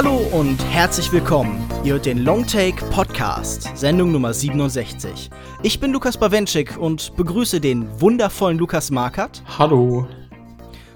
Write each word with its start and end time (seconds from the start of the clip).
Hallo 0.00 0.18
und 0.30 0.64
herzlich 0.70 1.10
willkommen. 1.10 1.68
Ihr 1.82 1.94
hört 1.94 2.06
den 2.06 2.18
Longtake 2.18 2.84
Podcast, 2.88 3.76
Sendung 3.76 4.12
Nummer 4.12 4.32
67. 4.32 5.28
Ich 5.64 5.80
bin 5.80 5.90
Lukas 5.90 6.16
Bawenschik 6.16 6.78
und 6.78 7.16
begrüße 7.16 7.60
den 7.60 8.00
wundervollen 8.00 8.58
Lukas 8.58 8.92
Markert. 8.92 9.42
Hallo. 9.58 10.06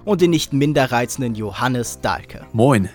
Und 0.05 0.20
den 0.20 0.30
nicht 0.30 0.52
minder 0.52 0.93
reizenden 0.93 1.34
Johannes 1.34 2.01
Dahlke. 2.01 2.46
Moin. 2.52 2.91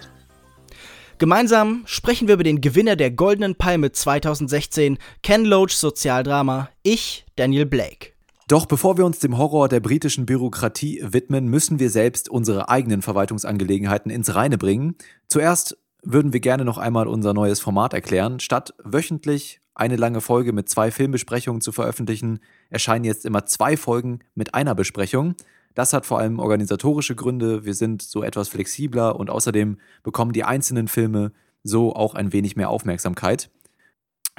Gemeinsam 1.17 1.83
sprechen 1.83 2.29
wir 2.29 2.35
über 2.35 2.45
den 2.45 2.61
Gewinner 2.61 2.95
der 2.95 3.11
Goldenen 3.11 3.55
Palme 3.55 3.91
2016, 3.91 4.99
Ken 5.23 5.43
Loach 5.43 5.71
Sozialdrama, 5.71 6.69
ich, 6.83 7.25
Daniel 7.35 7.65
Blake. 7.65 8.13
Doch 8.47 8.65
bevor 8.65 8.97
wir 8.97 9.05
uns 9.05 9.19
dem 9.19 9.37
Horror 9.37 9.67
der 9.67 9.81
britischen 9.81 10.25
Bürokratie 10.25 11.03
widmen, 11.03 11.49
müssen 11.49 11.79
wir 11.81 11.89
selbst 11.89 12.29
unsere 12.29 12.69
eigenen 12.69 13.01
Verwaltungsangelegenheiten 13.01 14.09
ins 14.09 14.33
Reine 14.33 14.57
bringen. 14.57 14.95
Zuerst 15.27 15.75
würden 16.09 16.31
wir 16.31 16.39
gerne 16.39 16.63
noch 16.63 16.77
einmal 16.77 17.07
unser 17.07 17.33
neues 17.33 17.59
Format 17.59 17.93
erklären. 17.93 18.39
Statt 18.39 18.73
wöchentlich 18.83 19.59
eine 19.75 19.97
lange 19.97 20.21
Folge 20.21 20.53
mit 20.53 20.69
zwei 20.69 20.89
Filmbesprechungen 20.89 21.61
zu 21.61 21.71
veröffentlichen, 21.71 22.39
erscheinen 22.69 23.03
jetzt 23.03 23.25
immer 23.25 23.45
zwei 23.45 23.75
Folgen 23.75 24.19
mit 24.33 24.53
einer 24.53 24.73
Besprechung. 24.73 25.35
Das 25.75 25.93
hat 25.93 26.05
vor 26.05 26.19
allem 26.19 26.39
organisatorische 26.39 27.13
Gründe. 27.13 27.65
Wir 27.65 27.73
sind 27.73 28.01
so 28.01 28.23
etwas 28.23 28.47
flexibler 28.47 29.19
und 29.19 29.29
außerdem 29.29 29.77
bekommen 30.01 30.31
die 30.31 30.45
einzelnen 30.45 30.87
Filme 30.87 31.33
so 31.63 31.93
auch 31.93 32.15
ein 32.15 32.31
wenig 32.31 32.55
mehr 32.55 32.69
Aufmerksamkeit. 32.69 33.51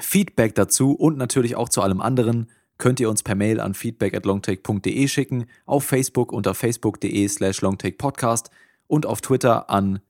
Feedback 0.01 0.55
dazu 0.55 0.93
und 0.93 1.19
natürlich 1.19 1.55
auch 1.55 1.69
zu 1.69 1.83
allem 1.83 2.01
anderen 2.01 2.49
könnt 2.79 2.99
ihr 2.99 3.11
uns 3.11 3.23
per 3.23 3.35
Mail 3.35 3.61
an 3.61 3.75
feedback 3.75 4.15
at 4.15 4.25
longtake.de 4.25 5.07
schicken, 5.07 5.47
auf 5.67 5.85
Facebook 5.85 6.33
unter 6.33 6.55
facebook.de 6.55 7.29
slash 7.29 7.61
longtakepodcast 7.61 8.51
und 8.87 9.05
auf 9.05 9.21
Twitter 9.21 9.69
an 9.69 10.01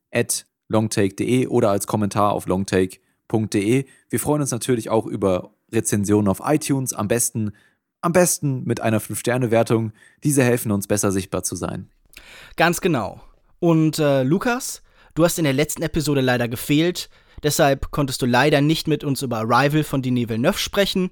longtake.de 0.68 1.46
oder 1.48 1.70
als 1.70 1.86
Kommentar 1.86 2.32
auf 2.32 2.46
longtake.de. 2.46 3.84
Wir 4.08 4.20
freuen 4.20 4.42
uns 4.42 4.50
natürlich 4.50 4.90
auch 4.90 5.06
über 5.06 5.50
Rezensionen 5.72 6.28
auf 6.28 6.40
iTunes, 6.44 6.92
am 6.94 7.08
besten, 7.08 7.52
am 8.00 8.12
besten 8.12 8.64
mit 8.64 8.80
einer 8.80 9.00
5-Sterne-Wertung. 9.00 9.92
Diese 10.24 10.42
helfen 10.42 10.72
uns 10.72 10.86
besser 10.86 11.12
sichtbar 11.12 11.42
zu 11.42 11.56
sein. 11.56 11.88
Ganz 12.56 12.80
genau. 12.80 13.20
Und 13.60 13.98
äh, 13.98 14.22
Lukas, 14.22 14.82
du 15.14 15.24
hast 15.24 15.38
in 15.38 15.44
der 15.44 15.52
letzten 15.52 15.82
Episode 15.82 16.20
leider 16.20 16.48
gefehlt, 16.48 17.10
deshalb 17.42 17.90
konntest 17.90 18.22
du 18.22 18.26
leider 18.26 18.60
nicht 18.60 18.88
mit 18.88 19.04
uns 19.04 19.22
über 19.22 19.38
Arrival 19.38 19.84
von 19.84 20.02
Denis 20.02 20.28
Villeneuve 20.28 20.58
sprechen. 20.58 21.10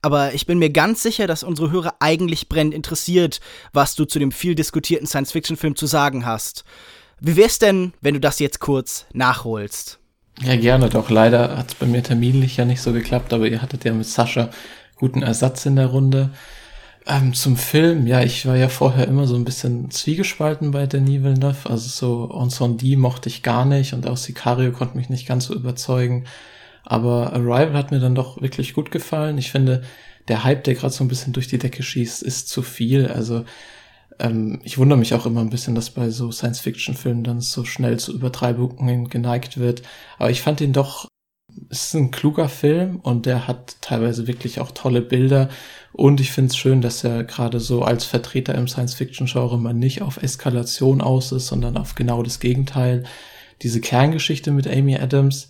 Aber 0.00 0.32
ich 0.32 0.46
bin 0.46 0.58
mir 0.58 0.70
ganz 0.70 1.02
sicher, 1.02 1.26
dass 1.26 1.42
unsere 1.42 1.72
Hörer 1.72 1.96
eigentlich 1.98 2.48
brennend 2.48 2.72
interessiert, 2.72 3.40
was 3.72 3.96
du 3.96 4.04
zu 4.04 4.20
dem 4.20 4.30
viel 4.30 4.54
diskutierten 4.54 5.08
Science-Fiction-Film 5.08 5.74
zu 5.74 5.86
sagen 5.86 6.24
hast. 6.24 6.64
Wie 7.20 7.36
wär's 7.36 7.58
denn, 7.58 7.92
wenn 8.00 8.14
du 8.14 8.20
das 8.20 8.38
jetzt 8.38 8.60
kurz 8.60 9.06
nachholst? 9.12 9.98
Ja, 10.42 10.56
gerne 10.56 10.88
doch. 10.88 11.10
Leider 11.10 11.56
hat 11.56 11.68
es 11.68 11.74
bei 11.74 11.86
mir 11.86 12.02
terminlich 12.02 12.56
ja 12.56 12.64
nicht 12.64 12.80
so 12.80 12.92
geklappt, 12.92 13.32
aber 13.32 13.48
ihr 13.48 13.60
hattet 13.60 13.84
ja 13.84 13.92
mit 13.92 14.06
Sascha 14.06 14.50
guten 14.96 15.22
Ersatz 15.22 15.66
in 15.66 15.76
der 15.76 15.86
Runde. 15.86 16.30
Ähm, 17.06 17.34
zum 17.34 17.56
Film, 17.56 18.06
ja, 18.06 18.22
ich 18.22 18.46
war 18.46 18.56
ja 18.56 18.68
vorher 18.68 19.08
immer 19.08 19.26
so 19.26 19.34
ein 19.34 19.44
bisschen 19.44 19.90
zwiegespalten 19.90 20.70
bei 20.70 20.86
Denis 20.86 21.22
Villeneuve. 21.22 21.68
Also 21.68 21.88
so 21.88 22.40
Ensemble 22.40 22.96
mochte 22.96 23.28
ich 23.28 23.42
gar 23.42 23.64
nicht 23.64 23.94
und 23.94 24.06
auch 24.06 24.16
Sicario 24.16 24.70
konnte 24.72 24.96
mich 24.96 25.08
nicht 25.08 25.26
ganz 25.26 25.46
so 25.46 25.54
überzeugen. 25.54 26.24
Aber 26.84 27.32
Arrival 27.32 27.74
hat 27.74 27.90
mir 27.90 28.00
dann 28.00 28.14
doch 28.14 28.40
wirklich 28.40 28.74
gut 28.74 28.90
gefallen. 28.90 29.38
Ich 29.38 29.50
finde, 29.50 29.82
der 30.28 30.44
Hype, 30.44 30.64
der 30.64 30.74
gerade 30.74 30.92
so 30.92 31.02
ein 31.02 31.08
bisschen 31.08 31.32
durch 31.32 31.48
die 31.48 31.58
Decke 31.58 31.82
schießt, 31.82 32.22
ist 32.22 32.48
zu 32.48 32.62
viel. 32.62 33.08
Also 33.08 33.44
ähm, 34.18 34.60
ich 34.64 34.78
wundere 34.78 34.98
mich 34.98 35.14
auch 35.14 35.26
immer 35.26 35.40
ein 35.40 35.50
bisschen, 35.50 35.74
dass 35.74 35.90
bei 35.90 36.10
so 36.10 36.30
Science-Fiction-Filmen 36.30 37.24
dann 37.24 37.40
so 37.40 37.64
schnell 37.64 37.98
zu 37.98 38.12
Übertreibungen 38.12 39.08
geneigt 39.08 39.58
wird. 39.58 39.82
Aber 40.18 40.30
ich 40.30 40.42
fand 40.42 40.60
ihn 40.60 40.72
doch, 40.72 41.08
es 41.70 41.86
ist 41.86 41.94
ein 41.94 42.10
kluger 42.10 42.48
Film 42.48 43.00
und 43.00 43.26
der 43.26 43.48
hat 43.48 43.76
teilweise 43.80 44.26
wirklich 44.26 44.60
auch 44.60 44.70
tolle 44.72 45.02
Bilder. 45.02 45.48
Und 45.92 46.20
ich 46.20 46.32
finde 46.32 46.50
es 46.50 46.56
schön, 46.56 46.80
dass 46.80 47.04
er 47.04 47.24
gerade 47.24 47.60
so 47.60 47.82
als 47.82 48.04
Vertreter 48.04 48.54
im 48.54 48.68
Science-Fiction-Genre 48.68 49.58
mal 49.58 49.74
nicht 49.74 50.02
auf 50.02 50.22
Eskalation 50.22 51.00
aus 51.00 51.32
ist, 51.32 51.46
sondern 51.46 51.76
auf 51.76 51.94
genau 51.94 52.22
das 52.22 52.40
Gegenteil. 52.40 53.04
Diese 53.62 53.80
Kerngeschichte 53.80 54.50
mit 54.50 54.68
Amy 54.68 54.96
Adams 54.96 55.48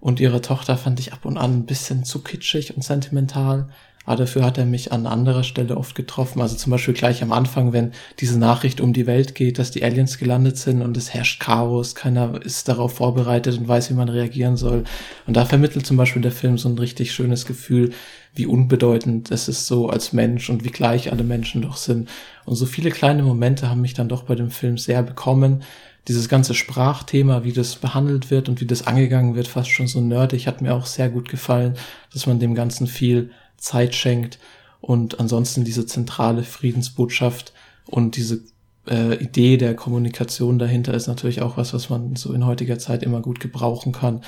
und 0.00 0.20
ihrer 0.20 0.42
Tochter 0.42 0.76
fand 0.76 1.00
ich 1.00 1.12
ab 1.12 1.24
und 1.24 1.36
an 1.38 1.52
ein 1.52 1.66
bisschen 1.66 2.04
zu 2.04 2.22
kitschig 2.22 2.76
und 2.76 2.82
sentimental. 2.82 3.68
Aber 4.06 4.16
dafür 4.16 4.44
hat 4.44 4.56
er 4.56 4.64
mich 4.64 4.92
an 4.92 5.06
anderer 5.06 5.42
Stelle 5.42 5.76
oft 5.76 5.94
getroffen. 5.94 6.40
Also 6.40 6.56
zum 6.56 6.70
Beispiel 6.70 6.94
gleich 6.94 7.22
am 7.22 7.32
Anfang, 7.32 7.72
wenn 7.72 7.92
diese 8.20 8.38
Nachricht 8.38 8.80
um 8.80 8.92
die 8.92 9.06
Welt 9.06 9.34
geht, 9.34 9.58
dass 9.58 9.72
die 9.72 9.84
Aliens 9.84 10.16
gelandet 10.16 10.56
sind 10.56 10.80
und 10.80 10.96
es 10.96 11.12
herrscht 11.12 11.40
Chaos, 11.40 11.94
keiner 11.94 12.40
ist 12.42 12.68
darauf 12.68 12.94
vorbereitet 12.94 13.58
und 13.58 13.68
weiß, 13.68 13.90
wie 13.90 13.94
man 13.94 14.08
reagieren 14.08 14.56
soll. 14.56 14.84
Und 15.26 15.36
da 15.36 15.44
vermittelt 15.44 15.84
zum 15.84 15.96
Beispiel 15.96 16.22
der 16.22 16.32
Film 16.32 16.56
so 16.56 16.68
ein 16.68 16.78
richtig 16.78 17.12
schönes 17.12 17.44
Gefühl, 17.44 17.92
wie 18.34 18.46
unbedeutend 18.46 19.30
es 19.30 19.48
ist 19.48 19.66
so 19.66 19.88
als 19.88 20.12
Mensch 20.12 20.48
und 20.50 20.64
wie 20.64 20.70
gleich 20.70 21.10
alle 21.10 21.24
Menschen 21.24 21.62
doch 21.62 21.76
sind. 21.76 22.08
Und 22.44 22.54
so 22.54 22.64
viele 22.64 22.90
kleine 22.90 23.22
Momente 23.22 23.68
haben 23.68 23.80
mich 23.80 23.94
dann 23.94 24.08
doch 24.08 24.22
bei 24.22 24.36
dem 24.36 24.50
Film 24.50 24.78
sehr 24.78 25.02
bekommen 25.02 25.62
dieses 26.08 26.28
ganze 26.28 26.54
Sprachthema, 26.54 27.42
wie 27.42 27.52
das 27.52 27.76
behandelt 27.76 28.30
wird 28.30 28.48
und 28.48 28.60
wie 28.60 28.66
das 28.66 28.86
angegangen 28.86 29.34
wird, 29.34 29.48
fast 29.48 29.70
schon 29.70 29.88
so 29.88 30.00
nerdig, 30.00 30.46
hat 30.46 30.62
mir 30.62 30.74
auch 30.74 30.86
sehr 30.86 31.08
gut 31.08 31.28
gefallen, 31.28 31.74
dass 32.12 32.26
man 32.26 32.38
dem 32.38 32.54
Ganzen 32.54 32.86
viel 32.86 33.30
Zeit 33.56 33.94
schenkt 33.94 34.38
und 34.80 35.20
ansonsten 35.20 35.64
diese 35.64 35.86
zentrale 35.86 36.42
Friedensbotschaft 36.44 37.52
und 37.86 38.16
diese 38.16 38.44
äh, 38.88 39.14
Idee 39.22 39.56
der 39.56 39.74
Kommunikation 39.74 40.58
dahinter 40.58 40.94
ist 40.94 41.06
natürlich 41.06 41.42
auch 41.42 41.56
was, 41.56 41.74
was 41.74 41.90
man 41.90 42.16
so 42.16 42.32
in 42.32 42.46
heutiger 42.46 42.78
Zeit 42.78 43.02
immer 43.02 43.20
gut 43.20 43.40
gebrauchen 43.40 43.92
kann. 43.92 44.22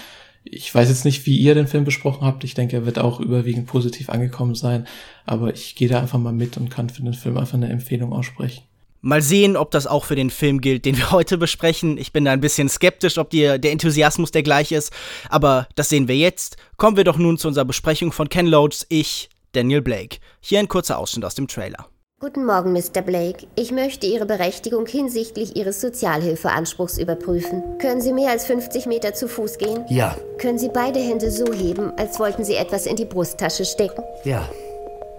Ich 0.45 0.75
weiß 0.75 0.89
jetzt 0.89 1.05
nicht, 1.05 1.27
wie 1.27 1.37
ihr 1.37 1.55
den 1.55 1.67
Film 1.67 1.85
besprochen 1.85 2.27
habt. 2.27 2.43
Ich 2.45 2.55
denke, 2.55 2.77
er 2.77 2.87
wird 2.87 2.99
auch 2.99 3.21
überwiegend 3.21 3.67
positiv 3.67 4.09
angekommen 4.09 4.55
sein. 4.55 4.87
Aber 5.27 5.53
ich 5.53 5.75
gehe 5.75 5.89
da 5.89 6.01
einfach 6.01 6.19
mal 6.19 6.33
mit 6.33 6.57
und 6.57 6.71
kann 6.71 6.89
für 6.89 7.03
den 7.03 7.13
Film 7.13 7.37
einfach 7.37 7.55
eine 7.55 7.69
Empfehlung 7.69 8.13
aussprechen. 8.13 8.63
Mal 9.01 9.23
sehen, 9.23 9.57
ob 9.57 9.71
das 9.71 9.87
auch 9.87 10.05
für 10.05 10.17
den 10.17 10.31
Film 10.31 10.61
gilt, 10.61 10.85
den 10.85 10.97
wir 10.97 11.11
heute 11.13 11.39
besprechen. 11.39 11.99
Ich 11.99 12.13
bin 12.13 12.25
da 12.25 12.33
ein 12.33 12.41
bisschen 12.41 12.69
skeptisch, 12.69 13.19
ob 13.19 13.31
die, 13.31 13.59
der 13.59 13.73
Enthusiasmus 13.73 14.31
der 14.31 14.43
gleich 14.43 14.73
ist, 14.73 14.93
aber 15.29 15.69
das 15.77 15.89
sehen 15.89 16.09
wir 16.09 16.17
jetzt. 16.17 16.57
Kommen 16.77 16.97
wir 16.97 17.05
doch 17.05 17.19
nun 17.19 17.39
zu 17.39 17.49
unserer 17.49 17.65
Besprechung 17.65 18.13
von 18.13 18.29
Ken 18.29 18.47
Loads 18.47 18.87
Ich, 18.89 19.29
Daniel 19.53 19.83
Blake. 19.83 20.19
Hier 20.41 20.59
ein 20.59 20.69
kurzer 20.69 20.99
Ausschnitt 20.99 21.25
aus 21.25 21.35
dem 21.35 21.49
Trailer. 21.49 21.87
Guten 22.21 22.45
Morgen, 22.45 22.73
Mr. 22.73 23.01
Blake. 23.01 23.47
Ich 23.55 23.71
möchte 23.71 24.09
Ihre 24.09 24.27
Berechtigung 24.27 24.87
hinsichtlich 24.87 25.55
Ihres 25.55 25.81
Sozialhilfeanspruchs 25.81 26.99
überprüfen. 26.99 27.63
Können 27.79 28.01
Sie 28.01 28.13
mehr 28.13 28.33
als 28.33 28.45
50 28.47 28.87
Meter 28.87 29.15
zu 29.15 29.29
Fuß 29.29 29.59
gehen? 29.59 29.85
Ja. 29.89 30.17
Können 30.39 30.59
Sie 30.59 30.69
beide 30.69 30.99
Hände 30.99 31.31
so 31.31 31.53
heben, 31.53 31.93
als 31.97 32.19
wollten 32.19 32.43
Sie 32.43 32.57
etwas 32.57 32.87
in 32.87 32.97
die 32.97 33.05
Brusttasche 33.05 33.65
stecken? 33.65 34.03
Ja. 34.25 34.51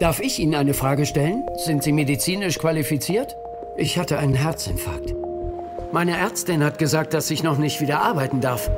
Darf 0.02 0.20
ich 0.20 0.40
Ihnen 0.40 0.56
eine 0.56 0.74
Frage 0.74 1.06
stellen? 1.06 1.44
Sind 1.56 1.84
Sie 1.84 1.94
medizinisch 1.94 2.60
qualifiziert? 2.60 3.34
Ich 3.80 3.98
hatte 3.98 4.20
einen 4.20 4.34
Herzinfarkt. 4.34 5.16
Meine 5.94 6.18
Ärztin 6.18 6.66
hat 6.66 6.80
gesagt, 6.80 7.14
dass 7.14 7.32
ich 7.32 7.44
noch 7.44 7.58
nicht 7.58 7.80
wieder 7.80 8.02
arbeiten 8.02 8.42
darf. 8.42 8.70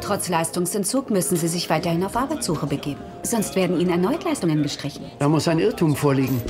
Trotz 0.00 0.28
Leistungsentzug 0.28 1.08
müssen 1.10 1.36
Sie 1.36 1.46
sich 1.46 1.70
weiterhin 1.70 2.02
auf 2.02 2.16
Arbeitssuche 2.16 2.66
begeben. 2.66 3.00
Sonst 3.22 3.54
werden 3.54 3.78
Ihnen 3.78 3.90
erneut 3.90 4.24
Leistungen 4.24 4.60
gestrichen. 4.64 5.04
Da 5.20 5.28
muss 5.28 5.46
ein 5.46 5.60
Irrtum 5.60 5.94
vorliegen. 5.94 6.42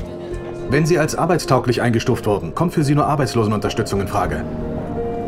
Wenn 0.71 0.87
Sie 0.87 0.99
als 0.99 1.15
arbeitstauglich 1.15 1.82
eingestuft 1.82 2.25
wurden, 2.25 2.55
kommt 2.55 2.73
für 2.73 2.85
Sie 2.85 2.94
nur 2.94 3.06
Arbeitslosenunterstützung 3.06 4.00
in 4.00 4.09
Frage. 4.09 4.44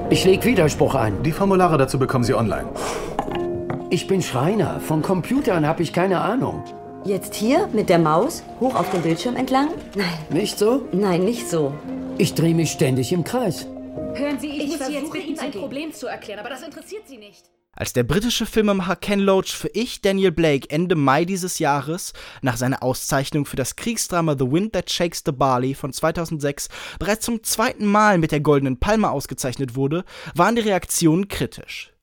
Ich 0.08 0.24
lege 0.24 0.42
Widerspruch 0.46 0.94
ein. 0.94 1.22
Die 1.22 1.32
Formulare 1.32 1.76
dazu 1.76 1.98
bekommen 1.98 2.24
Sie 2.24 2.32
online. 2.32 2.68
Ich 3.90 4.06
bin 4.06 4.22
Schreiner. 4.22 4.80
Von 4.80 5.02
Computern 5.02 5.66
habe 5.66 5.82
ich 5.82 5.92
keine 5.92 6.22
Ahnung. 6.22 6.64
Jetzt 7.04 7.34
hier 7.34 7.66
mit 7.68 7.88
der 7.88 7.98
Maus 7.98 8.42
hoch 8.60 8.74
auf 8.74 8.90
den 8.90 9.00
Bildschirm 9.00 9.34
entlang? 9.34 9.70
Nein. 9.94 10.18
Nicht 10.28 10.58
so? 10.58 10.86
Nein, 10.92 11.24
nicht 11.24 11.48
so. 11.48 11.72
Ich 12.18 12.34
drehe 12.34 12.54
mich 12.54 12.70
ständig 12.70 13.10
im 13.12 13.24
Kreis. 13.24 13.66
Hören 14.14 14.38
Sie, 14.38 14.48
ich, 14.48 14.64
ich 14.64 14.78
muss 14.78 14.86
Sie 14.86 14.92
jetzt 14.92 15.10
bitten, 15.10 15.38
ein 15.38 15.50
Problem 15.50 15.94
zu 15.94 16.06
erklären, 16.06 16.40
aber 16.40 16.50
das 16.50 16.62
interessiert 16.62 17.08
Sie 17.08 17.16
nicht. 17.16 17.44
Als 17.72 17.94
der 17.94 18.02
britische 18.02 18.44
Filmemacher 18.44 18.96
Ken 18.96 19.20
Loach 19.20 19.56
für 19.56 19.68
Ich, 19.68 20.02
Daniel 20.02 20.30
Blake, 20.30 20.68
Ende 20.68 20.94
Mai 20.94 21.24
dieses 21.24 21.58
Jahres 21.58 22.12
nach 22.42 22.58
seiner 22.58 22.82
Auszeichnung 22.82 23.46
für 23.46 23.56
das 23.56 23.76
Kriegsdrama 23.76 24.36
The 24.38 24.50
Wind 24.50 24.74
That 24.74 24.90
Shakes 24.90 25.22
the 25.24 25.32
Barley 25.32 25.74
von 25.74 25.94
2006 25.94 26.68
bereits 26.98 27.24
zum 27.24 27.42
zweiten 27.42 27.86
Mal 27.86 28.18
mit 28.18 28.32
der 28.32 28.40
Goldenen 28.40 28.78
Palme 28.78 29.10
ausgezeichnet 29.10 29.74
wurde, 29.74 30.04
waren 30.34 30.56
die 30.56 30.62
Reaktionen 30.62 31.28
kritisch. 31.28 31.94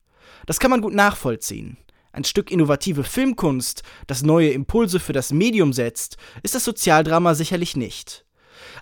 Das 0.46 0.58
kann 0.58 0.72
man 0.72 0.80
gut 0.80 0.94
nachvollziehen. 0.94 1.76
Ein 2.12 2.24
Stück 2.24 2.50
innovative 2.50 3.04
Filmkunst, 3.04 3.82
das 4.06 4.22
neue 4.22 4.50
Impulse 4.50 5.00
für 5.00 5.12
das 5.12 5.32
Medium 5.32 5.72
setzt, 5.72 6.16
ist 6.42 6.54
das 6.54 6.64
Sozialdrama 6.64 7.34
sicherlich 7.34 7.76
nicht. 7.76 8.24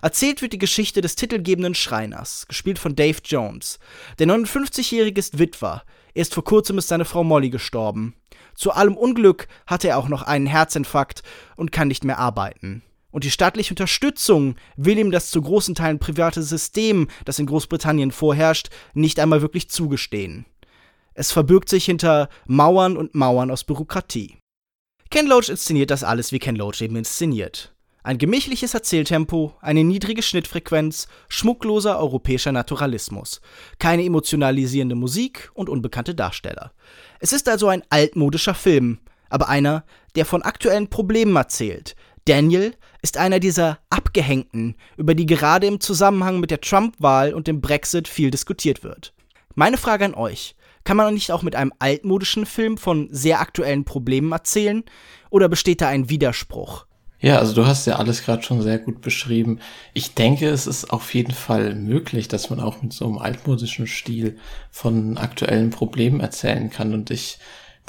Erzählt 0.01 0.41
wird 0.41 0.53
die 0.53 0.57
Geschichte 0.57 1.01
des 1.01 1.15
titelgebenden 1.15 1.75
Schreiners, 1.75 2.47
gespielt 2.47 2.79
von 2.79 2.95
Dave 2.95 3.19
Jones. 3.23 3.79
Der 4.19 4.27
59-Jährige 4.27 5.19
ist 5.19 5.39
Witwer, 5.39 5.83
erst 6.13 6.33
vor 6.33 6.43
kurzem 6.43 6.77
ist 6.77 6.87
seine 6.87 7.05
Frau 7.05 7.23
Molly 7.23 7.49
gestorben. 7.49 8.15
Zu 8.55 8.71
allem 8.71 8.97
Unglück 8.97 9.47
hatte 9.67 9.89
er 9.89 9.97
auch 9.97 10.07
noch 10.07 10.23
einen 10.23 10.47
Herzinfarkt 10.47 11.21
und 11.55 11.71
kann 11.71 11.89
nicht 11.89 12.03
mehr 12.03 12.17
arbeiten. 12.17 12.81
Und 13.11 13.23
die 13.23 13.31
staatliche 13.31 13.71
Unterstützung 13.71 14.55
will 14.75 14.97
ihm 14.97 15.11
das 15.11 15.29
zu 15.31 15.41
großen 15.41 15.75
Teilen 15.75 15.99
private 15.99 16.43
System, 16.43 17.07
das 17.25 17.39
in 17.39 17.45
Großbritannien 17.45 18.11
vorherrscht, 18.11 18.69
nicht 18.93 19.19
einmal 19.19 19.41
wirklich 19.41 19.69
zugestehen. 19.69 20.45
Es 21.19 21.31
verbirgt 21.31 21.67
sich 21.67 21.85
hinter 21.85 22.29
Mauern 22.45 22.95
und 22.95 23.15
Mauern 23.15 23.49
aus 23.49 23.63
Bürokratie. 23.63 24.37
Ken 25.09 25.25
Loach 25.25 25.49
inszeniert 25.49 25.89
das 25.89 26.03
alles, 26.03 26.31
wie 26.31 26.37
Ken 26.37 26.55
Loach 26.55 26.81
eben 26.81 26.95
inszeniert. 26.95 27.73
Ein 28.03 28.19
gemächliches 28.19 28.75
Erzähltempo, 28.75 29.55
eine 29.59 29.83
niedrige 29.83 30.21
Schnittfrequenz, 30.21 31.07
schmuckloser 31.27 31.97
europäischer 31.97 32.51
Naturalismus, 32.51 33.41
keine 33.79 34.05
emotionalisierende 34.05 34.93
Musik 34.93 35.49
und 35.55 35.69
unbekannte 35.69 36.13
Darsteller. 36.13 36.71
Es 37.19 37.33
ist 37.33 37.49
also 37.49 37.67
ein 37.67 37.81
altmodischer 37.89 38.53
Film, 38.53 38.99
aber 39.27 39.49
einer, 39.49 39.85
der 40.15 40.25
von 40.25 40.43
aktuellen 40.43 40.87
Problemen 40.87 41.35
erzählt. 41.35 41.95
Daniel 42.25 42.75
ist 43.01 43.17
einer 43.17 43.39
dieser 43.39 43.79
Abgehängten, 43.89 44.75
über 44.97 45.15
die 45.15 45.25
gerade 45.25 45.65
im 45.65 45.79
Zusammenhang 45.79 46.39
mit 46.39 46.51
der 46.51 46.61
Trump-Wahl 46.61 47.33
und 47.33 47.47
dem 47.47 47.59
Brexit 47.59 48.07
viel 48.07 48.29
diskutiert 48.29 48.83
wird. 48.83 49.15
Meine 49.55 49.77
Frage 49.77 50.05
an 50.05 50.13
euch: 50.13 50.53
kann 50.87 50.95
man 50.95 51.13
nicht 51.13 51.33
auch 51.33 51.43
mit 51.43 51.53
einem 51.53 51.73
altmodischen 51.79 52.45
Film 52.45 52.77
von 52.77 53.09
sehr 53.11 53.41
aktuellen 53.41 53.83
Problemen 53.83 54.31
erzählen? 54.31 54.85
Oder 55.29 55.49
besteht 55.49 55.81
da 55.81 55.89
ein 55.89 56.09
Widerspruch? 56.09 56.85
Ja, 57.19 57.39
also 57.39 57.53
du 57.53 57.65
hast 57.65 57.87
ja 57.87 57.97
alles 57.97 58.23
gerade 58.23 58.41
schon 58.41 58.61
sehr 58.61 58.79
gut 58.79 59.01
beschrieben. 59.01 59.59
Ich 59.93 60.13
denke, 60.13 60.47
es 60.47 60.65
ist 60.65 60.85
auf 60.93 61.13
jeden 61.13 61.33
Fall 61.33 61.75
möglich, 61.75 62.29
dass 62.29 62.49
man 62.49 62.61
auch 62.61 62.81
mit 62.81 62.93
so 62.93 63.03
einem 63.05 63.17
altmodischen 63.17 63.85
Stil 63.85 64.37
von 64.71 65.17
aktuellen 65.17 65.71
Problemen 65.71 66.21
erzählen 66.21 66.69
kann. 66.69 66.93
Und 66.93 67.11
ich 67.11 67.37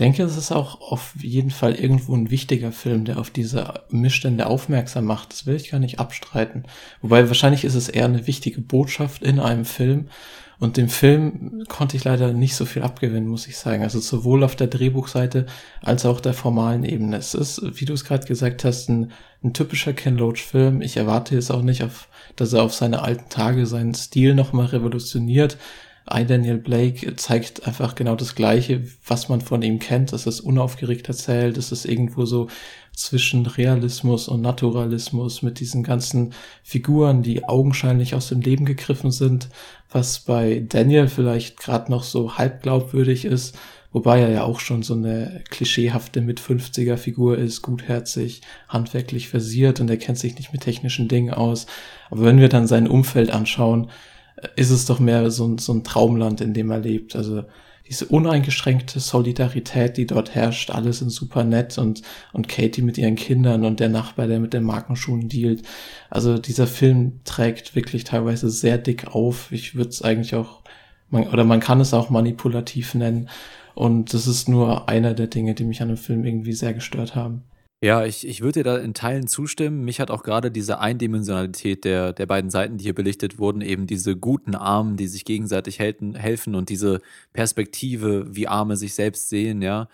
denke, 0.01 0.25
es 0.25 0.37
ist 0.37 0.51
auch 0.51 0.81
auf 0.81 1.15
jeden 1.21 1.53
Fall 1.53 1.77
irgendwo 1.77 2.17
ein 2.17 2.33
wichtiger 2.33 2.73
Film, 2.73 3.05
der 3.05 3.21
auf 3.21 3.31
diese 3.31 3.75
Missstände 3.91 4.47
aufmerksam 4.47 5.05
macht. 5.05 5.31
Das 5.31 5.47
will 5.47 5.55
ich 5.55 5.71
gar 5.71 5.79
nicht 5.79 6.01
abstreiten. 6.01 6.65
Wobei 7.01 7.29
wahrscheinlich 7.29 7.65
ist 7.65 7.77
es 7.77 7.89
eher 7.89 8.06
eine 8.06 8.27
wichtige 8.27 8.61
Botschaft 8.61 9.23
in 9.23 9.39
einem 9.39 9.67
Film. 9.67 10.09
Und 10.60 10.76
dem 10.76 10.88
Film 10.88 11.64
konnte 11.69 11.96
ich 11.96 12.05
leider 12.05 12.32
nicht 12.32 12.56
so 12.56 12.64
viel 12.64 12.82
abgewinnen, 12.82 13.28
muss 13.28 13.46
ich 13.46 13.56
sagen. 13.56 13.82
Also 13.84 14.00
sowohl 14.00 14.43
auf 14.43 14.56
der 14.56 14.66
Drehbuchseite 14.66 15.46
als 15.82 16.05
auch 16.05 16.20
der 16.20 16.34
formalen 16.34 16.84
Ebene. 16.84 17.16
Es 17.16 17.34
ist, 17.34 17.62
wie 17.81 17.84
du 17.84 17.93
es 17.93 18.05
gerade 18.05 18.26
gesagt 18.26 18.64
hast, 18.64 18.88
ein, 18.88 19.12
ein 19.44 19.52
typischer 19.52 19.93
Ken 19.93 20.16
Loach-Film. 20.16 20.82
Ich 20.82 20.96
erwarte 20.96 21.37
jetzt 21.37 21.52
auch 21.52 21.62
nicht, 21.62 21.84
auf, 21.84 22.08
dass 22.34 22.52
er 22.52 22.64
auf 22.64 22.75
seine 22.75 23.02
alten 23.02 23.28
Tage 23.28 23.66
seinen 23.66 23.94
Stil 23.94 24.34
nochmal 24.34 24.66
revolutioniert. 24.66 25.58
I. 26.12 26.25
Daniel 26.25 26.58
Blake 26.58 27.16
zeigt 27.16 27.66
einfach 27.66 27.94
genau 27.94 28.16
das 28.16 28.34
Gleiche, 28.34 28.82
was 29.06 29.28
man 29.28 29.40
von 29.40 29.62
ihm 29.62 29.78
kennt. 29.78 30.12
Es 30.12 30.26
ist 30.26 30.40
unaufgeregt 30.40 31.08
erzählt, 31.08 31.56
es 31.56 31.72
ist 31.72 31.84
irgendwo 31.84 32.25
so 32.25 32.49
zwischen 32.99 33.46
Realismus 33.46 34.26
und 34.26 34.40
Naturalismus 34.40 35.43
mit 35.43 35.60
diesen 35.60 35.84
ganzen 35.84 36.34
Figuren, 36.64 37.22
die 37.22 37.44
augenscheinlich 37.44 38.14
aus 38.14 38.28
dem 38.28 38.40
Leben 38.40 38.64
gegriffen 38.64 39.12
sind, 39.12 39.49
was 39.90 40.20
bei 40.20 40.64
Daniel 40.69 41.06
vielleicht 41.06 41.58
gerade 41.58 41.90
noch 41.93 42.02
so 42.02 42.37
halb 42.38 42.62
glaubwürdig 42.62 43.25
ist, 43.25 43.56
wobei 43.93 44.20
er 44.20 44.31
ja 44.31 44.43
auch 44.43 44.58
schon 44.58 44.82
so 44.82 44.94
eine 44.94 45.43
klischeehafte 45.49 46.20
mit 46.20 46.40
50er 46.40 46.96
Figur 46.96 47.38
ist, 47.38 47.62
gutherzig, 47.62 48.43
handwerklich 48.69 49.28
versiert 49.28 49.78
und 49.78 49.88
er 49.88 49.96
kennt 49.96 50.19
sich 50.19 50.34
nicht 50.34 50.52
mit 50.52 50.62
technischen 50.62 51.06
Dingen 51.06 51.32
aus. 51.32 51.66
Aber 52.10 52.25
wenn 52.25 52.40
wir 52.40 52.49
dann 52.49 52.66
sein 52.66 52.88
Umfeld 52.88 53.31
anschauen, 53.31 53.90
ist 54.56 54.70
es 54.70 54.87
doch 54.87 54.99
mehr 54.99 55.31
so, 55.31 55.56
so 55.58 55.73
ein 55.73 55.85
Traumland, 55.85 56.40
in 56.40 56.55
dem 56.55 56.70
er 56.70 56.79
lebt. 56.79 57.17
Also 57.17 57.44
diese 57.88 58.05
uneingeschränkte 58.05 59.00
Solidarität, 59.00 59.96
die 59.96 60.06
dort 60.06 60.35
herrscht, 60.35 60.70
alle 60.70 60.93
sind 60.93 61.11
super 61.11 61.43
nett 61.44 61.79
und, 61.79 62.02
und 62.35 62.49
Katie 62.49 62.82
mit 62.82 62.99
ihren 62.99 63.17
Kindern 63.17 63.64
und 63.64 63.81
der 63.81 63.88
Nachbar, 63.88 64.26
der 64.26 64.40
mit 64.40 64.52
den 64.52 64.64
Markenschuhen 64.64 65.29
dealt. 65.29 65.62
Also 66.11 66.37
dieser 66.37 66.67
Film 66.67 67.20
trägt 67.25 67.75
wirklich 67.75 68.05
teilweise 68.05 68.50
sehr 68.50 68.76
dick 68.76 69.14
auf. 69.14 69.50
Ich 69.52 69.75
würde 69.75 69.88
es 69.88 70.02
eigentlich 70.02 70.35
auch, 70.35 70.61
man, 71.08 71.29
oder 71.29 71.44
man 71.44 71.61
kann 71.61 71.81
es 71.81 71.94
auch 71.94 72.11
manipulativ 72.11 72.94
nennen. 72.94 73.31
Und 73.75 74.12
das 74.12 74.26
ist 74.26 74.49
nur 74.49 74.88
einer 74.88 75.14
der 75.14 75.29
Dinge, 75.29 75.55
die 75.55 75.64
mich 75.64 75.81
an 75.81 75.88
dem 75.88 75.96
Film 75.96 76.25
irgendwie 76.25 76.52
sehr 76.52 76.75
gestört 76.75 77.14
haben. 77.14 77.44
Ja, 77.81 78.05
ich, 78.05 78.27
ich 78.27 78.41
würde 78.41 78.61
dir 78.61 78.65
da 78.65 78.77
in 78.79 78.93
Teilen 78.93 79.29
zustimmen. 79.29 79.85
Mich 79.85 80.01
hat 80.01 80.11
auch 80.11 80.25
gerade 80.25 80.51
diese 80.51 80.81
Eindimensionalität 80.81 81.85
der, 81.85 82.13
der 82.13 82.27
beiden 82.27 82.51
Seiten, 82.51 82.77
die 82.77 82.83
hier 82.85 82.95
belichtet 82.95 83.39
wurden, 83.39 83.61
eben 83.61 83.87
diese 83.87 84.17
guten 84.17 84.57
Armen, 84.57 84.97
die 84.97 85.07
sich 85.07 85.25
gegenseitig 85.25 85.79
helfen, 85.79 86.17
helfen 86.17 86.57
und 86.57 86.71
diese 86.71 87.01
Perspektive, 87.33 88.35
wie 88.35 88.49
Arme 88.49 88.77
sich 88.77 88.95
selbst 88.95 89.29
sehen, 89.29 89.63
ja, 89.63 89.89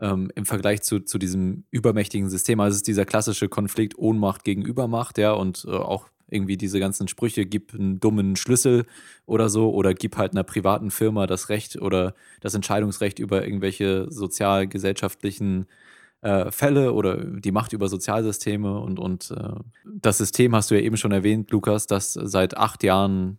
ähm, 0.00 0.32
im 0.34 0.46
Vergleich 0.46 0.82
zu, 0.82 0.98
zu 1.00 1.16
diesem 1.18 1.62
übermächtigen 1.70 2.28
System. 2.28 2.58
Also 2.58 2.72
es 2.74 2.78
ist 2.78 2.88
dieser 2.88 3.04
klassische 3.04 3.48
Konflikt 3.48 3.96
Ohnmacht 3.96 4.42
gegen 4.42 4.62
Übermacht, 4.62 5.16
ja, 5.16 5.30
und 5.32 5.64
äh, 5.68 5.70
auch 5.70 6.08
irgendwie 6.28 6.56
diese 6.56 6.80
ganzen 6.80 7.06
Sprüche, 7.06 7.46
gib 7.46 7.72
einen 7.72 8.00
dummen 8.00 8.34
Schlüssel 8.34 8.84
oder 9.26 9.48
so, 9.48 9.70
oder 9.72 9.94
gib 9.94 10.16
halt 10.16 10.32
einer 10.32 10.42
privaten 10.42 10.90
Firma 10.90 11.28
das 11.28 11.48
Recht 11.50 11.80
oder 11.80 12.14
das 12.40 12.54
Entscheidungsrecht 12.54 13.20
über 13.20 13.44
irgendwelche 13.44 14.10
sozial-gesellschaftlichen 14.10 15.66
äh, 16.20 16.50
Fälle 16.50 16.92
oder 16.92 17.16
die 17.16 17.52
Macht 17.52 17.72
über 17.72 17.88
Sozialsysteme 17.88 18.78
und, 18.78 18.98
und 18.98 19.30
äh, 19.30 19.54
das 19.84 20.18
System 20.18 20.54
hast 20.54 20.70
du 20.70 20.74
ja 20.74 20.80
eben 20.80 20.96
schon 20.96 21.12
erwähnt, 21.12 21.50
Lukas, 21.50 21.86
das 21.86 22.12
seit 22.12 22.56
acht 22.56 22.82
Jahren 22.82 23.38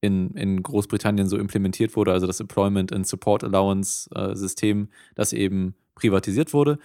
in, 0.00 0.32
in 0.32 0.62
Großbritannien 0.62 1.28
so 1.28 1.38
implementiert 1.38 1.96
wurde, 1.96 2.12
also 2.12 2.26
das 2.26 2.40
Employment 2.40 2.92
and 2.92 3.06
Support 3.06 3.42
Allowance 3.42 4.10
äh, 4.14 4.34
System, 4.34 4.88
das 5.14 5.32
eben 5.32 5.74
privatisiert 5.94 6.52
wurde 6.52 6.78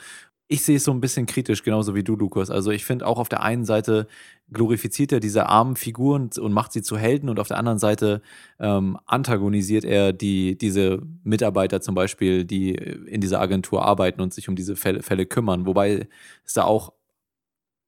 ich 0.52 0.64
sehe 0.64 0.78
es 0.78 0.84
so 0.84 0.92
ein 0.92 1.00
bisschen 1.00 1.28
kritisch, 1.28 1.62
genauso 1.64 1.94
wie 1.94 2.04
du, 2.04 2.16
Lukas. 2.16 2.50
Also 2.50 2.72
ich 2.72 2.84
finde 2.84 3.06
auch 3.06 3.20
auf 3.20 3.30
der 3.30 3.44
einen 3.44 3.66
Seite 3.66 4.08
glorifiziert 4.52 5.12
er 5.12 5.20
diese 5.20 5.46
armen 5.46 5.76
Figuren 5.76 6.32
und 6.40 6.54
macht 6.54 6.74
sie 6.74 6.82
zu 6.82 6.98
Helden 6.98 7.30
und 7.30 7.40
auf 7.40 7.48
der 7.48 7.58
anderen 7.58 7.78
Seite 7.78 8.24
ähm, 8.60 8.98
antagonisiert 9.06 9.86
er 9.86 10.12
die, 10.12 10.58
diese 10.58 11.04
Mitarbeiter 11.24 11.82
zum 11.82 11.94
Beispiel, 11.94 12.46
die 12.46 12.72
in 12.72 13.22
dieser 13.22 13.40
Agentur 13.42 13.86
arbeiten 13.86 14.22
und 14.22 14.34
sich 14.34 14.50
um 14.50 14.56
diese 14.56 14.76
Fälle, 14.76 15.04
Fälle 15.04 15.28
kümmern. 15.28 15.68
Wobei 15.68 16.08
es 16.44 16.54
da 16.54 16.64
auch 16.64 16.94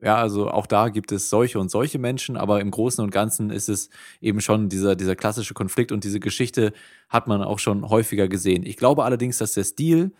ja, 0.03 0.15
also 0.15 0.49
auch 0.49 0.65
da 0.65 0.89
gibt 0.89 1.11
es 1.11 1.29
solche 1.29 1.59
und 1.59 1.69
solche 1.69 1.99
Menschen, 1.99 2.35
aber 2.35 2.59
im 2.59 2.71
Großen 2.71 3.03
und 3.03 3.11
Ganzen 3.11 3.51
ist 3.51 3.69
es 3.69 3.89
eben 4.19 4.41
schon 4.41 4.67
dieser, 4.67 4.95
dieser 4.95 5.15
klassische 5.15 5.53
Konflikt 5.53 5.91
und 5.91 6.03
diese 6.03 6.19
Geschichte 6.19 6.73
hat 7.07 7.27
man 7.27 7.43
auch 7.43 7.59
schon 7.59 7.87
häufiger 7.87 8.27
gesehen. 8.27 8.63
Ich 8.65 8.77
glaube 8.77 9.03
allerdings, 9.03 9.37
dass 9.37 9.53
der 9.53 9.63
Stil 9.63 10.11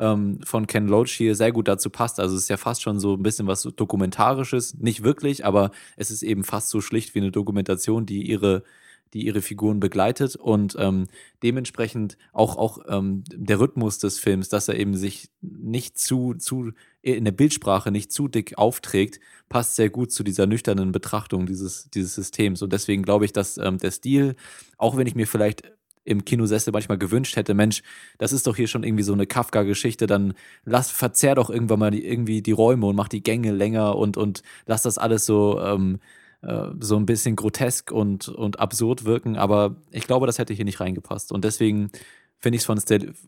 ähm, 0.00 0.40
von 0.44 0.66
Ken 0.66 0.88
Loach 0.88 1.10
hier 1.10 1.34
sehr 1.36 1.52
gut 1.52 1.68
dazu 1.68 1.90
passt. 1.90 2.18
Also 2.18 2.34
es 2.34 2.42
ist 2.42 2.48
ja 2.48 2.56
fast 2.56 2.82
schon 2.82 2.98
so 2.98 3.14
ein 3.14 3.22
bisschen 3.22 3.46
was 3.46 3.62
Dokumentarisches, 3.62 4.74
nicht 4.78 5.04
wirklich, 5.04 5.44
aber 5.44 5.70
es 5.96 6.10
ist 6.10 6.22
eben 6.22 6.42
fast 6.42 6.70
so 6.70 6.80
schlicht 6.80 7.14
wie 7.14 7.20
eine 7.20 7.30
Dokumentation, 7.30 8.06
die 8.06 8.28
ihre 8.28 8.64
die 9.12 9.26
ihre 9.26 9.42
Figuren 9.42 9.80
begleitet 9.80 10.36
und 10.36 10.76
ähm, 10.78 11.08
dementsprechend 11.42 12.16
auch, 12.32 12.56
auch 12.56 12.78
ähm, 12.88 13.24
der 13.32 13.58
Rhythmus 13.58 13.98
des 13.98 14.18
Films, 14.18 14.48
dass 14.48 14.68
er 14.68 14.78
eben 14.78 14.94
sich 14.96 15.30
nicht 15.40 15.98
zu, 15.98 16.34
zu 16.34 16.72
in 17.02 17.24
der 17.24 17.32
Bildsprache 17.32 17.90
nicht 17.90 18.12
zu 18.12 18.28
dick 18.28 18.58
aufträgt, 18.58 19.20
passt 19.48 19.76
sehr 19.76 19.90
gut 19.90 20.12
zu 20.12 20.22
dieser 20.22 20.46
nüchternen 20.46 20.92
Betrachtung 20.92 21.46
dieses, 21.46 21.90
dieses 21.90 22.14
Systems. 22.14 22.62
Und 22.62 22.72
deswegen 22.72 23.02
glaube 23.02 23.24
ich, 23.24 23.32
dass 23.32 23.58
ähm, 23.58 23.78
der 23.78 23.90
Stil, 23.90 24.36
auch 24.76 24.96
wenn 24.96 25.06
ich 25.06 25.14
mir 25.14 25.26
vielleicht 25.26 25.72
im 26.04 26.24
Kinosessel 26.24 26.72
manchmal 26.72 26.98
gewünscht 26.98 27.36
hätte, 27.36 27.54
Mensch, 27.54 27.82
das 28.18 28.32
ist 28.32 28.46
doch 28.46 28.56
hier 28.56 28.66
schon 28.66 28.82
irgendwie 28.84 29.02
so 29.02 29.12
eine 29.12 29.26
Kafka-Geschichte, 29.26 30.06
dann 30.06 30.34
lass, 30.64 30.90
verzehr 30.90 31.34
doch 31.34 31.50
irgendwann 31.50 31.78
mal 31.78 31.90
die, 31.90 32.04
irgendwie 32.04 32.42
die 32.42 32.52
Räume 32.52 32.86
und 32.86 32.96
mach 32.96 33.08
die 33.08 33.22
Gänge 33.22 33.52
länger 33.52 33.96
und, 33.96 34.16
und 34.16 34.42
lass 34.66 34.82
das 34.82 34.98
alles 34.98 35.26
so, 35.26 35.60
ähm, 35.60 36.00
äh, 36.42 36.68
so 36.80 36.96
ein 36.96 37.06
bisschen 37.06 37.36
grotesk 37.36 37.92
und, 37.92 38.28
und 38.28 38.60
absurd 38.60 39.04
wirken, 39.04 39.36
aber 39.36 39.76
ich 39.90 40.06
glaube, 40.06 40.26
das 40.26 40.38
hätte 40.38 40.54
hier 40.54 40.64
nicht 40.64 40.80
reingepasst. 40.80 41.32
Und 41.32 41.44
deswegen 41.44 41.90
finde 42.38 42.56
ich 42.56 42.62
es 42.62 42.66
von, 42.66 42.80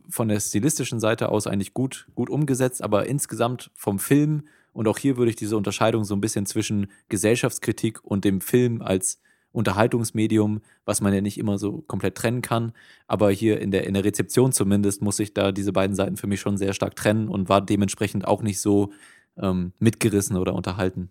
von 0.09 0.29
der 0.29 0.41
stilistischen 0.41 0.99
Seite 0.99 1.29
aus 1.29 1.47
eigentlich 1.47 1.75
gut, 1.75 2.07
gut 2.15 2.31
umgesetzt, 2.31 2.83
aber 2.83 3.07
insgesamt 3.07 3.71
vom 3.75 3.99
Film 3.99 4.45
und 4.73 4.89
auch 4.89 4.99
hier 4.99 5.17
würde 5.17 5.31
ich 5.31 5.37
diese 5.37 5.57
Unterscheidung 5.57 6.05
so 6.05 6.15
ein 6.15 6.21
bisschen 6.21 6.47
zwischen 6.47 6.91
Gesellschaftskritik 7.09 8.03
und 8.03 8.25
dem 8.25 8.41
Film 8.41 8.81
als 8.81 9.21
Unterhaltungsmedium, 9.53 10.61
was 10.85 11.01
man 11.01 11.15
ja 11.15 11.21
nicht 11.21 11.39
immer 11.39 11.59
so 11.59 11.83
komplett 11.83 12.17
trennen 12.17 12.43
kann. 12.43 12.73
Aber 13.07 13.31
hier 13.31 13.61
in 13.61 13.71
der, 13.71 13.87
in 13.87 13.95
der 13.95 14.05
Rezeption 14.05 14.53
zumindest 14.53 15.03
muss 15.03 15.19
ich 15.19 15.35
da 15.35 15.53
diese 15.53 15.73
beiden 15.73 15.95
Seiten 15.95 16.17
für 16.17 16.27
mich 16.27 16.41
schon 16.41 16.57
sehr 16.57 16.73
stark 16.73 16.97
trennen 16.97 17.29
und 17.29 17.49
war 17.49 17.61
dementsprechend 17.61 18.27
auch 18.27 18.43
nicht 18.43 18.61
so 18.61 18.93
ähm, 19.37 19.73
mitgerissen 19.79 20.37
oder 20.37 20.55
unterhalten. 20.55 21.11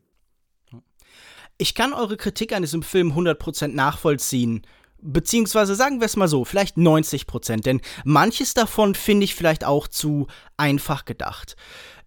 Ich 1.57 1.75
kann 1.75 1.93
eure 1.93 2.17
Kritik 2.17 2.53
an 2.53 2.63
diesem 2.63 2.81
Film 2.81 3.11
100% 3.11 3.67
nachvollziehen. 3.67 4.63
Beziehungsweise 5.03 5.75
sagen 5.75 5.99
wir 5.99 6.05
es 6.05 6.15
mal 6.15 6.27
so, 6.27 6.45
vielleicht 6.45 6.77
90%, 6.77 7.63
denn 7.63 7.81
manches 8.03 8.53
davon 8.53 8.93
finde 8.93 9.23
ich 9.23 9.33
vielleicht 9.33 9.63
auch 9.63 9.87
zu 9.87 10.27
einfach 10.57 11.05
gedacht. 11.05 11.55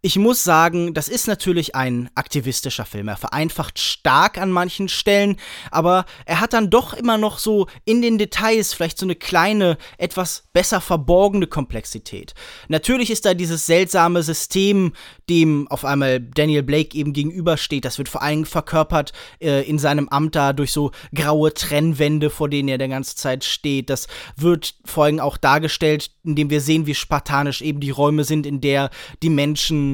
Ich 0.05 0.19
muss 0.19 0.45
sagen, 0.45 0.93
das 0.93 1.09
ist 1.09 1.27
natürlich 1.29 1.75
ein 1.75 2.11
aktivistischer 2.15 2.85
Film. 2.85 3.09
Er 3.09 3.17
vereinfacht 3.17 3.79
stark 3.79 4.37
an 4.37 4.53
manchen 4.53 4.91
Stellen, 4.91 5.37
aber 5.71 6.05
er 6.27 6.41
hat 6.41 6.53
dann 6.53 6.69
doch 6.69 6.93
immer 6.93 7.17
noch 7.17 7.39
so 7.39 7.69
in 7.87 8.03
den 8.03 8.19
Details 8.19 8.75
vielleicht 8.75 8.99
so 8.99 9.07
eine 9.07 9.15
kleine, 9.15 9.79
etwas 9.97 10.45
besser 10.53 10.83
verborgene 10.83 11.47
Komplexität. 11.47 12.35
Natürlich 12.69 13.11
ist 13.11 13.25
da 13.25 13.33
dieses 13.33 13.65
seltsame 13.65 14.23
System, 14.23 14.93
dem 15.31 15.69
auf 15.69 15.87
einmal 15.87 16.21
Daniel 16.21 16.63
Blake 16.63 16.95
eben 16.95 17.15
gegenübersteht. 17.15 17.87
Das 17.87 17.97
wird 17.97 18.11
vor 18.11 18.21
allem 18.21 18.45
verkörpert 18.45 19.15
äh, 19.41 19.67
in 19.67 19.79
seinem 19.79 20.11
Amt 20.11 20.35
da 20.35 20.53
durch 20.53 20.73
so 20.73 20.91
graue 21.15 21.55
Trennwände, 21.55 22.29
vor 22.29 22.51
denen 22.51 22.69
er 22.69 22.77
der 22.77 22.89
ganze 22.89 23.17
Zeit 23.17 23.43
steht. 23.43 23.89
Das 23.89 24.07
wird 24.37 24.75
vor 24.85 25.05
allem 25.05 25.19
auch 25.19 25.39
dargestellt, 25.39 26.11
indem 26.25 26.51
wir 26.51 26.61
sehen, 26.61 26.85
wie 26.85 26.95
spartanisch 26.95 27.63
eben 27.63 27.81
die 27.81 27.89
Räume 27.89 28.25
sind, 28.25 28.45
in 28.45 28.61
der 28.61 28.91
die 29.23 29.31
Menschen 29.31 29.94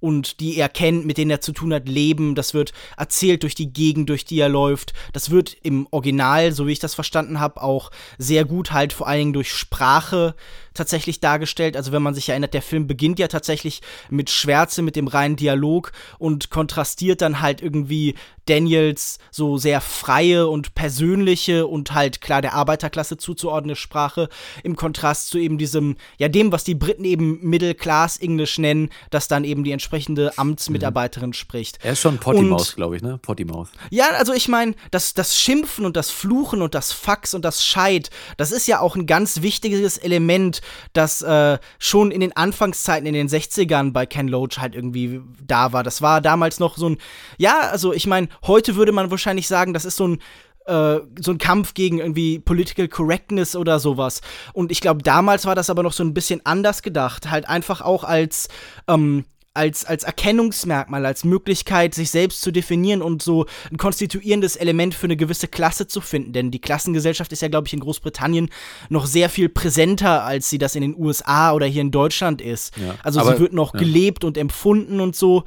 und 0.00 0.40
die 0.40 0.56
er 0.56 0.68
kennt, 0.68 1.06
mit 1.06 1.18
denen 1.18 1.30
er 1.30 1.40
zu 1.40 1.52
tun 1.52 1.72
hat, 1.72 1.88
leben. 1.88 2.34
Das 2.34 2.54
wird 2.54 2.72
erzählt 2.96 3.42
durch 3.42 3.54
die 3.54 3.72
Gegend, 3.72 4.08
durch 4.08 4.24
die 4.24 4.40
er 4.40 4.48
läuft. 4.48 4.92
Das 5.12 5.30
wird 5.30 5.56
im 5.62 5.86
Original, 5.90 6.52
so 6.52 6.66
wie 6.66 6.72
ich 6.72 6.78
das 6.78 6.94
verstanden 6.94 7.38
habe, 7.38 7.62
auch 7.62 7.90
sehr 8.18 8.44
gut 8.44 8.72
halt 8.72 8.92
vor 8.92 9.06
allen 9.06 9.18
Dingen 9.18 9.32
durch 9.34 9.52
Sprache 9.52 10.34
tatsächlich 10.74 11.20
dargestellt. 11.20 11.76
Also 11.76 11.92
wenn 11.92 12.02
man 12.02 12.14
sich 12.14 12.28
erinnert, 12.28 12.54
der 12.54 12.62
Film 12.62 12.86
beginnt 12.86 13.18
ja 13.18 13.28
tatsächlich 13.28 13.82
mit 14.08 14.30
Schwärze, 14.30 14.82
mit 14.82 14.96
dem 14.96 15.08
reinen 15.08 15.36
Dialog 15.36 15.92
und 16.18 16.50
kontrastiert 16.50 17.20
dann 17.20 17.40
halt 17.40 17.60
irgendwie 17.60 18.14
Daniels 18.46 19.18
so 19.30 19.58
sehr 19.58 19.80
freie 19.80 20.48
und 20.48 20.74
persönliche 20.74 21.66
und 21.66 21.92
halt 21.92 22.20
klar 22.20 22.42
der 22.42 22.54
Arbeiterklasse 22.54 23.16
zuzuordnende 23.16 23.76
Sprache 23.76 24.28
im 24.64 24.76
Kontrast 24.76 25.28
zu 25.28 25.38
eben 25.38 25.58
diesem, 25.58 25.96
ja 26.18 26.28
dem, 26.28 26.50
was 26.50 26.64
die 26.64 26.74
Briten 26.74 27.04
eben 27.04 27.38
Middle 27.42 27.74
Class 27.74 28.16
English 28.16 28.58
nennen, 28.58 28.90
das 29.10 29.28
dann 29.28 29.44
eben 29.44 29.62
die 29.62 29.72
entsprechende 29.72 29.89
Amtsmitarbeiterin 30.36 31.30
mhm. 31.30 31.34
spricht. 31.34 31.78
Er 31.82 31.92
ist 31.92 32.00
schon 32.00 32.18
Pottymaus, 32.18 32.76
glaube 32.76 32.96
ich, 32.96 33.02
ne? 33.02 33.18
Pottymaus. 33.18 33.68
Ja, 33.90 34.10
also 34.18 34.32
ich 34.32 34.48
meine, 34.48 34.74
das, 34.90 35.14
das 35.14 35.38
Schimpfen 35.38 35.84
und 35.84 35.96
das 35.96 36.10
Fluchen 36.10 36.62
und 36.62 36.74
das 36.74 36.92
Fax 36.92 37.34
und 37.34 37.44
das 37.44 37.64
Scheit, 37.64 38.10
das 38.36 38.52
ist 38.52 38.66
ja 38.66 38.80
auch 38.80 38.96
ein 38.96 39.06
ganz 39.06 39.42
wichtiges 39.42 39.98
Element 39.98 40.60
das 40.92 41.22
äh, 41.22 41.58
schon 41.78 42.10
in 42.10 42.20
den 42.20 42.36
Anfangszeiten 42.36 43.06
in 43.06 43.14
den 43.14 43.28
60ern 43.28 43.92
bei 43.92 44.06
Ken 44.06 44.28
Loach 44.28 44.58
halt 44.58 44.74
irgendwie 44.74 45.20
da 45.42 45.72
war. 45.72 45.82
Das 45.82 46.02
war 46.02 46.20
damals 46.20 46.60
noch 46.60 46.76
so 46.76 46.88
ein, 46.88 46.98
ja, 47.38 47.60
also 47.70 47.92
ich 47.92 48.06
meine, 48.06 48.28
heute 48.46 48.76
würde 48.76 48.92
man 48.92 49.10
wahrscheinlich 49.10 49.48
sagen, 49.48 49.74
das 49.74 49.84
ist 49.84 49.96
so 49.96 50.08
ein 50.08 50.18
äh, 50.66 51.00
so 51.18 51.32
ein 51.32 51.38
Kampf 51.38 51.74
gegen 51.74 51.98
irgendwie 51.98 52.38
Political 52.38 52.88
Correctness 52.88 53.56
oder 53.56 53.80
sowas. 53.80 54.20
Und 54.52 54.70
ich 54.70 54.80
glaube, 54.80 55.02
damals 55.02 55.46
war 55.46 55.54
das 55.54 55.70
aber 55.70 55.82
noch 55.82 55.92
so 55.92 56.04
ein 56.04 56.14
bisschen 56.14 56.44
anders 56.44 56.82
gedacht. 56.82 57.30
Halt 57.30 57.48
einfach 57.48 57.80
auch 57.80 58.04
als 58.04 58.48
ähm, 58.86 59.24
als, 59.52 59.84
als 59.84 60.04
Erkennungsmerkmal, 60.04 61.04
als 61.04 61.24
Möglichkeit, 61.24 61.94
sich 61.94 62.10
selbst 62.10 62.40
zu 62.40 62.52
definieren 62.52 63.02
und 63.02 63.20
so 63.20 63.46
ein 63.70 63.78
konstituierendes 63.78 64.56
Element 64.56 64.94
für 64.94 65.06
eine 65.06 65.16
gewisse 65.16 65.48
Klasse 65.48 65.88
zu 65.88 66.00
finden. 66.00 66.32
Denn 66.32 66.50
die 66.50 66.60
Klassengesellschaft 66.60 67.32
ist 67.32 67.42
ja, 67.42 67.48
glaube 67.48 67.66
ich, 67.66 67.72
in 67.72 67.80
Großbritannien 67.80 68.48
noch 68.88 69.06
sehr 69.06 69.28
viel 69.28 69.48
präsenter, 69.48 70.24
als 70.24 70.50
sie 70.50 70.58
das 70.58 70.76
in 70.76 70.82
den 70.82 70.96
USA 70.96 71.52
oder 71.52 71.66
hier 71.66 71.82
in 71.82 71.90
Deutschland 71.90 72.40
ist. 72.40 72.76
Ja, 72.76 72.94
also 73.02 73.20
aber, 73.20 73.34
sie 73.34 73.40
wird 73.40 73.52
noch 73.52 73.74
ja. 73.74 73.80
gelebt 73.80 74.24
und 74.24 74.38
empfunden 74.38 75.00
und 75.00 75.16
so. 75.16 75.44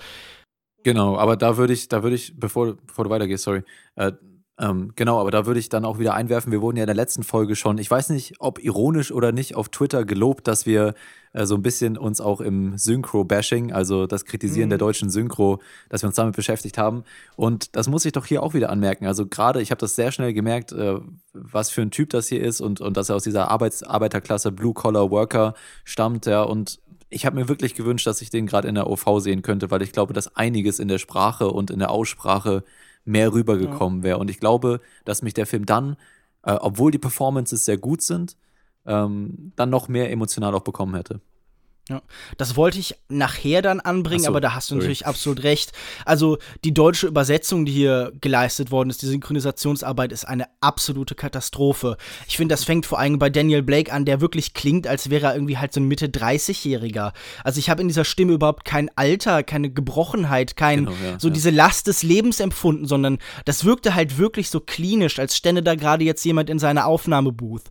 Genau, 0.84 1.18
aber 1.18 1.38
da 1.38 1.56
würde 1.56 1.72
ich, 1.72 1.88
da 1.88 2.04
würde 2.04 2.18
ich, 2.18 2.34
bevor, 2.38 2.76
bevor 2.86 3.06
du 3.06 3.10
weitergehst, 3.10 3.46
sorry, 3.46 3.64
äh, 3.96 4.12
ähm, 4.60 4.92
genau, 4.96 5.20
aber 5.20 5.32
da 5.32 5.48
würde 5.48 5.60
ich 5.60 5.70
dann 5.70 5.84
auch 5.84 5.98
wieder 5.98 6.14
einwerfen, 6.14 6.52
wir 6.52 6.62
wurden 6.62 6.78
ja 6.78 6.84
in 6.84 6.88
der 6.88 6.96
letzten 6.96 7.24
Folge 7.24 7.56
schon, 7.56 7.80
ich 7.80 7.90
weiß 7.90 8.10
nicht, 8.10 8.36
ob 8.38 8.64
ironisch 8.64 9.12
oder 9.12 9.32
nicht, 9.32 9.56
auf 9.56 9.70
Twitter 9.70 10.06
gelobt, 10.06 10.48
dass 10.48 10.68
wir 10.68 10.94
äh, 11.34 11.48
so 11.48 11.56
ein 11.56 11.64
bisschen 11.64 11.98
uns 11.98 12.22
auch 12.22 12.40
im 12.40 12.78
Synchro-Bashing, 12.78 13.74
also 13.74 14.06
das 14.06 14.26
Kritisieren 14.26 14.68
mhm. 14.68 14.72
der 14.72 14.78
deutschen 14.78 15.10
Synchro, 15.10 15.60
dass 15.90 16.04
wir 16.04 16.08
uns 16.08 16.18
damit 16.18 16.36
beschäftigt 16.36 16.78
haben. 16.78 17.04
Und 17.36 17.76
das 17.76 17.88
muss 17.88 18.06
ich 18.06 18.12
doch 18.12 18.28
hier 18.28 18.44
auch 18.44 18.54
wieder 18.54 18.70
anmerken. 18.70 19.08
Also 19.08 19.26
gerade, 19.26 19.60
ich 19.60 19.72
habe 19.72 19.80
das 19.80 19.96
sehr 19.96 20.12
schnell 20.12 20.34
gemerkt, 20.34 20.72
äh, 20.72 21.00
was 21.34 21.72
für 21.72 21.82
ein 21.82 21.90
Typ 21.90 22.12
das 22.12 22.28
hier 22.28 22.44
ist 22.44 22.62
und, 22.62 22.80
und 22.80 22.96
dass 22.96 23.10
er 23.10 23.16
aus 23.16 23.24
dieser 23.24 23.50
Arbeits 23.50 23.82
Arbeiterklasse 23.82 24.52
Blue-Collar-Worker 24.52 25.56
stammt, 25.84 26.28
ja, 26.28 26.44
und 26.44 26.80
ich 27.10 27.26
habe 27.26 27.36
mir 27.36 27.48
wirklich 27.48 27.76
gewünscht, 27.76 28.08
dass 28.08 28.22
ich 28.22 28.30
den 28.30 28.46
gerade 28.48 28.68
in 28.68 28.76
der 28.76 28.90
OV 28.90 29.20
sehen 29.20 29.42
könnte, 29.42 29.72
weil 29.72 29.82
ich 29.82 29.92
glaube, 29.92 30.14
dass 30.14 30.36
einiges 30.36 30.80
in 30.80 30.88
der 30.88 30.98
Sprache 30.98 31.50
und 31.50 31.70
in 31.72 31.80
der 31.80 31.92
Aussprache 31.92 32.64
mehr 33.06 33.34
rübergekommen 33.34 34.04
wäre. 34.04 34.18
Und 34.18 34.30
ich 34.30 34.40
glaube, 34.40 34.82
dass 35.06 35.22
mich 35.22 35.34
der 35.34 35.46
Film 35.46 35.66
dann, 35.66 35.96
äh, 36.44 36.54
obwohl 36.54 36.92
die 36.92 37.00
Performances 37.00 37.66
sehr 37.66 37.78
gut 37.78 38.02
sind, 38.02 38.38
ähm, 38.86 39.54
dann 39.56 39.70
noch 39.70 39.88
mehr 39.88 40.12
emotional 40.12 40.54
auch 40.56 40.62
bekommen 40.62 40.96
hätte. 40.96 41.22
Ja, 41.90 42.02
das 42.38 42.56
wollte 42.56 42.80
ich 42.80 42.96
nachher 43.10 43.62
dann 43.62 43.82
anbringen, 43.82 44.24
so, 44.24 44.30
aber 44.30 44.40
da 44.40 44.56
hast 44.56 44.72
du 44.72 44.76
natürlich 44.76 45.00
sorry. 45.00 45.10
absolut 45.10 45.44
recht. 45.44 45.74
Also 46.06 46.38
die 46.64 46.74
deutsche 46.74 47.08
Übersetzung, 47.08 47.66
die 47.66 47.74
hier 47.74 48.14
geleistet 48.22 48.72
worden 48.72 48.90
ist, 48.90 49.02
die 49.02 49.08
Synchronisationsarbeit 49.08 50.14
ist 50.14 50.24
eine 50.24 50.46
absolute 50.62 51.14
Katastrophe. 51.14 51.98
Ich 52.26 52.38
finde, 52.38 52.54
das 52.54 52.64
fängt 52.64 52.86
vor 52.86 53.00
allem 53.00 53.20
bei 53.20 53.30
Daniel 53.30 53.64
Blake 53.64 53.92
an, 53.92 54.06
der 54.06 54.22
wirklich 54.22 54.54
klingt, 54.54 54.88
als 54.88 55.10
wäre 55.10 55.28
er 55.28 55.34
irgendwie 55.34 55.58
halt 55.58 55.74
so 55.74 55.82
ein 55.82 55.88
Mitte 55.90 56.08
30-Jähriger. 56.08 57.12
Also 57.44 57.60
ich 57.60 57.70
habe 57.70 57.82
in 57.82 57.90
dieser 57.90 58.06
Stimme 58.06 58.32
überhaupt 58.32 58.64
kein 58.64 58.90
Alter, 58.96 59.44
keine 59.44 59.70
Gebrochenheit, 59.70 60.56
kein 60.56 60.86
genau, 60.86 60.98
ja, 61.04 61.20
so 61.20 61.28
ja. 61.28 61.34
diese 61.34 61.50
Last 61.50 61.88
des 61.88 62.02
Lebens 62.02 62.40
empfunden, 62.40 62.86
sondern 62.86 63.18
das 63.44 63.66
wirkte 63.66 63.94
halt 63.94 64.18
wirklich 64.18 64.50
so 64.50 64.62
klinisch, 64.62 65.20
als 65.20 65.36
stände 65.36 65.62
da 65.62 65.76
gerade 65.76 66.06
jetzt 66.06 66.24
jemand 66.24 66.50
in 66.50 66.60
seiner 66.60 66.86
Aufnahmebooth. 66.86 67.64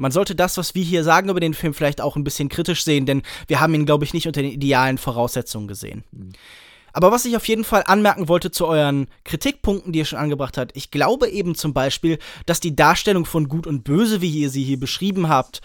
Man 0.00 0.12
sollte 0.12 0.34
das, 0.34 0.56
was 0.56 0.74
wir 0.74 0.82
hier 0.82 1.04
sagen 1.04 1.28
über 1.28 1.40
den 1.40 1.52
Film, 1.52 1.74
vielleicht 1.74 2.00
auch 2.00 2.16
ein 2.16 2.24
bisschen 2.24 2.48
kritisch 2.48 2.84
sehen, 2.84 3.04
denn 3.04 3.20
wir 3.48 3.60
haben 3.60 3.74
ihn, 3.74 3.84
glaube 3.84 4.04
ich, 4.04 4.14
nicht 4.14 4.26
unter 4.26 4.40
den 4.40 4.50
idealen 4.50 4.96
Voraussetzungen 4.96 5.68
gesehen. 5.68 6.04
Mhm. 6.10 6.32
Aber 6.94 7.12
was 7.12 7.26
ich 7.26 7.36
auf 7.36 7.46
jeden 7.46 7.64
Fall 7.64 7.84
anmerken 7.86 8.26
wollte 8.26 8.50
zu 8.50 8.66
euren 8.66 9.08
Kritikpunkten, 9.24 9.92
die 9.92 9.98
ihr 9.98 10.04
schon 10.06 10.18
angebracht 10.18 10.56
habt, 10.56 10.74
ich 10.74 10.90
glaube 10.90 11.28
eben 11.28 11.54
zum 11.54 11.74
Beispiel, 11.74 12.18
dass 12.46 12.60
die 12.60 12.74
Darstellung 12.74 13.26
von 13.26 13.46
Gut 13.46 13.66
und 13.66 13.84
Böse, 13.84 14.22
wie 14.22 14.30
ihr 14.30 14.48
sie 14.48 14.64
hier 14.64 14.80
beschrieben 14.80 15.28
habt, 15.28 15.60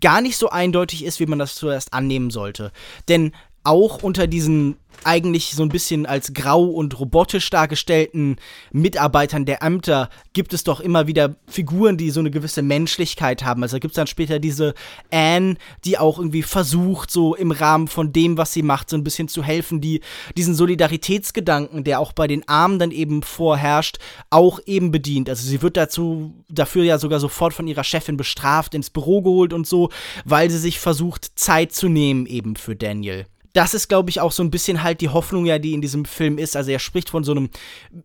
gar 0.00 0.20
nicht 0.20 0.36
so 0.36 0.50
eindeutig 0.50 1.04
ist, 1.04 1.20
wie 1.20 1.26
man 1.26 1.38
das 1.38 1.54
zuerst 1.54 1.92
annehmen 1.92 2.30
sollte. 2.30 2.72
Denn 3.08 3.32
auch 3.64 4.02
unter 4.02 4.26
diesen 4.26 4.76
eigentlich 5.04 5.52
so 5.52 5.62
ein 5.62 5.68
bisschen 5.68 6.06
als 6.06 6.34
grau 6.34 6.64
und 6.64 6.98
robotisch 6.98 7.48
dargestellten 7.50 8.36
Mitarbeitern 8.72 9.44
der 9.44 9.62
Ämter 9.62 10.10
gibt 10.32 10.52
es 10.52 10.64
doch 10.64 10.80
immer 10.80 11.06
wieder 11.06 11.36
Figuren, 11.46 11.96
die 11.96 12.10
so 12.10 12.20
eine 12.20 12.30
gewisse 12.30 12.62
Menschlichkeit 12.62 13.44
haben. 13.44 13.62
Also 13.62 13.78
gibt 13.78 13.92
es 13.92 13.96
dann 13.96 14.06
später 14.06 14.38
diese 14.38 14.74
Anne, 15.10 15.56
die 15.84 15.98
auch 15.98 16.18
irgendwie 16.18 16.42
versucht, 16.42 17.10
so 17.10 17.34
im 17.34 17.50
Rahmen 17.50 17.88
von 17.88 18.12
dem, 18.12 18.36
was 18.36 18.52
sie 18.52 18.62
macht, 18.62 18.90
so 18.90 18.96
ein 18.96 19.04
bisschen 19.04 19.28
zu 19.28 19.42
helfen, 19.42 19.80
die 19.80 20.00
diesen 20.36 20.54
Solidaritätsgedanken, 20.54 21.84
der 21.84 22.00
auch 22.00 22.12
bei 22.12 22.26
den 22.26 22.46
Armen 22.48 22.78
dann 22.78 22.90
eben 22.90 23.22
vorherrscht, 23.22 23.98
auch 24.28 24.60
eben 24.66 24.90
bedient. 24.90 25.28
Also 25.28 25.46
sie 25.46 25.62
wird 25.62 25.76
dazu, 25.76 26.34
dafür 26.48 26.84
ja 26.84 26.98
sogar 26.98 27.20
sofort 27.20 27.54
von 27.54 27.66
ihrer 27.66 27.84
Chefin 27.84 28.16
bestraft, 28.16 28.74
ins 28.74 28.90
Büro 28.90 29.22
geholt 29.22 29.52
und 29.52 29.66
so, 29.66 29.90
weil 30.24 30.50
sie 30.50 30.58
sich 30.58 30.78
versucht, 30.78 31.38
Zeit 31.38 31.72
zu 31.72 31.88
nehmen 31.88 32.26
eben 32.26 32.56
für 32.56 32.76
Daniel 32.76 33.26
das 33.52 33.74
ist, 33.74 33.88
glaube 33.88 34.10
ich, 34.10 34.20
auch 34.20 34.32
so 34.32 34.42
ein 34.42 34.50
bisschen 34.50 34.82
halt 34.82 35.00
die 35.00 35.08
Hoffnung 35.08 35.46
ja, 35.46 35.58
die 35.58 35.72
in 35.72 35.80
diesem 35.80 36.04
Film 36.04 36.38
ist. 36.38 36.56
Also 36.56 36.70
er 36.70 36.78
spricht 36.78 37.10
von 37.10 37.24
so 37.24 37.32
einem 37.32 37.50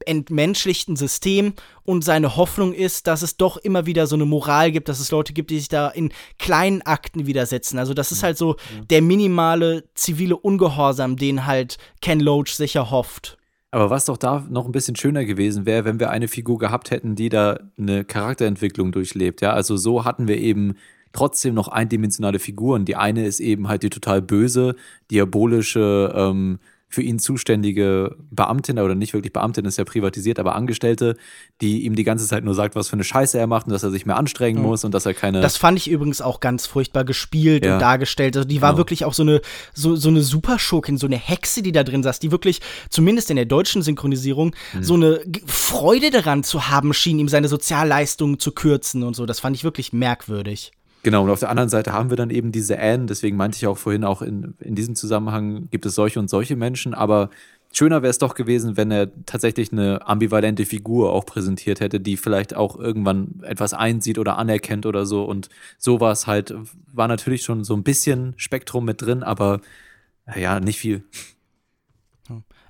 entmenschlichten 0.06 0.96
System 0.96 1.54
und 1.84 2.04
seine 2.04 2.36
Hoffnung 2.36 2.74
ist, 2.74 3.08
dass 3.08 3.22
es 3.22 3.38
doch 3.38 3.58
immer 3.58 3.86
wieder 3.86 4.08
so 4.08 4.16
eine 4.16 4.26
Moral 4.26 4.72
gibt, 4.72 4.90
dass 4.90 5.00
es 5.00 5.12
Leute 5.12 5.34
gibt, 5.34 5.52
die 5.52 5.60
sich 5.60 5.70
da 5.70 5.90
in 5.90 6.12
kleinen 6.40 6.82
Akten 6.82 7.28
widersetzen. 7.28 7.78
Also 7.78 7.94
das 7.94 8.12
ist 8.12 8.24
halt 8.24 8.38
so 8.38 8.56
der 8.90 9.02
minimale 9.02 9.84
zivile 9.94 10.38
Ungehorsam, 10.38 11.16
den 11.16 11.46
halt 11.46 11.78
Ken 12.02 12.20
Loach 12.20 12.50
sicher 12.50 12.90
hofft. 12.90 13.38
Aber 13.76 13.90
was 13.90 14.06
doch 14.06 14.16
da 14.16 14.46
noch 14.50 14.66
ein 14.66 14.72
bisschen 14.72 14.96
schöner 14.96 15.26
gewesen 15.26 15.66
wäre, 15.66 15.84
wenn 15.84 16.00
wir 16.00 16.10
eine 16.10 16.30
Figur 16.30 16.58
gehabt 16.60 16.92
hätten, 16.92 17.16
die 17.16 17.28
da 17.28 17.60
eine 17.78 18.06
Charakterentwicklung 18.06 18.94
durchlebt. 18.94 19.42
Ja, 19.42 19.52
also 19.52 19.76
so 19.76 20.06
hatten 20.06 20.30
wir 20.30 20.38
eben 20.38 20.76
trotzdem 21.16 21.54
noch 21.54 21.68
eindimensionale 21.68 22.40
Figuren. 22.40 22.86
Die 22.86 22.96
eine 22.96 23.26
ist 23.26 23.40
eben 23.40 23.68
halt 23.68 23.84
die 23.84 23.90
total 23.90 24.22
böse, 24.22 24.76
diabolische, 25.10 26.14
ähm, 26.16 26.60
für 26.96 27.02
ihn 27.02 27.20
zuständige 27.20 28.16
Beamtin, 28.32 28.80
oder 28.80 28.96
nicht 28.96 29.14
wirklich 29.14 29.34
Beamtin, 29.34 29.66
ist 29.66 29.78
ja 29.78 29.84
privatisiert, 29.84 30.40
aber 30.40 30.56
Angestellte, 30.56 31.18
die 31.60 31.84
ihm 31.84 31.96
die 31.96 32.06
ganze 32.06 32.26
Zeit 32.26 32.46
nur 32.46 32.54
sagt, 32.54 32.76
was 32.76 32.88
für 32.88 32.94
eine 32.94 33.04
Scheiße 33.04 33.38
er 33.38 33.48
macht 33.48 33.66
und 33.66 33.74
dass 33.74 33.84
er 33.84 33.92
sich 33.92 34.06
mehr 34.06 34.16
anstrengen 34.16 34.62
mhm. 34.62 34.68
muss 34.68 34.86
und 34.86 34.94
dass 34.94 35.06
er 35.06 35.14
keine. 35.14 35.42
Das 35.42 35.58
fand 35.58 35.78
ich 35.78 35.90
übrigens 35.90 36.22
auch 36.22 36.40
ganz 36.40 36.66
furchtbar 36.66 37.04
gespielt 37.04 37.66
ja. 37.66 37.74
und 37.74 37.82
dargestellt. 37.82 38.38
Also 38.38 38.48
die 38.48 38.62
war 38.62 38.72
genau. 38.72 38.78
wirklich 38.78 39.04
auch 39.04 39.14
so 39.14 39.24
eine, 39.24 39.42
so, 39.74 39.98
so 39.98 40.08
eine 40.08 40.22
Superschurkin, 40.22 40.98
so 40.98 41.06
eine 41.06 41.18
Hexe, 41.18 41.62
die 41.62 41.74
da 41.74 41.84
drin 41.84 42.02
saß, 42.02 42.20
die 42.20 42.32
wirklich, 42.32 42.62
zumindest 42.90 43.30
in 43.30 43.36
der 43.36 43.46
deutschen 43.46 43.82
Synchronisierung, 43.82 44.56
mhm. 44.74 44.84
so 44.84 44.94
eine 44.94 45.20
Freude 45.46 46.12
daran 46.12 46.44
zu 46.44 46.70
haben 46.70 46.94
schien, 46.94 47.20
ihm 47.20 47.28
seine 47.28 47.50
Sozialleistungen 47.50 48.40
zu 48.40 48.54
kürzen 48.54 49.04
und 49.04 49.16
so. 49.16 49.26
Das 49.26 49.42
fand 49.42 49.56
ich 49.58 49.66
wirklich 49.66 49.92
merkwürdig. 49.92 50.72
Genau, 51.06 51.24
und 51.24 51.30
auf 51.30 51.40
der 51.40 51.52
anderen 51.52 51.70
Seite 51.70 51.94
haben 51.94 52.10
wir 52.10 52.18
dann 52.18 52.32
eben 52.32 52.52
diese 52.52 52.80
Anne, 52.80 53.06
deswegen 53.06 53.38
meinte 53.38 53.58
ich 53.58 53.68
auch 53.68 53.78
vorhin 53.78 54.04
auch 54.04 54.24
in, 54.24 54.56
in 54.60 54.74
diesem 54.74 54.96
Zusammenhang 54.96 55.70
gibt 55.70 55.86
es 55.86 55.94
solche 55.94 56.20
und 56.20 56.32
solche 56.32 56.56
Menschen, 56.56 56.96
aber 56.96 57.30
schöner 57.72 58.02
wäre 58.02 58.10
es 58.10 58.18
doch 58.18 58.34
gewesen, 58.34 58.76
wenn 58.76 58.90
er 58.90 59.12
tatsächlich 59.28 59.72
eine 59.72 60.08
ambivalente 60.08 60.66
Figur 60.66 61.14
auch 61.14 61.28
präsentiert 61.28 61.80
hätte, 61.80 62.00
die 62.00 62.18
vielleicht 62.18 62.56
auch 62.56 62.80
irgendwann 62.80 63.44
etwas 63.44 63.76
einsieht 63.76 64.18
oder 64.18 64.40
anerkennt 64.40 64.88
oder 64.88 65.06
so 65.06 65.26
und 65.26 65.50
sowas 65.78 66.26
halt, 66.26 66.56
war 66.92 67.08
natürlich 67.08 67.44
schon 67.44 67.64
so 67.64 67.76
ein 67.76 67.84
bisschen 67.84 68.34
Spektrum 68.38 68.84
mit 68.86 69.04
drin, 69.04 69.22
aber 69.22 69.62
Ja, 70.36 70.60
nicht 70.60 70.80
viel. 70.80 71.04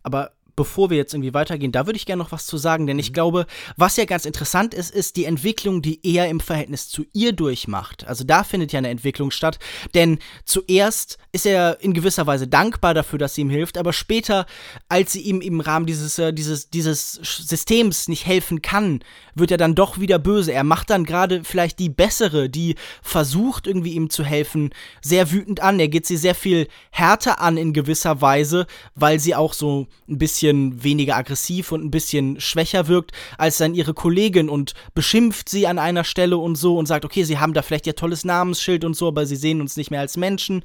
Aber 0.04 0.32
bevor 0.56 0.90
wir 0.90 0.98
jetzt 0.98 1.14
irgendwie 1.14 1.34
weitergehen, 1.34 1.72
da 1.72 1.86
würde 1.86 1.98
ich 1.98 2.06
gerne 2.06 2.24
noch 2.24 2.32
was 2.32 2.46
zu 2.46 2.58
sagen, 2.58 2.88
denn 2.88 3.00
ich 3.00 3.14
glaube, 3.14 3.46
was 3.78 3.98
ja 3.98 4.06
ganz 4.06 4.26
interessant 4.26 4.74
ist, 4.74 4.94
ist 4.94 5.18
die 5.18 5.26
Entwicklung, 5.26 5.82
die 5.82 6.00
er 6.04 6.30
im 6.30 6.40
Verhältnis 6.40 6.90
zu 6.90 7.06
ihr 7.14 7.34
durchmacht. 7.34 8.08
Also 8.08 8.24
da 8.24 8.44
findet 8.44 8.72
ja 8.72 8.80
eine 8.80 8.90
Entwicklung 8.90 9.32
statt, 9.32 9.60
denn 9.94 10.20
zuerst 10.46 11.18
ist 11.32 11.46
er 11.46 11.82
in 11.82 11.94
gewisser 11.94 12.26
Weise 12.28 12.48
dankbar 12.48 12.94
dafür, 12.94 13.20
dass 13.20 13.36
sie 13.36 13.42
ihm 13.42 13.50
hilft, 13.50 13.78
aber 13.78 13.94
später, 13.94 14.46
als 14.88 15.14
sie 15.14 15.22
ihm 15.22 15.42
im 15.42 15.60
Rahmen 15.60 15.86
dieses, 15.86 16.18
äh, 16.20 16.34
dieses, 16.34 16.70
dieses 16.70 17.14
Systems 17.14 18.08
nicht 18.08 18.26
helfen 18.26 18.62
kann, 18.62 19.02
wird 19.34 19.52
er 19.52 19.58
dann 19.58 19.76
doch 19.76 20.00
wieder 20.00 20.20
böse. 20.20 20.54
Er 20.54 20.64
macht 20.64 20.90
dann 20.90 21.04
gerade 21.04 21.44
vielleicht 21.44 21.80
die 21.80 21.90
bessere, 21.90 22.50
die 22.50 22.76
versucht 23.02 23.68
irgendwie 23.68 23.94
ihm 23.94 24.10
zu 24.10 24.24
helfen, 24.24 24.70
sehr 25.02 25.32
wütend 25.32 25.60
an. 25.62 25.80
Er 25.80 25.90
geht 25.90 26.06
sie 26.06 26.18
sehr 26.18 26.36
viel 26.36 26.68
härter 26.92 27.42
an 27.42 27.58
in 27.58 27.74
gewisser 27.74 28.22
Weise, 28.22 28.66
weil 28.96 29.20
sie 29.20 29.36
auch 29.36 29.54
so 29.54 29.88
ein 30.08 30.18
bisschen 30.18 30.45
weniger 30.54 31.16
aggressiv 31.16 31.72
und 31.72 31.84
ein 31.84 31.92
bisschen 31.92 32.40
schwächer 32.40 32.88
wirkt 32.88 33.12
als 33.38 33.58
dann 33.58 33.74
ihre 33.74 33.94
Kollegin 33.94 34.50
und 34.50 34.74
beschimpft 34.94 35.50
sie 35.50 35.68
an 35.68 35.80
einer 35.80 36.04
Stelle 36.04 36.38
und 36.38 36.56
so 36.56 36.78
und 36.78 36.86
sagt, 36.86 37.06
okay, 37.06 37.24
sie 37.24 37.40
haben 37.40 37.54
da 37.54 37.62
vielleicht 37.62 37.88
ihr 37.88 37.96
tolles 37.96 38.26
Namensschild 38.26 38.84
und 38.84 38.96
so, 38.96 39.08
aber 39.08 39.26
sie 39.26 39.36
sehen 39.36 39.62
uns 39.62 39.78
nicht 39.78 39.92
mehr 39.92 40.02
als 40.02 40.18
Menschen. 40.18 40.64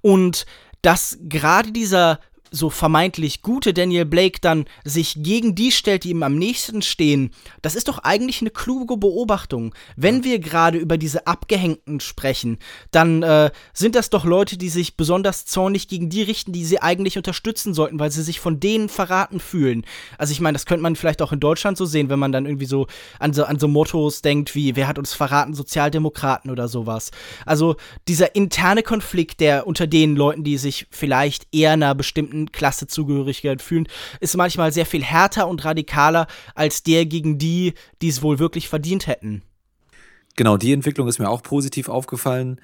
Und 0.00 0.46
dass 0.82 1.18
gerade 1.22 1.72
dieser 1.72 2.20
so 2.54 2.70
vermeintlich 2.70 3.42
gute 3.42 3.74
Daniel 3.74 4.04
Blake 4.04 4.38
dann 4.40 4.66
sich 4.84 5.16
gegen 5.18 5.54
die 5.54 5.72
stellt, 5.72 6.04
die 6.04 6.10
ihm 6.10 6.22
am 6.22 6.36
nächsten 6.36 6.82
stehen, 6.82 7.30
das 7.62 7.74
ist 7.74 7.88
doch 7.88 7.98
eigentlich 7.98 8.40
eine 8.40 8.50
kluge 8.50 8.96
Beobachtung. 8.96 9.74
Wenn 9.96 10.24
wir 10.24 10.38
gerade 10.38 10.78
über 10.78 10.96
diese 10.96 11.26
Abgehängten 11.26 12.00
sprechen, 12.00 12.58
dann 12.90 13.22
äh, 13.22 13.50
sind 13.72 13.94
das 13.94 14.10
doch 14.10 14.24
Leute, 14.24 14.56
die 14.56 14.68
sich 14.68 14.96
besonders 14.96 15.46
zornig 15.46 15.88
gegen 15.88 16.08
die 16.08 16.22
richten, 16.22 16.52
die 16.52 16.64
sie 16.64 16.80
eigentlich 16.80 17.16
unterstützen 17.16 17.74
sollten, 17.74 17.98
weil 17.98 18.10
sie 18.10 18.22
sich 18.22 18.40
von 18.40 18.60
denen 18.60 18.88
verraten 18.88 19.40
fühlen. 19.40 19.84
Also 20.16 20.32
ich 20.32 20.40
meine, 20.40 20.54
das 20.54 20.66
könnte 20.66 20.82
man 20.82 20.96
vielleicht 20.96 21.22
auch 21.22 21.32
in 21.32 21.40
Deutschland 21.40 21.76
so 21.76 21.84
sehen, 21.84 22.08
wenn 22.08 22.18
man 22.18 22.32
dann 22.32 22.46
irgendwie 22.46 22.66
so 22.66 22.86
an 23.18 23.32
so, 23.32 23.44
an 23.44 23.58
so 23.58 23.66
Mottos 23.66 24.22
denkt 24.22 24.54
wie, 24.54 24.76
wer 24.76 24.86
hat 24.86 24.98
uns 24.98 25.12
verraten, 25.12 25.54
Sozialdemokraten 25.54 26.50
oder 26.50 26.68
sowas. 26.68 27.10
Also 27.44 27.76
dieser 28.06 28.36
interne 28.36 28.82
Konflikt, 28.82 29.40
der 29.40 29.66
unter 29.66 29.86
den 29.86 30.14
Leuten, 30.14 30.44
die 30.44 30.56
sich 30.56 30.86
vielleicht 30.90 31.48
eher 31.52 31.72
einer 31.72 31.94
bestimmten 31.94 32.43
Klassezugehörigkeit 32.52 33.62
fühlen, 33.62 33.88
ist 34.20 34.36
manchmal 34.36 34.72
sehr 34.72 34.86
viel 34.86 35.02
härter 35.02 35.48
und 35.48 35.64
radikaler 35.64 36.26
als 36.54 36.82
der 36.82 37.06
gegen 37.06 37.38
die, 37.38 37.74
die 38.02 38.08
es 38.08 38.22
wohl 38.22 38.38
wirklich 38.38 38.68
verdient 38.68 39.06
hätten. 39.06 39.42
Genau, 40.36 40.56
die 40.56 40.72
Entwicklung 40.72 41.08
ist 41.08 41.18
mir 41.18 41.30
auch 41.30 41.42
positiv 41.42 41.88
aufgefallen. 41.88 42.60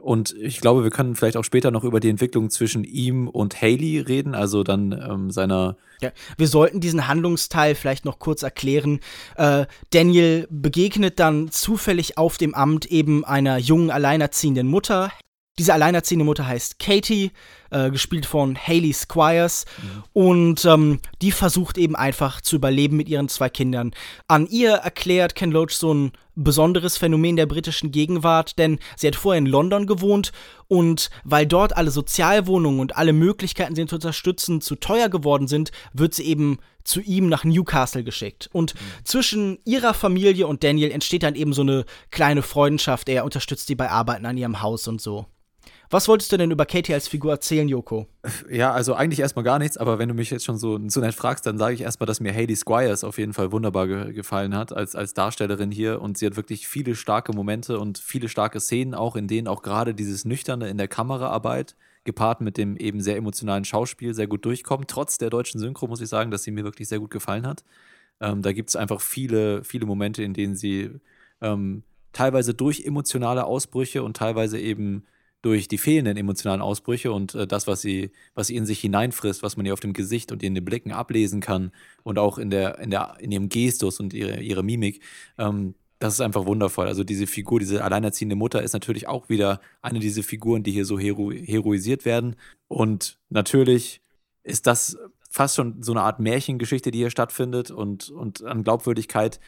Und 0.00 0.34
ich 0.38 0.60
glaube, 0.60 0.82
wir 0.82 0.90
können 0.90 1.14
vielleicht 1.14 1.36
auch 1.36 1.44
später 1.44 1.70
noch 1.70 1.84
über 1.84 2.00
die 2.00 2.08
Entwicklung 2.08 2.50
zwischen 2.50 2.84
ihm 2.84 3.28
und 3.28 3.60
Haley 3.60 4.00
reden, 4.00 4.34
also 4.34 4.64
dann 4.64 4.92
ähm, 4.92 5.30
seiner. 5.30 5.76
Ja, 6.00 6.10
wir 6.36 6.48
sollten 6.48 6.80
diesen 6.80 7.06
Handlungsteil 7.08 7.74
vielleicht 7.74 8.04
noch 8.04 8.18
kurz 8.18 8.42
erklären. 8.42 9.00
Äh, 9.36 9.66
Daniel 9.90 10.46
begegnet 10.50 11.20
dann 11.20 11.50
zufällig 11.50 12.18
auf 12.18 12.38
dem 12.38 12.54
Amt 12.54 12.86
eben 12.86 13.24
einer 13.24 13.58
jungen, 13.58 13.90
alleinerziehenden 13.90 14.66
Mutter. 14.66 15.12
Diese 15.58 15.74
alleinerziehende 15.74 16.24
Mutter 16.24 16.46
heißt 16.46 16.78
Katie, 16.78 17.30
äh, 17.72 17.90
gespielt 17.90 18.26
von 18.26 18.54
Hayley 18.56 18.92
Squires. 18.92 19.64
Mhm. 19.82 20.02
Und 20.12 20.64
ähm, 20.64 21.00
die 21.20 21.32
versucht 21.32 21.78
eben 21.78 21.96
einfach 21.96 22.40
zu 22.40 22.56
überleben 22.56 22.96
mit 22.96 23.08
ihren 23.08 23.28
zwei 23.28 23.48
Kindern. 23.48 23.92
An 24.28 24.46
ihr 24.46 24.72
erklärt 24.72 25.34
Ken 25.34 25.50
Loach 25.50 25.70
so 25.70 25.92
ein 25.92 26.12
besonderes 26.34 26.96
Phänomen 26.96 27.36
der 27.36 27.46
britischen 27.46 27.90
Gegenwart, 27.90 28.58
denn 28.58 28.78
sie 28.96 29.06
hat 29.06 29.16
vorher 29.16 29.38
in 29.38 29.46
London 29.46 29.86
gewohnt 29.86 30.32
und 30.68 31.10
weil 31.24 31.46
dort 31.46 31.76
alle 31.76 31.90
Sozialwohnungen 31.90 32.80
und 32.80 32.96
alle 32.96 33.12
Möglichkeiten, 33.12 33.74
sie 33.74 33.86
zu 33.86 33.96
unterstützen, 33.96 34.60
zu 34.60 34.76
teuer 34.76 35.08
geworden 35.08 35.46
sind, 35.46 35.72
wird 35.92 36.14
sie 36.14 36.24
eben 36.24 36.58
zu 36.84 37.00
ihm 37.00 37.28
nach 37.28 37.44
Newcastle 37.44 38.02
geschickt. 38.02 38.48
Und 38.52 38.74
mhm. 38.74 38.78
zwischen 39.04 39.58
ihrer 39.64 39.94
Familie 39.94 40.46
und 40.46 40.64
Daniel 40.64 40.90
entsteht 40.90 41.22
dann 41.22 41.34
eben 41.34 41.52
so 41.52 41.62
eine 41.62 41.84
kleine 42.10 42.42
Freundschaft. 42.42 43.08
Er 43.08 43.24
unterstützt 43.24 43.66
sie 43.66 43.74
bei 43.74 43.90
Arbeiten 43.90 44.26
an 44.26 44.36
ihrem 44.36 44.62
Haus 44.62 44.88
und 44.88 45.00
so. 45.00 45.26
Was 45.92 46.08
wolltest 46.08 46.32
du 46.32 46.38
denn 46.38 46.50
über 46.50 46.64
Katie 46.64 46.94
als 46.94 47.06
Figur 47.06 47.32
erzählen, 47.32 47.68
Joko? 47.68 48.06
Ja, 48.50 48.72
also 48.72 48.94
eigentlich 48.94 49.20
erstmal 49.20 49.44
gar 49.44 49.58
nichts, 49.58 49.76
aber 49.76 49.98
wenn 49.98 50.08
du 50.08 50.14
mich 50.14 50.30
jetzt 50.30 50.46
schon 50.46 50.56
so, 50.56 50.80
so 50.88 51.00
nett 51.00 51.14
fragst, 51.14 51.44
dann 51.44 51.58
sage 51.58 51.74
ich 51.74 51.82
erstmal, 51.82 52.06
dass 52.06 52.18
mir 52.18 52.32
Hayley 52.32 52.56
Squires 52.56 53.04
auf 53.04 53.18
jeden 53.18 53.34
Fall 53.34 53.52
wunderbar 53.52 53.86
ge 53.86 54.12
gefallen 54.14 54.56
hat 54.56 54.72
als, 54.72 54.96
als 54.96 55.12
Darstellerin 55.12 55.70
hier 55.70 56.00
und 56.00 56.16
sie 56.16 56.24
hat 56.24 56.36
wirklich 56.36 56.66
viele 56.66 56.94
starke 56.94 57.34
Momente 57.34 57.78
und 57.78 57.98
viele 57.98 58.30
starke 58.30 58.58
Szenen 58.58 58.94
auch, 58.94 59.16
in 59.16 59.28
denen 59.28 59.48
auch 59.48 59.60
gerade 59.60 59.92
dieses 59.92 60.24
Nüchterne 60.24 60.70
in 60.70 60.78
der 60.78 60.88
Kameraarbeit 60.88 61.76
gepaart 62.04 62.40
mit 62.40 62.56
dem 62.56 62.78
eben 62.78 63.02
sehr 63.02 63.18
emotionalen 63.18 63.66
Schauspiel 63.66 64.14
sehr 64.14 64.28
gut 64.28 64.46
durchkommt. 64.46 64.88
Trotz 64.88 65.18
der 65.18 65.28
deutschen 65.28 65.60
Synchro 65.60 65.88
muss 65.88 66.00
ich 66.00 66.08
sagen, 66.08 66.30
dass 66.30 66.42
sie 66.42 66.52
mir 66.52 66.64
wirklich 66.64 66.88
sehr 66.88 67.00
gut 67.00 67.10
gefallen 67.10 67.46
hat. 67.46 67.64
Ähm, 68.18 68.40
da 68.40 68.52
gibt 68.52 68.70
es 68.70 68.76
einfach 68.76 69.02
viele, 69.02 69.62
viele 69.62 69.84
Momente, 69.84 70.22
in 70.22 70.32
denen 70.32 70.56
sie 70.56 70.90
ähm, 71.42 71.82
teilweise 72.14 72.54
durch 72.54 72.86
emotionale 72.86 73.44
Ausbrüche 73.44 74.02
und 74.02 74.16
teilweise 74.16 74.58
eben 74.58 75.04
durch 75.42 75.68
die 75.68 75.78
fehlenden 75.78 76.16
emotionalen 76.16 76.62
Ausbrüche 76.62 77.12
und 77.12 77.34
äh, 77.34 77.46
das, 77.46 77.66
was 77.66 77.80
sie, 77.80 78.12
was 78.34 78.46
sie 78.46 78.56
in 78.56 78.64
sich 78.64 78.80
hineinfrisst, 78.80 79.42
was 79.42 79.56
man 79.56 79.66
ihr 79.66 79.72
auf 79.72 79.80
dem 79.80 79.92
Gesicht 79.92 80.32
und 80.32 80.42
in 80.42 80.54
den 80.54 80.64
Blicken 80.64 80.92
ablesen 80.92 81.40
kann 81.40 81.72
und 82.04 82.18
auch 82.18 82.38
in 82.38 82.50
der, 82.50 82.78
in 82.78 82.90
der, 82.90 83.16
in 83.18 83.32
ihrem 83.32 83.48
Gestus 83.48 84.00
und 84.00 84.14
ihre, 84.14 84.40
ihre 84.40 84.62
Mimik, 84.62 85.02
ähm, 85.38 85.74
das 85.98 86.14
ist 86.14 86.20
einfach 86.20 86.46
wundervoll. 86.46 86.88
Also 86.88 87.04
diese 87.04 87.28
Figur, 87.28 87.60
diese 87.60 87.84
alleinerziehende 87.84 88.34
Mutter 88.34 88.60
ist 88.62 88.72
natürlich 88.72 89.06
auch 89.06 89.28
wieder 89.28 89.60
eine 89.82 90.00
dieser 90.00 90.24
Figuren, 90.24 90.64
die 90.64 90.72
hier 90.72 90.84
so 90.84 90.98
hero 90.98 91.30
heroisiert 91.30 92.04
werden. 92.04 92.34
Und 92.66 93.18
natürlich 93.28 94.00
ist 94.42 94.66
das 94.66 94.98
fast 95.30 95.54
schon 95.54 95.80
so 95.82 95.92
eine 95.92 96.02
Art 96.02 96.18
Märchengeschichte, 96.18 96.90
die 96.90 96.98
hier 96.98 97.10
stattfindet 97.10 97.70
und, 97.70 98.10
und 98.10 98.42
an 98.42 98.64
Glaubwürdigkeit 98.64 99.38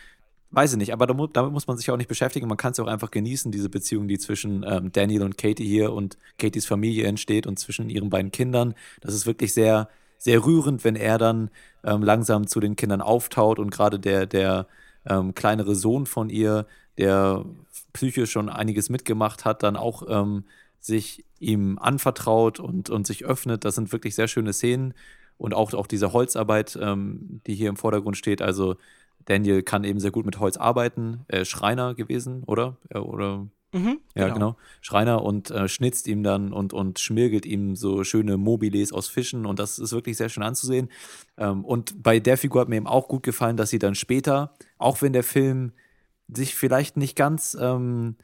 weiß 0.54 0.72
ich 0.72 0.78
nicht, 0.78 0.92
aber 0.92 1.06
damit 1.06 1.52
muss 1.52 1.66
man 1.66 1.76
sich 1.76 1.90
auch 1.90 1.96
nicht 1.96 2.08
beschäftigen. 2.08 2.48
Man 2.48 2.56
kann 2.56 2.72
es 2.72 2.80
auch 2.80 2.86
einfach 2.86 3.10
genießen, 3.10 3.52
diese 3.52 3.68
Beziehung, 3.68 4.08
die 4.08 4.18
zwischen 4.18 4.64
ähm, 4.66 4.92
Daniel 4.92 5.22
und 5.22 5.38
Katie 5.38 5.66
hier 5.66 5.92
und 5.92 6.16
Katies 6.38 6.66
Familie 6.66 7.06
entsteht 7.06 7.46
und 7.46 7.58
zwischen 7.58 7.90
ihren 7.90 8.10
beiden 8.10 8.30
Kindern. 8.30 8.74
Das 9.00 9.14
ist 9.14 9.26
wirklich 9.26 9.52
sehr, 9.54 9.88
sehr 10.18 10.44
rührend, 10.44 10.84
wenn 10.84 10.96
er 10.96 11.18
dann 11.18 11.50
ähm, 11.82 12.02
langsam 12.02 12.46
zu 12.46 12.60
den 12.60 12.76
Kindern 12.76 13.00
auftaut 13.00 13.58
und 13.58 13.70
gerade 13.70 13.98
der, 13.98 14.26
der 14.26 14.66
ähm, 15.06 15.34
kleinere 15.34 15.74
Sohn 15.74 16.06
von 16.06 16.30
ihr, 16.30 16.66
der 16.98 17.44
psychisch 17.92 18.30
schon 18.30 18.48
einiges 18.48 18.90
mitgemacht 18.90 19.44
hat, 19.44 19.62
dann 19.62 19.76
auch 19.76 20.04
ähm, 20.08 20.44
sich 20.80 21.24
ihm 21.40 21.78
anvertraut 21.78 22.60
und, 22.60 22.90
und 22.90 23.06
sich 23.06 23.24
öffnet. 23.24 23.64
Das 23.64 23.74
sind 23.74 23.92
wirklich 23.92 24.14
sehr 24.14 24.28
schöne 24.28 24.52
Szenen 24.52 24.94
und 25.36 25.54
auch, 25.54 25.72
auch 25.74 25.86
diese 25.86 26.12
Holzarbeit, 26.12 26.78
ähm, 26.80 27.40
die 27.46 27.54
hier 27.54 27.68
im 27.68 27.76
Vordergrund 27.76 28.16
steht. 28.16 28.42
Also 28.42 28.76
Daniel 29.26 29.62
kann 29.62 29.84
eben 29.84 30.00
sehr 30.00 30.10
gut 30.10 30.26
mit 30.26 30.38
Holz 30.38 30.56
arbeiten. 30.56 31.24
Ist 31.28 31.48
Schreiner 31.48 31.94
gewesen, 31.94 32.42
oder? 32.44 32.76
oder 32.94 33.46
Mhm, 33.74 33.98
ja, 34.14 34.26
genau. 34.26 34.34
genau. 34.34 34.56
Schreiner 34.82 35.22
und 35.22 35.50
äh, 35.50 35.66
schnitzt 35.66 36.06
ihm 36.06 36.22
dann 36.22 36.52
und, 36.52 36.72
und 36.72 37.00
schmirgelt 37.00 37.44
ihm 37.44 37.74
so 37.74 38.04
schöne 38.04 38.36
Mobiles 38.36 38.92
aus 38.92 39.08
Fischen 39.08 39.46
und 39.46 39.58
das 39.58 39.80
ist 39.80 39.92
wirklich 39.92 40.16
sehr 40.16 40.28
schön 40.28 40.44
anzusehen. 40.44 40.88
Ähm, 41.36 41.64
und 41.64 42.00
bei 42.00 42.20
der 42.20 42.38
Figur 42.38 42.60
hat 42.60 42.68
mir 42.68 42.76
eben 42.76 42.86
auch 42.86 43.08
gut 43.08 43.24
gefallen, 43.24 43.56
dass 43.56 43.70
sie 43.70 43.80
dann 43.80 43.96
später, 43.96 44.54
auch 44.78 45.02
wenn 45.02 45.12
der 45.12 45.24
Film 45.24 45.72
sich 46.28 46.54
vielleicht 46.54 46.96
nicht 46.96 47.16
ganz 47.16 47.56
ähm, 47.60 48.14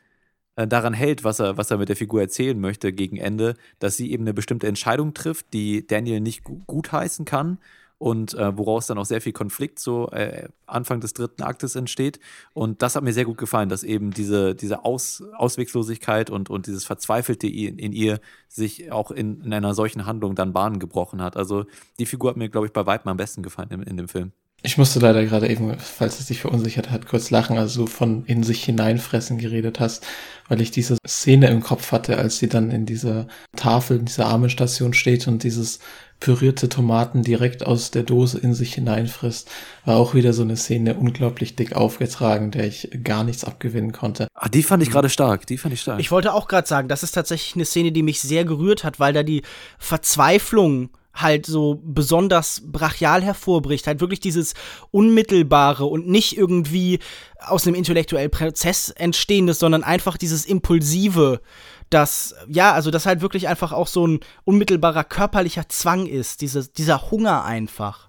äh, 0.55 0.69
daran 0.69 0.95
hält, 0.95 1.25
was 1.25 1.41
er, 1.41 1.57
was 1.57 1.73
er 1.73 1.79
mit 1.79 1.89
der 1.89 1.97
Figur 1.97 2.21
erzählen 2.21 2.59
möchte 2.59 2.93
gegen 2.93 3.17
Ende, 3.17 3.57
dass 3.81 3.97
sie 3.97 4.13
eben 4.13 4.23
eine 4.23 4.35
bestimmte 4.35 4.69
Entscheidung 4.69 5.15
trifft, 5.15 5.53
die 5.53 5.85
Daniel 5.85 6.21
nicht 6.21 6.45
gut 6.45 6.93
heißen 6.93 7.25
kann 7.25 7.59
und 8.01 8.33
äh, 8.33 8.57
woraus 8.57 8.87
dann 8.87 8.97
auch 8.97 9.05
sehr 9.05 9.21
viel 9.21 9.35
Konflikt 9.35 9.79
so 9.79 10.09
äh, 10.11 10.49
Anfang 10.67 11.01
des 11.01 11.13
dritten 11.13 11.43
Aktes 11.43 11.77
entsteht. 11.77 12.19
Und 12.55 12.81
das 12.81 12.97
hat 12.97 13.05
mir 13.05 13.13
sehr 13.13 13.27
gut 13.27 13.37
gefallen, 13.37 13.69
dass 13.69 13.83
eben 13.83 14.11
diese, 14.11 14.55
diese 14.55 14.87
Aus, 14.87 15.23
Ausweglosigkeit 15.37 16.31
und, 16.31 16.49
und 16.49 16.67
dieses 16.67 16.87
Verzweifelte 16.87 17.47
in, 17.47 17.79
in 17.79 17.93
ihr 17.93 18.21
sich 18.49 18.91
auch 18.91 19.11
in, 19.11 19.43
in, 19.43 19.53
einer 19.53 19.75
solchen 19.75 20.07
Handlung 20.07 20.35
dann 20.35 20.55
Bahn 20.55 20.79
gebrochen 20.79 21.21
hat. 21.21 21.37
Also 21.37 21.67
die 21.99 22.07
Figur 22.07 22.31
hat 22.31 22.39
mir, 22.39 22.49
glaube 22.49 22.67
ich, 22.67 22.73
bei 22.73 22.87
weitem 22.87 23.11
am 23.11 23.19
besten 23.19 23.43
gefallen 23.43 23.69
in, 23.71 23.83
in 23.83 23.99
dem 23.99 24.09
Film. 24.09 24.33
Ich 24.63 24.79
musste 24.79 24.99
leider 24.99 25.25
gerade 25.25 25.49
eben, 25.49 25.79
falls 25.79 26.21
es 26.21 26.27
dich 26.27 26.41
verunsichert 26.41 26.91
hat, 26.91 27.07
kurz 27.07 27.31
lachen, 27.31 27.59
also 27.59 27.87
von 27.87 28.25
in 28.25 28.43
sich 28.43 28.65
hineinfressen 28.65 29.39
geredet 29.39 29.79
hast, 29.79 30.07
weil 30.49 30.61
ich 30.61 30.71
diese 30.71 30.97
Szene 31.07 31.49
im 31.49 31.63
Kopf 31.63 31.93
hatte, 31.93 32.17
als 32.19 32.39
sie 32.39 32.49
dann 32.49 32.71
in 32.71 32.85
dieser 32.85 33.27
Tafel, 33.57 33.99
in 33.99 34.05
dieser 34.07 34.27
Armenstation 34.27 34.93
steht 34.93 35.29
und 35.29 35.45
dieses 35.45 35.81
pürierte 36.21 36.69
Tomaten 36.69 37.23
direkt 37.23 37.67
aus 37.67 37.91
der 37.91 38.03
Dose 38.03 38.39
in 38.39 38.55
sich 38.55 38.75
hineinfrisst, 38.75 39.51
war 39.85 39.97
auch 39.97 40.15
wieder 40.15 40.33
so 40.33 40.43
eine 40.43 40.57
Szene 40.57 40.95
unglaublich 40.95 41.57
dick 41.57 41.75
aufgetragen, 41.75 42.51
der 42.51 42.67
ich 42.67 42.91
gar 43.03 43.25
nichts 43.25 43.45
abgewinnen 43.45 43.93
konnte. 43.93 44.29
Ah, 44.35 44.49
die 44.49 44.63
fand 44.63 44.83
ich 44.83 44.91
gerade 44.91 45.09
stark, 45.09 45.47
die 45.47 45.59
fand 45.59 45.75
ich 45.75 45.81
stark. 45.81 45.99
Ich 45.99 46.11
wollte 46.11 46.35
auch 46.35 46.47
gerade 46.47 46.69
sagen, 46.69 46.89
das 46.89 47.03
ist 47.03 47.13
tatsächlich 47.13 47.55
eine 47.55 47.65
Szene, 47.65 47.91
die 47.91 48.03
mich 48.03 48.21
sehr 48.21 48.45
gerührt 48.45 48.85
hat, 48.85 49.01
weil 49.01 49.15
da 49.15 49.23
die 49.23 49.43
Verzweiflung 49.79 50.91
halt 51.15 51.47
so 51.47 51.81
besonders 51.85 52.63
brachial 52.65 53.23
hervorbricht. 53.23 53.87
Halt 53.87 54.01
wirklich 54.01 54.21
dieses 54.21 54.55
Unmittelbare 54.91 55.87
und 55.87 56.09
nicht 56.09 56.37
irgendwie 56.37 57.01
aus 57.41 57.67
einem 57.67 57.75
intellektuellen 57.75 58.31
Prozess 58.31 58.91
entstehendes, 58.91 59.59
sondern 59.59 59.83
einfach 59.83 60.17
dieses 60.17 60.47
Impulsive, 60.47 61.41
das, 61.91 62.35
ja, 62.49 62.73
also 62.73 62.91
das 62.91 63.07
halt 63.07 63.21
wirklich 63.21 63.49
einfach 63.49 63.73
auch 63.73 63.89
so 63.89 64.07
ein 64.07 64.21
unmittelbarer 64.45 65.05
körperlicher 65.05 65.69
Zwang 65.69 66.07
ist, 66.07 66.41
diese, 66.41 66.69
dieser 66.69 67.11
Hunger 67.11 67.45
einfach. 67.45 68.09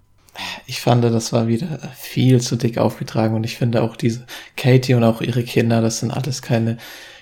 Ich 0.66 0.80
fand, 0.80 1.04
das 1.04 1.32
war 1.32 1.46
wieder 1.46 1.78
viel 1.94 2.40
zu 2.40 2.56
dick 2.56 2.78
aufgetragen 2.78 3.34
und 3.34 3.44
ich 3.44 3.56
finde 3.56 3.82
auch 3.82 3.96
diese 3.96 4.26
Katie 4.56 4.94
und 4.94 5.04
auch 5.04 5.20
ihre 5.20 5.42
Kinder, 5.42 5.82
das 5.82 5.98
sind 5.98 6.10
alles 6.10 6.40
keine, 6.40 6.78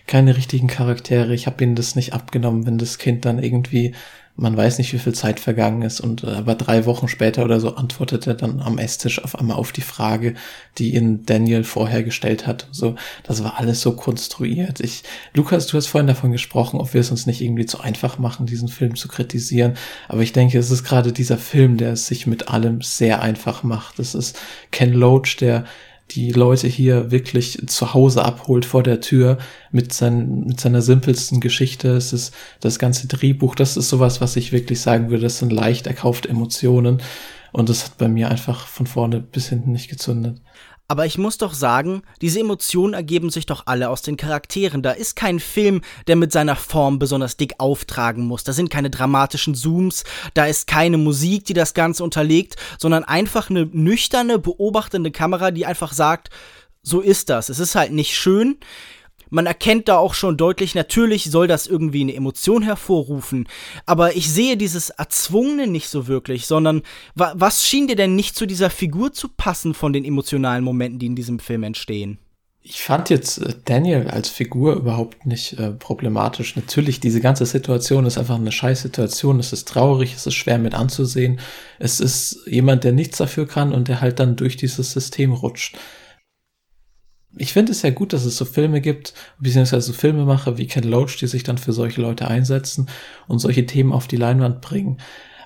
keine 0.06 0.36
richtigen 0.36 0.68
Charaktere. 0.68 1.34
Ich 1.34 1.46
habe 1.46 1.64
ihnen 1.64 1.74
das 1.74 1.96
nicht 1.96 2.12
abgenommen, 2.12 2.66
wenn 2.66 2.78
das 2.78 2.98
Kind 2.98 3.24
dann 3.24 3.42
irgendwie 3.42 3.94
man 4.40 4.56
weiß 4.56 4.78
nicht, 4.78 4.92
wie 4.94 4.98
viel 4.98 5.12
Zeit 5.14 5.38
vergangen 5.38 5.82
ist 5.82 6.00
und 6.00 6.24
äh, 6.24 6.28
aber 6.28 6.54
drei 6.54 6.86
Wochen 6.86 7.08
später 7.08 7.44
oder 7.44 7.60
so 7.60 7.74
antwortet 7.74 8.26
er 8.26 8.34
dann 8.34 8.60
am 8.60 8.78
Esstisch 8.78 9.22
auf 9.22 9.38
einmal 9.38 9.56
auf 9.56 9.70
die 9.70 9.82
Frage, 9.82 10.34
die 10.78 10.94
ihn 10.94 11.26
Daniel 11.26 11.62
vorher 11.62 12.02
gestellt 12.02 12.46
hat. 12.46 12.66
So, 12.72 12.94
das 13.22 13.44
war 13.44 13.58
alles 13.58 13.82
so 13.82 13.92
konstruiert. 13.92 14.80
Ich, 14.80 15.02
Lukas, 15.34 15.66
du 15.66 15.76
hast 15.76 15.88
vorhin 15.88 16.08
davon 16.08 16.32
gesprochen, 16.32 16.80
ob 16.80 16.94
wir 16.94 17.02
es 17.02 17.10
uns 17.10 17.26
nicht 17.26 17.42
irgendwie 17.42 17.66
zu 17.66 17.80
einfach 17.80 18.18
machen, 18.18 18.46
diesen 18.46 18.68
Film 18.68 18.96
zu 18.96 19.08
kritisieren. 19.08 19.74
Aber 20.08 20.22
ich 20.22 20.32
denke, 20.32 20.58
es 20.58 20.70
ist 20.70 20.84
gerade 20.84 21.12
dieser 21.12 21.36
Film, 21.36 21.76
der 21.76 21.92
es 21.92 22.06
sich 22.06 22.26
mit 22.26 22.48
allem 22.48 22.80
sehr 22.80 23.20
einfach 23.20 23.62
macht. 23.62 23.98
Es 23.98 24.14
ist 24.14 24.38
Ken 24.70 24.94
Loach, 24.94 25.36
der 25.38 25.64
die 26.14 26.32
Leute 26.32 26.66
hier 26.66 27.10
wirklich 27.10 27.58
zu 27.66 27.94
Hause 27.94 28.24
abholt 28.24 28.64
vor 28.64 28.82
der 28.82 29.00
Tür 29.00 29.38
mit, 29.70 29.92
sein, 29.92 30.44
mit 30.46 30.60
seiner 30.60 30.82
simpelsten 30.82 31.40
Geschichte. 31.40 31.90
Es 31.90 32.12
ist 32.12 32.34
das 32.60 32.78
ganze 32.78 33.06
Drehbuch, 33.06 33.54
das 33.54 33.76
ist 33.76 33.88
sowas, 33.88 34.20
was 34.20 34.36
ich 34.36 34.52
wirklich 34.52 34.80
sagen 34.80 35.10
würde, 35.10 35.22
das 35.22 35.38
sind 35.38 35.52
leicht 35.52 35.86
erkaufte 35.86 36.28
Emotionen. 36.28 37.00
Und 37.52 37.68
das 37.68 37.84
hat 37.84 37.98
bei 37.98 38.08
mir 38.08 38.30
einfach 38.30 38.66
von 38.66 38.86
vorne 38.86 39.20
bis 39.20 39.48
hinten 39.48 39.72
nicht 39.72 39.88
gezündet. 39.88 40.40
Aber 40.90 41.06
ich 41.06 41.18
muss 41.18 41.38
doch 41.38 41.54
sagen, 41.54 42.02
diese 42.20 42.40
Emotionen 42.40 42.94
ergeben 42.94 43.30
sich 43.30 43.46
doch 43.46 43.62
alle 43.66 43.90
aus 43.90 44.02
den 44.02 44.16
Charakteren. 44.16 44.82
Da 44.82 44.90
ist 44.90 45.14
kein 45.14 45.38
Film, 45.38 45.82
der 46.08 46.16
mit 46.16 46.32
seiner 46.32 46.56
Form 46.56 46.98
besonders 46.98 47.36
dick 47.36 47.54
auftragen 47.58 48.26
muss. 48.26 48.42
Da 48.42 48.52
sind 48.52 48.70
keine 48.70 48.90
dramatischen 48.90 49.54
Zooms, 49.54 50.02
da 50.34 50.46
ist 50.46 50.66
keine 50.66 50.98
Musik, 50.98 51.44
die 51.44 51.54
das 51.54 51.74
Ganze 51.74 52.02
unterlegt, 52.02 52.56
sondern 52.76 53.04
einfach 53.04 53.50
eine 53.50 53.66
nüchterne, 53.66 54.40
beobachtende 54.40 55.12
Kamera, 55.12 55.52
die 55.52 55.64
einfach 55.64 55.92
sagt, 55.92 56.30
so 56.82 57.00
ist 57.00 57.30
das. 57.30 57.50
Es 57.50 57.60
ist 57.60 57.76
halt 57.76 57.92
nicht 57.92 58.16
schön 58.16 58.56
man 59.30 59.46
erkennt 59.46 59.88
da 59.88 59.96
auch 59.96 60.14
schon 60.14 60.36
deutlich, 60.36 60.74
natürlich 60.74 61.30
soll 61.30 61.46
das 61.46 61.66
irgendwie 61.66 62.02
eine 62.02 62.14
Emotion 62.14 62.62
hervorrufen, 62.62 63.48
aber 63.86 64.16
ich 64.16 64.30
sehe 64.30 64.56
dieses 64.56 64.90
Erzwungene 64.90 65.66
nicht 65.66 65.88
so 65.88 66.06
wirklich, 66.06 66.46
sondern 66.46 66.82
wa 67.14 67.32
was 67.36 67.66
schien 67.66 67.88
dir 67.88 67.96
denn 67.96 68.16
nicht 68.16 68.36
zu 68.36 68.46
dieser 68.46 68.70
Figur 68.70 69.12
zu 69.12 69.28
passen 69.28 69.74
von 69.74 69.92
den 69.92 70.04
emotionalen 70.04 70.64
Momenten, 70.64 70.98
die 70.98 71.06
in 71.06 71.16
diesem 71.16 71.38
Film 71.38 71.62
entstehen? 71.62 72.18
Ich 72.62 72.82
fand 72.82 73.08
jetzt 73.08 73.38
äh, 73.38 73.54
Daniel 73.64 74.08
als 74.08 74.28
Figur 74.28 74.74
überhaupt 74.74 75.24
nicht 75.24 75.54
äh, 75.54 75.70
problematisch. 75.70 76.56
Natürlich, 76.56 77.00
diese 77.00 77.20
ganze 77.20 77.46
Situation 77.46 78.04
ist 78.04 78.18
einfach 78.18 78.34
eine 78.34 78.52
Scheißsituation. 78.52 79.40
Es 79.40 79.54
ist 79.54 79.66
traurig, 79.66 80.12
es 80.14 80.26
ist 80.26 80.34
schwer 80.34 80.58
mit 80.58 80.74
anzusehen. 80.74 81.40
Es 81.78 82.00
ist 82.00 82.46
jemand, 82.46 82.84
der 82.84 82.92
nichts 82.92 83.16
dafür 83.16 83.46
kann 83.48 83.72
und 83.72 83.88
der 83.88 84.02
halt 84.02 84.18
dann 84.18 84.36
durch 84.36 84.56
dieses 84.58 84.92
System 84.92 85.32
rutscht 85.32 85.78
ich 87.36 87.52
finde 87.52 87.72
es 87.72 87.82
ja 87.82 87.90
gut, 87.90 88.12
dass 88.12 88.24
es 88.24 88.36
so 88.36 88.44
Filme 88.44 88.80
gibt, 88.80 89.14
beziehungsweise 89.38 89.86
so 89.86 89.92
Filmemacher 89.92 90.58
wie 90.58 90.66
Ken 90.66 90.84
Loach, 90.84 91.16
die 91.20 91.26
sich 91.26 91.42
dann 91.42 91.58
für 91.58 91.72
solche 91.72 92.00
Leute 92.00 92.28
einsetzen 92.28 92.88
und 93.28 93.38
solche 93.38 93.66
Themen 93.66 93.92
auf 93.92 94.08
die 94.08 94.16
Leinwand 94.16 94.60
bringen. 94.60 94.98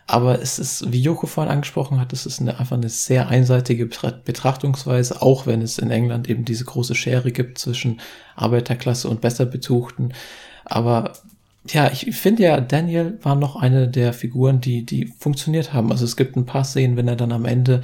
Aber 0.07 0.40
es 0.40 0.59
ist, 0.59 0.92
wie 0.92 1.01
Joko 1.01 1.27
vorhin 1.27 1.53
angesprochen 1.53 1.99
hat, 1.99 2.12
es 2.12 2.27
ist 2.27 2.40
eine, 2.40 2.59
einfach 2.59 2.77
eine 2.77 2.90
sehr 2.90 3.29
einseitige 3.29 3.87
Betrachtungsweise, 3.87 5.23
auch 5.23 5.47
wenn 5.47 5.62
es 5.62 5.79
in 5.79 5.90
England 5.90 6.29
eben 6.29 6.44
diese 6.44 6.64
große 6.64 6.94
Schere 6.94 7.33
gibt 7.33 7.59
zwischen 7.59 8.01
Arbeiterklasse 8.37 9.09
und 9.09 9.23
besser 9.23 9.47
Betuchten. 9.47 10.12
Aber 10.66 11.12
ja, 11.68 11.90
ich 11.90 12.14
finde 12.14 12.42
ja, 12.42 12.61
Daniel 12.61 13.18
war 13.23 13.35
noch 13.35 13.57
eine 13.57 13.88
der 13.88 14.12
Figuren, 14.12 14.61
die, 14.61 14.85
die 14.85 15.07
funktioniert 15.18 15.73
haben. 15.73 15.90
Also 15.90 16.05
es 16.05 16.16
gibt 16.16 16.37
ein 16.37 16.44
paar 16.44 16.64
Szenen, 16.64 16.99
wenn 16.99 17.09
er 17.09 17.16
dann 17.16 17.33
am 17.33 17.47
Ende 17.47 17.81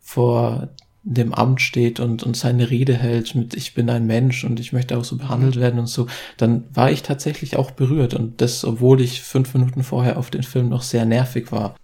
vor 0.00 0.68
dem 1.04 1.34
Amt 1.34 1.60
steht 1.60 2.00
und, 2.00 2.22
und 2.22 2.36
seine 2.36 2.70
Rede 2.70 2.94
hält 2.94 3.34
mit 3.34 3.54
Ich 3.54 3.74
bin 3.74 3.90
ein 3.90 4.06
Mensch 4.06 4.44
und 4.44 4.60
ich 4.60 4.72
möchte 4.72 4.96
auch 4.96 5.04
so 5.04 5.16
behandelt 5.16 5.56
werden 5.56 5.80
und 5.80 5.88
so, 5.88 6.06
dann 6.36 6.64
war 6.72 6.90
ich 6.90 7.02
tatsächlich 7.02 7.56
auch 7.56 7.72
berührt 7.72 8.14
und 8.14 8.40
das, 8.40 8.64
obwohl 8.64 9.00
ich 9.00 9.22
fünf 9.22 9.52
Minuten 9.54 9.82
vorher 9.82 10.16
auf 10.16 10.30
den 10.30 10.42
Film 10.44 10.68
noch 10.68 10.82
sehr 10.82 11.04
nervig 11.04 11.50
war. 11.50 11.74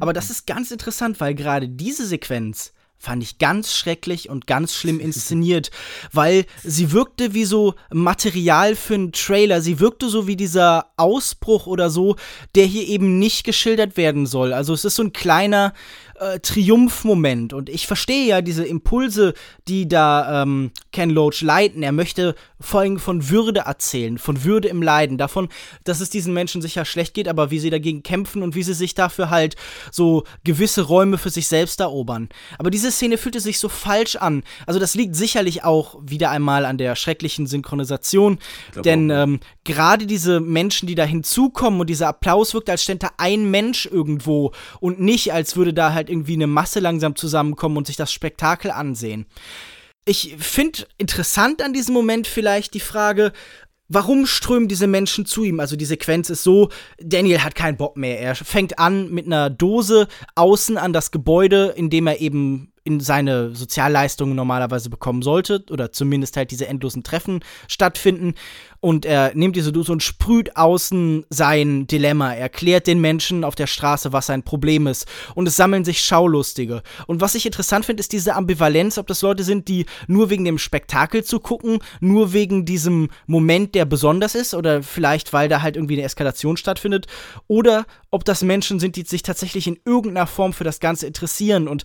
Aber 0.00 0.12
das 0.12 0.30
ist 0.30 0.46
ganz 0.46 0.70
interessant, 0.70 1.20
weil 1.20 1.34
gerade 1.34 1.68
diese 1.68 2.06
Sequenz 2.06 2.72
fand 2.98 3.22
ich 3.22 3.38
ganz 3.38 3.74
schrecklich 3.74 4.30
und 4.30 4.46
ganz 4.46 4.74
schlimm 4.74 5.00
inszeniert, 5.00 5.70
weil 6.12 6.46
sie 6.62 6.92
wirkte 6.92 7.34
wie 7.34 7.44
so 7.44 7.74
Material 7.92 8.74
für 8.74 8.94
einen 8.94 9.12
Trailer. 9.12 9.60
Sie 9.60 9.80
wirkte 9.80 10.08
so 10.08 10.26
wie 10.26 10.36
dieser 10.36 10.92
Ausbruch 10.96 11.66
oder 11.66 11.90
so, 11.90 12.16
der 12.54 12.64
hier 12.64 12.86
eben 12.86 13.18
nicht 13.18 13.44
geschildert 13.44 13.96
werden 13.96 14.26
soll. 14.26 14.52
Also 14.52 14.72
es 14.72 14.84
ist 14.84 14.96
so 14.96 15.02
ein 15.02 15.12
kleiner 15.12 15.74
äh, 16.20 16.40
Triumphmoment. 16.40 17.52
Und 17.52 17.68
ich 17.68 17.86
verstehe 17.86 18.26
ja 18.26 18.42
diese 18.42 18.64
Impulse, 18.64 19.34
die 19.68 19.88
da 19.88 20.42
ähm, 20.42 20.70
Ken 20.92 21.10
Loach 21.10 21.42
leiten. 21.42 21.82
Er 21.82 21.92
möchte 21.92 22.34
vor 22.60 22.80
allem 22.80 22.98
von 22.98 23.28
Würde 23.28 23.60
erzählen, 23.60 24.18
von 24.18 24.44
Würde 24.44 24.68
im 24.68 24.82
Leiden, 24.82 25.18
davon, 25.18 25.48
dass 25.84 26.00
es 26.00 26.10
diesen 26.10 26.32
Menschen 26.32 26.62
sicher 26.62 26.84
schlecht 26.84 27.14
geht, 27.14 27.28
aber 27.28 27.50
wie 27.50 27.58
sie 27.58 27.70
dagegen 27.70 28.02
kämpfen 28.02 28.42
und 28.42 28.54
wie 28.54 28.62
sie 28.62 28.74
sich 28.74 28.94
dafür 28.94 29.30
halt 29.30 29.56
so 29.92 30.24
gewisse 30.44 30.82
Räume 30.82 31.18
für 31.18 31.30
sich 31.30 31.48
selbst 31.48 31.80
erobern. 31.80 32.28
Aber 32.58 32.70
diese 32.70 32.90
Szene 32.90 33.18
fühlte 33.18 33.40
sich 33.40 33.58
so 33.58 33.68
falsch 33.68 34.16
an. 34.16 34.42
Also 34.66 34.80
das 34.80 34.94
liegt 34.94 35.16
sicherlich 35.16 35.64
auch 35.64 35.98
wieder 36.02 36.30
einmal 36.30 36.64
an 36.64 36.78
der 36.78 36.96
schrecklichen 36.96 37.46
Synchronisation, 37.46 38.38
denn 38.84 39.10
ähm, 39.10 39.40
gerade 39.64 40.06
diese 40.06 40.40
Menschen, 40.40 40.86
die 40.86 40.94
da 40.94 41.04
hinzukommen 41.04 41.80
und 41.80 41.90
dieser 41.90 42.08
Applaus 42.08 42.54
wirkt, 42.54 42.70
als 42.70 42.82
stände 42.82 43.06
da 43.06 43.12
ein 43.18 43.50
Mensch 43.50 43.86
irgendwo 43.86 44.52
und 44.80 45.00
nicht, 45.00 45.32
als 45.32 45.56
würde 45.56 45.74
da 45.74 45.92
halt 45.92 46.05
irgendwie 46.10 46.34
eine 46.34 46.46
Masse 46.46 46.80
langsam 46.80 47.16
zusammenkommen 47.16 47.76
und 47.76 47.86
sich 47.86 47.96
das 47.96 48.12
Spektakel 48.12 48.70
ansehen 48.70 49.26
ich 50.08 50.36
finde 50.38 50.86
interessant 50.98 51.60
an 51.60 51.72
diesem 51.72 51.92
Moment 51.92 52.26
vielleicht 52.26 52.72
die 52.74 52.80
Frage, 52.80 53.32
Warum 53.88 54.26
strömen 54.26 54.66
diese 54.66 54.88
Menschen 54.88 55.26
zu 55.26 55.44
ihm? 55.44 55.60
Also 55.60 55.76
die 55.76 55.84
Sequenz 55.84 56.28
ist 56.28 56.42
so, 56.42 56.70
Daniel 56.98 57.44
hat 57.44 57.54
keinen 57.54 57.76
Bock 57.76 57.96
mehr. 57.96 58.18
Er 58.20 58.34
fängt 58.34 58.80
an 58.80 59.10
mit 59.10 59.26
einer 59.26 59.48
Dose 59.48 60.08
außen 60.34 60.76
an 60.76 60.92
das 60.92 61.12
Gebäude, 61.12 61.72
in 61.76 61.88
dem 61.88 62.08
er 62.08 62.20
eben 62.20 62.72
in 62.82 62.98
seine 62.98 63.54
Sozialleistungen 63.54 64.34
normalerweise 64.34 64.90
bekommen 64.90 65.22
sollte 65.22 65.64
oder 65.70 65.92
zumindest 65.92 66.36
halt 66.36 66.50
diese 66.50 66.66
endlosen 66.66 67.04
Treffen 67.04 67.44
stattfinden 67.68 68.34
und 68.80 69.04
er 69.04 69.34
nimmt 69.34 69.56
diese 69.56 69.72
Dose 69.72 69.92
und 69.92 70.02
sprüht 70.02 70.56
außen 70.56 71.24
sein 71.30 71.86
Dilemma. 71.86 72.32
Er 72.32 72.42
erklärt 72.42 72.86
den 72.86 73.00
Menschen 73.00 73.44
auf 73.44 73.54
der 73.54 73.66
Straße, 73.66 74.12
was 74.12 74.26
sein 74.26 74.42
Problem 74.42 74.86
ist. 74.86 75.06
Und 75.34 75.46
es 75.46 75.56
sammeln 75.56 75.84
sich 75.84 76.00
Schaulustige. 76.00 76.82
Und 77.06 77.20
was 77.20 77.34
ich 77.34 77.46
interessant 77.46 77.84
finde, 77.84 78.00
ist 78.00 78.12
diese 78.12 78.34
Ambivalenz, 78.34 78.98
ob 78.98 79.06
das 79.06 79.22
Leute 79.22 79.44
sind, 79.44 79.68
die 79.68 79.86
nur 80.06 80.30
wegen 80.30 80.44
dem 80.44 80.58
Spektakel 80.58 81.24
zu 81.24 81.40
gucken, 81.40 81.78
nur 82.00 82.32
wegen 82.32 82.64
diesem 82.64 83.08
Moment, 83.26 83.74
der 83.74 83.84
besonders 83.84 84.34
ist, 84.34 84.54
oder 84.54 84.82
vielleicht, 84.82 85.32
weil 85.32 85.48
da 85.48 85.62
halt 85.62 85.76
irgendwie 85.76 85.94
eine 85.94 86.04
Eskalation 86.04 86.56
stattfindet, 86.56 87.06
oder 87.48 87.86
ob 88.10 88.24
das 88.24 88.42
Menschen 88.42 88.80
sind, 88.80 88.96
die 88.96 89.02
sich 89.02 89.22
tatsächlich 89.22 89.66
in 89.66 89.78
irgendeiner 89.84 90.26
Form 90.26 90.52
für 90.52 90.64
das 90.64 90.80
Ganze 90.80 91.06
interessieren. 91.06 91.68
Und 91.68 91.84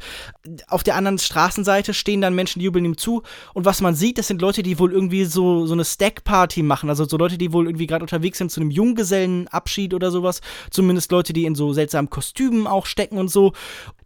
auf 0.67 0.83
der 0.83 0.95
anderen 0.95 1.19
Straßenseite 1.19 1.93
stehen 1.93 2.21
dann 2.21 2.35
Menschen, 2.35 2.59
die 2.59 2.65
jubeln 2.65 2.85
ihm 2.85 2.97
zu. 2.97 3.23
Und 3.53 3.65
was 3.65 3.81
man 3.81 3.95
sieht, 3.95 4.17
das 4.17 4.27
sind 4.27 4.41
Leute, 4.41 4.63
die 4.63 4.79
wohl 4.79 4.93
irgendwie 4.93 5.25
so, 5.25 5.65
so 5.65 5.73
eine 5.73 5.83
Stack-Party 5.83 6.63
machen 6.63 6.80
also 6.89 7.05
so 7.05 7.17
Leute, 7.17 7.37
die 7.37 7.53
wohl 7.53 7.67
irgendwie 7.67 7.87
gerade 7.87 8.03
unterwegs 8.03 8.37
sind 8.37 8.51
zu 8.51 8.61
einem 8.61 8.71
Junggesellenabschied 8.71 9.93
oder 9.93 10.11
sowas. 10.11 10.41
Zumindest 10.69 11.11
Leute, 11.11 11.33
die 11.33 11.45
in 11.45 11.55
so 11.55 11.73
seltsamen 11.73 12.09
Kostümen 12.09 12.67
auch 12.67 12.85
stecken 12.85 13.17
und 13.17 13.29
so. 13.29 13.53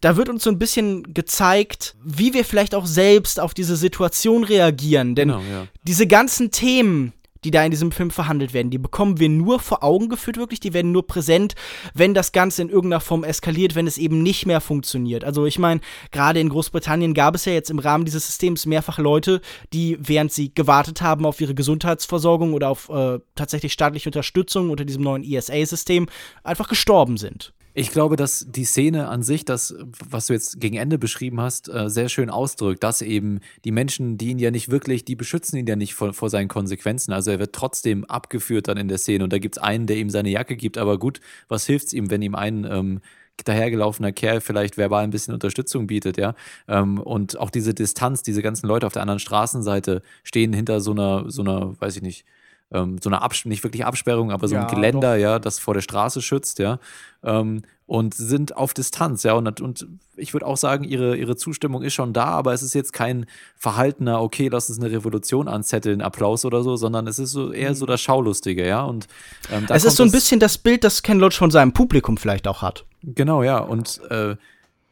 Da 0.01 0.17
wird 0.17 0.29
uns 0.29 0.43
so 0.43 0.49
ein 0.49 0.59
bisschen 0.59 1.13
gezeigt, 1.13 1.95
wie 2.03 2.33
wir 2.33 2.45
vielleicht 2.45 2.75
auch 2.75 2.85
selbst 2.85 3.39
auf 3.39 3.53
diese 3.53 3.75
Situation 3.75 4.43
reagieren. 4.43 5.15
Denn 5.15 5.29
genau, 5.29 5.41
ja. 5.41 5.67
diese 5.83 6.07
ganzen 6.07 6.51
Themen, 6.51 7.13
die 7.45 7.51
da 7.51 7.63
in 7.63 7.71
diesem 7.71 7.91
Film 7.91 8.09
verhandelt 8.09 8.53
werden. 8.53 8.71
Die 8.71 8.79
bekommen 8.79 9.19
wir 9.19 9.29
nur 9.29 9.59
vor 9.59 9.83
Augen 9.83 10.09
geführt, 10.09 10.37
wirklich. 10.37 10.59
Die 10.59 10.73
werden 10.73 10.91
nur 10.91 11.05
präsent, 11.05 11.53
wenn 11.93 12.13
das 12.13 12.31
Ganze 12.31 12.63
in 12.63 12.69
irgendeiner 12.69 13.01
Form 13.01 13.23
eskaliert, 13.23 13.75
wenn 13.75 13.87
es 13.87 13.97
eben 13.97 14.23
nicht 14.23 14.47
mehr 14.47 14.61
funktioniert. 14.61 15.23
Also 15.23 15.45
ich 15.45 15.59
meine, 15.59 15.79
gerade 16.11 16.39
in 16.39 16.49
Großbritannien 16.49 17.13
gab 17.13 17.35
es 17.35 17.45
ja 17.45 17.53
jetzt 17.53 17.69
im 17.69 17.79
Rahmen 17.79 18.05
dieses 18.05 18.25
Systems 18.25 18.65
mehrfach 18.65 18.97
Leute, 18.97 19.41
die, 19.73 19.97
während 19.99 20.33
sie 20.33 20.53
gewartet 20.53 21.01
haben 21.01 21.25
auf 21.25 21.39
ihre 21.39 21.53
Gesundheitsversorgung 21.53 22.53
oder 22.53 22.69
auf 22.69 22.89
äh, 22.89 23.19
tatsächlich 23.35 23.73
staatliche 23.73 24.09
Unterstützung 24.09 24.71
unter 24.71 24.85
diesem 24.85 25.03
neuen 25.03 25.23
ESA-System, 25.23 26.07
einfach 26.43 26.67
gestorben 26.67 27.17
sind. 27.17 27.53
Ich 27.77 27.91
glaube, 27.91 28.15
dass 28.15 28.45
die 28.49 28.63
Szene 28.63 29.09
an 29.09 29.21
sich, 29.21 29.43
das, 29.43 29.75
was 30.09 30.27
du 30.27 30.33
jetzt 30.33 30.61
gegen 30.61 30.77
Ende 30.77 30.97
beschrieben 30.97 31.41
hast, 31.41 31.67
äh, 31.67 31.89
sehr 31.89 32.07
schön 32.07 32.29
ausdrückt, 32.29 32.81
dass 32.83 33.01
eben 33.01 33.41
die 33.65 33.71
Menschen, 33.73 34.17
die 34.17 34.29
ihn 34.29 34.39
ja 34.39 34.49
nicht 34.49 34.71
wirklich, 34.71 35.03
die 35.03 35.17
beschützen 35.17 35.59
ihn 35.59 35.67
ja 35.67 35.75
nicht 35.75 35.93
vor, 35.93 36.13
vor 36.13 36.29
seinen 36.29 36.47
Konsequenzen. 36.47 37.11
Also 37.11 37.31
er 37.31 37.39
wird 37.39 37.51
trotzdem 37.53 38.05
abgeführt 38.05 38.69
dann 38.69 38.77
in 38.77 38.87
der 38.87 38.97
Szene 38.97 39.25
und 39.25 39.33
da 39.33 39.39
gibt 39.39 39.57
es 39.57 39.61
einen, 39.61 39.87
der 39.87 39.97
ihm 39.97 40.09
seine 40.09 40.29
Jacke 40.29 40.55
gibt, 40.55 40.77
aber 40.77 40.97
gut, 40.97 41.19
was 41.49 41.65
hilft 41.65 41.87
es 41.87 41.93
ihm, 41.93 42.09
wenn 42.09 42.21
ihm 42.21 42.35
ein 42.35 42.63
ähm, 42.63 43.01
dahergelaufener 43.43 44.13
Kerl 44.13 44.39
vielleicht 44.39 44.77
verbal 44.77 45.03
ein 45.03 45.09
bisschen 45.09 45.33
Unterstützung 45.33 45.85
bietet, 45.85 46.15
ja. 46.15 46.33
Ähm, 46.69 46.97
und 46.99 47.37
auch 47.37 47.49
diese 47.49 47.73
Distanz, 47.73 48.23
diese 48.23 48.41
ganzen 48.41 48.67
Leute 48.67 48.87
auf 48.87 48.93
der 48.93 49.01
anderen 49.01 49.19
Straßenseite 49.19 50.01
stehen 50.23 50.53
hinter 50.53 50.79
so 50.79 50.91
einer, 50.91 51.29
so 51.29 51.41
einer, 51.41 51.75
weiß 51.81 51.97
ich 51.97 52.01
nicht, 52.01 52.25
ähm, 52.71 52.97
so 53.01 53.09
einer 53.09 53.21
Abs 53.21 53.45
nicht 53.45 53.63
wirklich 53.63 53.85
Absperrung, 53.85 54.31
aber 54.31 54.47
so 54.47 54.55
ja, 54.55 54.65
ein 54.65 54.73
Geländer, 54.73 55.15
doch. 55.15 55.21
ja, 55.21 55.39
das 55.39 55.59
vor 55.59 55.73
der 55.73 55.81
Straße 55.81 56.21
schützt, 56.21 56.59
ja. 56.59 56.79
Ähm, 57.23 57.63
und 57.87 58.15
sind 58.15 58.57
auf 58.57 58.73
Distanz, 58.73 59.21
ja. 59.23 59.33
Und, 59.33 59.61
und 59.61 59.87
ich 60.15 60.33
würde 60.33 60.47
auch 60.47 60.57
sagen, 60.57 60.83
ihre, 60.83 61.15
ihre 61.15 61.35
Zustimmung 61.35 61.83
ist 61.83 61.93
schon 61.93 62.13
da, 62.13 62.25
aber 62.25 62.53
es 62.53 62.63
ist 62.63 62.73
jetzt 62.73 62.93
kein 62.93 63.27
verhaltener, 63.55 64.21
okay, 64.21 64.47
lass 64.47 64.69
uns 64.69 64.79
eine 64.79 64.91
Revolution 64.91 65.47
anzetteln, 65.47 66.01
Applaus 66.01 66.45
oder 66.45 66.63
so, 66.63 66.75
sondern 66.75 67.05
es 67.05 67.19
ist 67.19 67.31
so 67.31 67.51
eher 67.51 67.75
so 67.75 67.85
das 67.85 68.01
Schaulustige, 68.01 68.67
ja. 68.67 68.83
Und 68.83 69.07
ähm, 69.51 69.67
es 69.69 69.85
ist 69.85 69.97
so 69.97 70.03
ein 70.03 70.11
bisschen 70.11 70.39
das 70.39 70.57
Bild, 70.57 70.83
das 70.83 71.03
Ken 71.03 71.19
Loach 71.19 71.33
von 71.33 71.51
seinem 71.51 71.73
Publikum 71.73 72.17
vielleicht 72.17 72.47
auch 72.47 72.63
hat. 72.63 72.85
Genau, 73.03 73.43
ja. 73.43 73.59
Und 73.59 74.01
äh, 74.09 74.35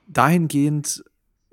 dahingehend 0.08 1.04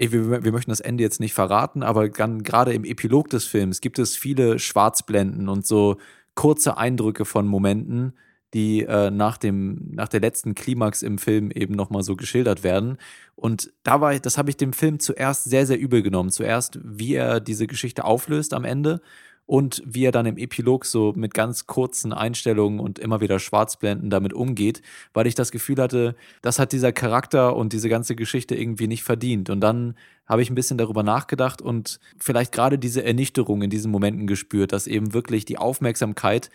wir, 0.00 0.44
wir, 0.44 0.52
möchten 0.52 0.70
das 0.70 0.80
Ende 0.80 1.02
jetzt 1.02 1.20
nicht 1.20 1.34
verraten, 1.34 1.82
aber 1.82 2.08
gerade 2.08 2.72
im 2.72 2.84
Epilog 2.84 3.28
des 3.28 3.44
Films 3.44 3.80
gibt 3.80 3.98
es 3.98 4.16
viele 4.16 4.58
Schwarzblenden 4.58 5.48
und 5.48 5.66
so 5.66 5.98
kurze 6.34 6.78
Eindrücke 6.78 7.26
von 7.26 7.46
Momenten, 7.46 8.14
die 8.54 8.82
äh, 8.82 9.10
nach, 9.10 9.36
dem, 9.36 9.90
nach 9.92 10.08
der 10.08 10.20
letzten 10.20 10.54
Klimax 10.54 11.02
im 11.02 11.18
Film 11.18 11.50
eben 11.50 11.74
nochmal 11.74 12.02
so 12.02 12.16
geschildert 12.16 12.64
werden. 12.64 12.96
Und 13.36 13.72
da 13.82 14.00
war 14.00 14.14
ich, 14.14 14.22
das 14.22 14.38
habe 14.38 14.50
ich 14.50 14.56
dem 14.56 14.72
Film 14.72 14.98
zuerst 14.98 15.44
sehr, 15.44 15.66
sehr 15.66 15.78
übel 15.78 16.02
genommen. 16.02 16.30
Zuerst, 16.30 16.80
wie 16.82 17.14
er 17.14 17.40
diese 17.40 17.66
Geschichte 17.66 18.04
auflöst 18.04 18.54
am 18.54 18.64
Ende 18.64 19.02
und 19.50 19.82
wie 19.84 20.04
er 20.04 20.12
dann 20.12 20.26
im 20.26 20.36
Epilog 20.36 20.84
so 20.84 21.12
mit 21.16 21.34
ganz 21.34 21.66
kurzen 21.66 22.12
Einstellungen 22.12 22.78
und 22.78 23.00
immer 23.00 23.20
wieder 23.20 23.40
Schwarzblenden 23.40 24.08
damit 24.08 24.32
umgeht, 24.32 24.80
weil 25.12 25.26
ich 25.26 25.34
das 25.34 25.50
Gefühl 25.50 25.82
hatte, 25.82 26.14
das 26.40 26.60
hat 26.60 26.70
dieser 26.70 26.92
Charakter 26.92 27.56
und 27.56 27.72
diese 27.72 27.88
ganze 27.88 28.14
Geschichte 28.14 28.54
irgendwie 28.54 28.86
nicht 28.86 29.02
verdient. 29.02 29.50
Und 29.50 29.60
dann 29.60 29.96
habe 30.24 30.40
ich 30.40 30.50
ein 30.50 30.54
bisschen 30.54 30.78
darüber 30.78 31.02
nachgedacht 31.02 31.60
und 31.62 31.98
vielleicht 32.16 32.52
gerade 32.52 32.78
diese 32.78 33.02
Ernüchterung 33.02 33.62
in 33.62 33.70
diesen 33.70 33.90
Momenten 33.90 34.28
gespürt, 34.28 34.72
dass 34.72 34.86
eben 34.86 35.14
wirklich 35.14 35.46
die 35.46 35.58
Aufmerksamkeit 35.58 36.48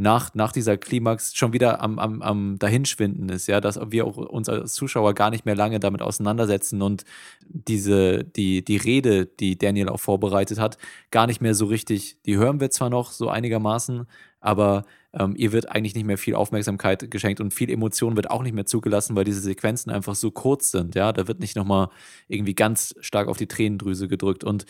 nach, 0.00 0.34
nach 0.34 0.52
dieser 0.52 0.78
Klimax 0.78 1.36
schon 1.36 1.52
wieder 1.52 1.82
am, 1.82 1.98
am, 1.98 2.22
am 2.22 2.58
Dahinschwinden 2.58 3.28
ist, 3.28 3.46
ja, 3.48 3.60
dass 3.60 3.78
wir 3.90 4.06
auch 4.06 4.16
uns 4.16 4.48
als 4.48 4.72
Zuschauer 4.72 5.14
gar 5.14 5.30
nicht 5.30 5.44
mehr 5.44 5.54
lange 5.54 5.78
damit 5.78 6.00
auseinandersetzen 6.00 6.80
und 6.80 7.04
diese, 7.46 8.24
die, 8.24 8.64
die 8.64 8.78
Rede, 8.78 9.26
die 9.26 9.58
Daniel 9.58 9.90
auch 9.90 10.00
vorbereitet 10.00 10.58
hat, 10.58 10.78
gar 11.10 11.26
nicht 11.26 11.42
mehr 11.42 11.54
so 11.54 11.66
richtig, 11.66 12.16
die 12.24 12.36
hören 12.36 12.60
wir 12.60 12.70
zwar 12.70 12.88
noch 12.88 13.12
so 13.12 13.28
einigermaßen, 13.28 14.06
aber 14.40 14.84
ähm, 15.12 15.34
ihr 15.36 15.52
wird 15.52 15.68
eigentlich 15.70 15.94
nicht 15.94 16.06
mehr 16.06 16.16
viel 16.16 16.34
Aufmerksamkeit 16.34 17.10
geschenkt 17.10 17.40
und 17.40 17.52
viel 17.52 17.68
Emotion 17.68 18.16
wird 18.16 18.30
auch 18.30 18.42
nicht 18.42 18.54
mehr 18.54 18.64
zugelassen, 18.64 19.16
weil 19.16 19.24
diese 19.24 19.40
Sequenzen 19.40 19.90
einfach 19.90 20.14
so 20.14 20.30
kurz 20.30 20.70
sind, 20.70 20.94
ja, 20.94 21.12
da 21.12 21.28
wird 21.28 21.40
nicht 21.40 21.56
nochmal 21.56 21.90
irgendwie 22.28 22.54
ganz 22.54 22.94
stark 23.00 23.28
auf 23.28 23.36
die 23.36 23.48
Tränendrüse 23.48 24.08
gedrückt 24.08 24.44
und 24.44 24.64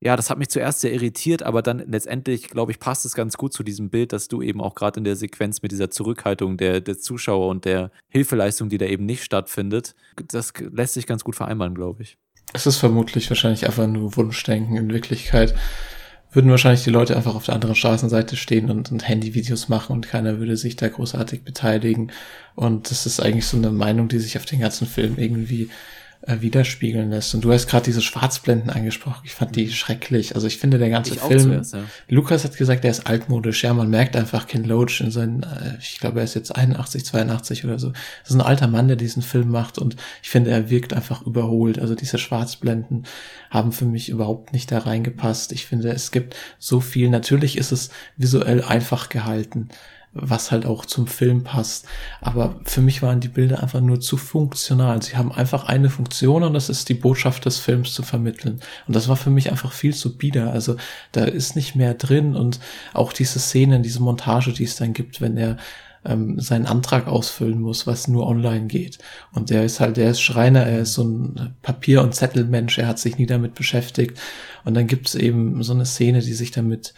ja, 0.00 0.14
das 0.16 0.30
hat 0.30 0.38
mich 0.38 0.48
zuerst 0.48 0.80
sehr 0.80 0.92
irritiert, 0.92 1.42
aber 1.42 1.60
dann 1.60 1.82
letztendlich, 1.90 2.48
glaube 2.48 2.70
ich, 2.70 2.78
passt 2.78 3.04
es 3.04 3.14
ganz 3.14 3.36
gut 3.36 3.52
zu 3.52 3.64
diesem 3.64 3.90
Bild, 3.90 4.12
dass 4.12 4.28
du 4.28 4.42
eben 4.42 4.60
auch 4.60 4.74
gerade 4.74 4.98
in 4.98 5.04
der 5.04 5.16
Sequenz 5.16 5.60
mit 5.62 5.72
dieser 5.72 5.90
Zurückhaltung 5.90 6.56
der, 6.56 6.80
der 6.80 6.98
Zuschauer 6.98 7.48
und 7.48 7.64
der 7.64 7.90
Hilfeleistung, 8.08 8.68
die 8.68 8.78
da 8.78 8.86
eben 8.86 9.06
nicht 9.06 9.24
stattfindet, 9.24 9.94
das 10.28 10.52
lässt 10.72 10.94
sich 10.94 11.06
ganz 11.06 11.24
gut 11.24 11.34
vereinbaren, 11.34 11.74
glaube 11.74 12.02
ich. 12.02 12.16
Es 12.52 12.66
ist 12.66 12.76
vermutlich 12.76 13.28
wahrscheinlich 13.28 13.66
einfach 13.66 13.86
nur 13.86 14.16
Wunschdenken. 14.16 14.76
In 14.76 14.92
Wirklichkeit 14.92 15.54
würden 16.30 16.50
wahrscheinlich 16.50 16.84
die 16.84 16.90
Leute 16.90 17.16
einfach 17.16 17.34
auf 17.34 17.44
der 17.44 17.54
anderen 17.54 17.74
Straßenseite 17.74 18.36
stehen 18.36 18.70
und, 18.70 18.92
und 18.92 19.06
Handyvideos 19.06 19.68
machen 19.68 19.92
und 19.92 20.08
keiner 20.08 20.38
würde 20.38 20.56
sich 20.56 20.76
da 20.76 20.88
großartig 20.88 21.42
beteiligen. 21.42 22.12
Und 22.54 22.90
das 22.90 23.04
ist 23.04 23.20
eigentlich 23.20 23.46
so 23.46 23.56
eine 23.56 23.70
Meinung, 23.70 24.08
die 24.08 24.18
sich 24.18 24.36
auf 24.36 24.44
den 24.44 24.60
ganzen 24.60 24.86
Film 24.86 25.18
irgendwie 25.18 25.70
äh, 26.22 26.40
widerspiegeln 26.40 27.10
lässt. 27.10 27.34
Und 27.34 27.44
du 27.44 27.52
hast 27.52 27.68
gerade 27.68 27.84
diese 27.84 28.02
Schwarzblenden 28.02 28.70
angesprochen. 28.70 29.22
Ich 29.24 29.34
fand 29.34 29.54
die 29.54 29.66
mhm. 29.66 29.70
schrecklich. 29.70 30.34
Also 30.34 30.46
ich 30.46 30.58
finde 30.58 30.78
der 30.78 30.90
ganze 30.90 31.14
ich 31.14 31.20
Film. 31.20 31.40
Zuerst, 31.40 31.74
ja. 31.74 31.84
Lukas 32.08 32.44
hat 32.44 32.56
gesagt, 32.56 32.84
der 32.84 32.90
ist 32.90 33.06
altmodisch. 33.06 33.62
Ja, 33.62 33.72
man 33.72 33.88
merkt 33.88 34.16
einfach 34.16 34.46
Ken 34.46 34.64
Loach 34.64 35.00
in 35.00 35.10
seinen, 35.10 35.44
äh, 35.44 35.76
ich 35.80 36.00
glaube, 36.00 36.18
er 36.18 36.24
ist 36.24 36.34
jetzt 36.34 36.54
81, 36.54 37.04
82 37.04 37.64
oder 37.64 37.78
so. 37.78 37.90
Das 37.90 38.30
ist 38.30 38.34
ein 38.34 38.40
alter 38.40 38.66
Mann, 38.66 38.88
der 38.88 38.96
diesen 38.96 39.22
Film 39.22 39.50
macht 39.50 39.78
und 39.78 39.96
ich 40.22 40.30
finde, 40.30 40.50
er 40.50 40.70
wirkt 40.70 40.92
einfach 40.92 41.22
überholt. 41.22 41.78
Also 41.78 41.94
diese 41.94 42.18
Schwarzblenden 42.18 43.04
haben 43.50 43.72
für 43.72 43.86
mich 43.86 44.08
überhaupt 44.08 44.52
nicht 44.52 44.72
da 44.72 44.78
reingepasst. 44.78 45.52
Ich 45.52 45.66
finde, 45.66 45.90
es 45.90 46.10
gibt 46.10 46.34
so 46.58 46.80
viel. 46.80 47.10
Natürlich 47.10 47.56
ist 47.56 47.72
es 47.72 47.90
visuell 48.16 48.62
einfach 48.62 49.08
gehalten 49.08 49.68
was 50.20 50.50
halt 50.50 50.66
auch 50.66 50.84
zum 50.84 51.06
Film 51.06 51.44
passt. 51.44 51.86
Aber 52.20 52.56
für 52.64 52.80
mich 52.80 53.02
waren 53.02 53.20
die 53.20 53.28
Bilder 53.28 53.62
einfach 53.62 53.80
nur 53.80 54.00
zu 54.00 54.16
funktional. 54.16 55.02
Sie 55.02 55.16
haben 55.16 55.32
einfach 55.32 55.64
eine 55.64 55.90
Funktion 55.90 56.42
und 56.42 56.54
das 56.54 56.68
ist 56.68 56.88
die 56.88 56.94
Botschaft 56.94 57.44
des 57.44 57.58
Films 57.58 57.92
zu 57.92 58.02
vermitteln. 58.02 58.60
Und 58.86 58.96
das 58.96 59.08
war 59.08 59.16
für 59.16 59.30
mich 59.30 59.50
einfach 59.50 59.72
viel 59.72 59.94
zu 59.94 60.16
bieder. 60.16 60.52
Also 60.52 60.76
da 61.12 61.24
ist 61.24 61.56
nicht 61.56 61.74
mehr 61.76 61.94
drin 61.94 62.36
und 62.36 62.60
auch 62.94 63.12
diese 63.12 63.38
Szenen, 63.38 63.82
diese 63.82 64.00
Montage, 64.00 64.52
die 64.52 64.64
es 64.64 64.76
dann 64.76 64.92
gibt, 64.92 65.20
wenn 65.20 65.36
er 65.36 65.56
ähm, 66.04 66.40
seinen 66.40 66.66
Antrag 66.66 67.06
ausfüllen 67.06 67.60
muss, 67.60 67.86
was 67.86 68.08
nur 68.08 68.26
online 68.26 68.66
geht. 68.66 68.98
Und 69.32 69.50
der 69.50 69.64
ist 69.64 69.80
halt, 69.80 69.96
der 69.96 70.10
ist 70.10 70.20
Schreiner, 70.20 70.64
er 70.64 70.80
ist 70.80 70.94
so 70.94 71.04
ein 71.04 71.54
Papier- 71.62 72.02
und 72.02 72.14
Zettelmensch, 72.14 72.78
er 72.78 72.88
hat 72.88 72.98
sich 72.98 73.18
nie 73.18 73.26
damit 73.26 73.54
beschäftigt. 73.54 74.18
Und 74.64 74.74
dann 74.74 74.86
gibt 74.86 75.08
es 75.08 75.14
eben 75.14 75.62
so 75.62 75.72
eine 75.72 75.86
Szene, 75.86 76.20
die 76.20 76.34
sich 76.34 76.50
damit 76.50 76.94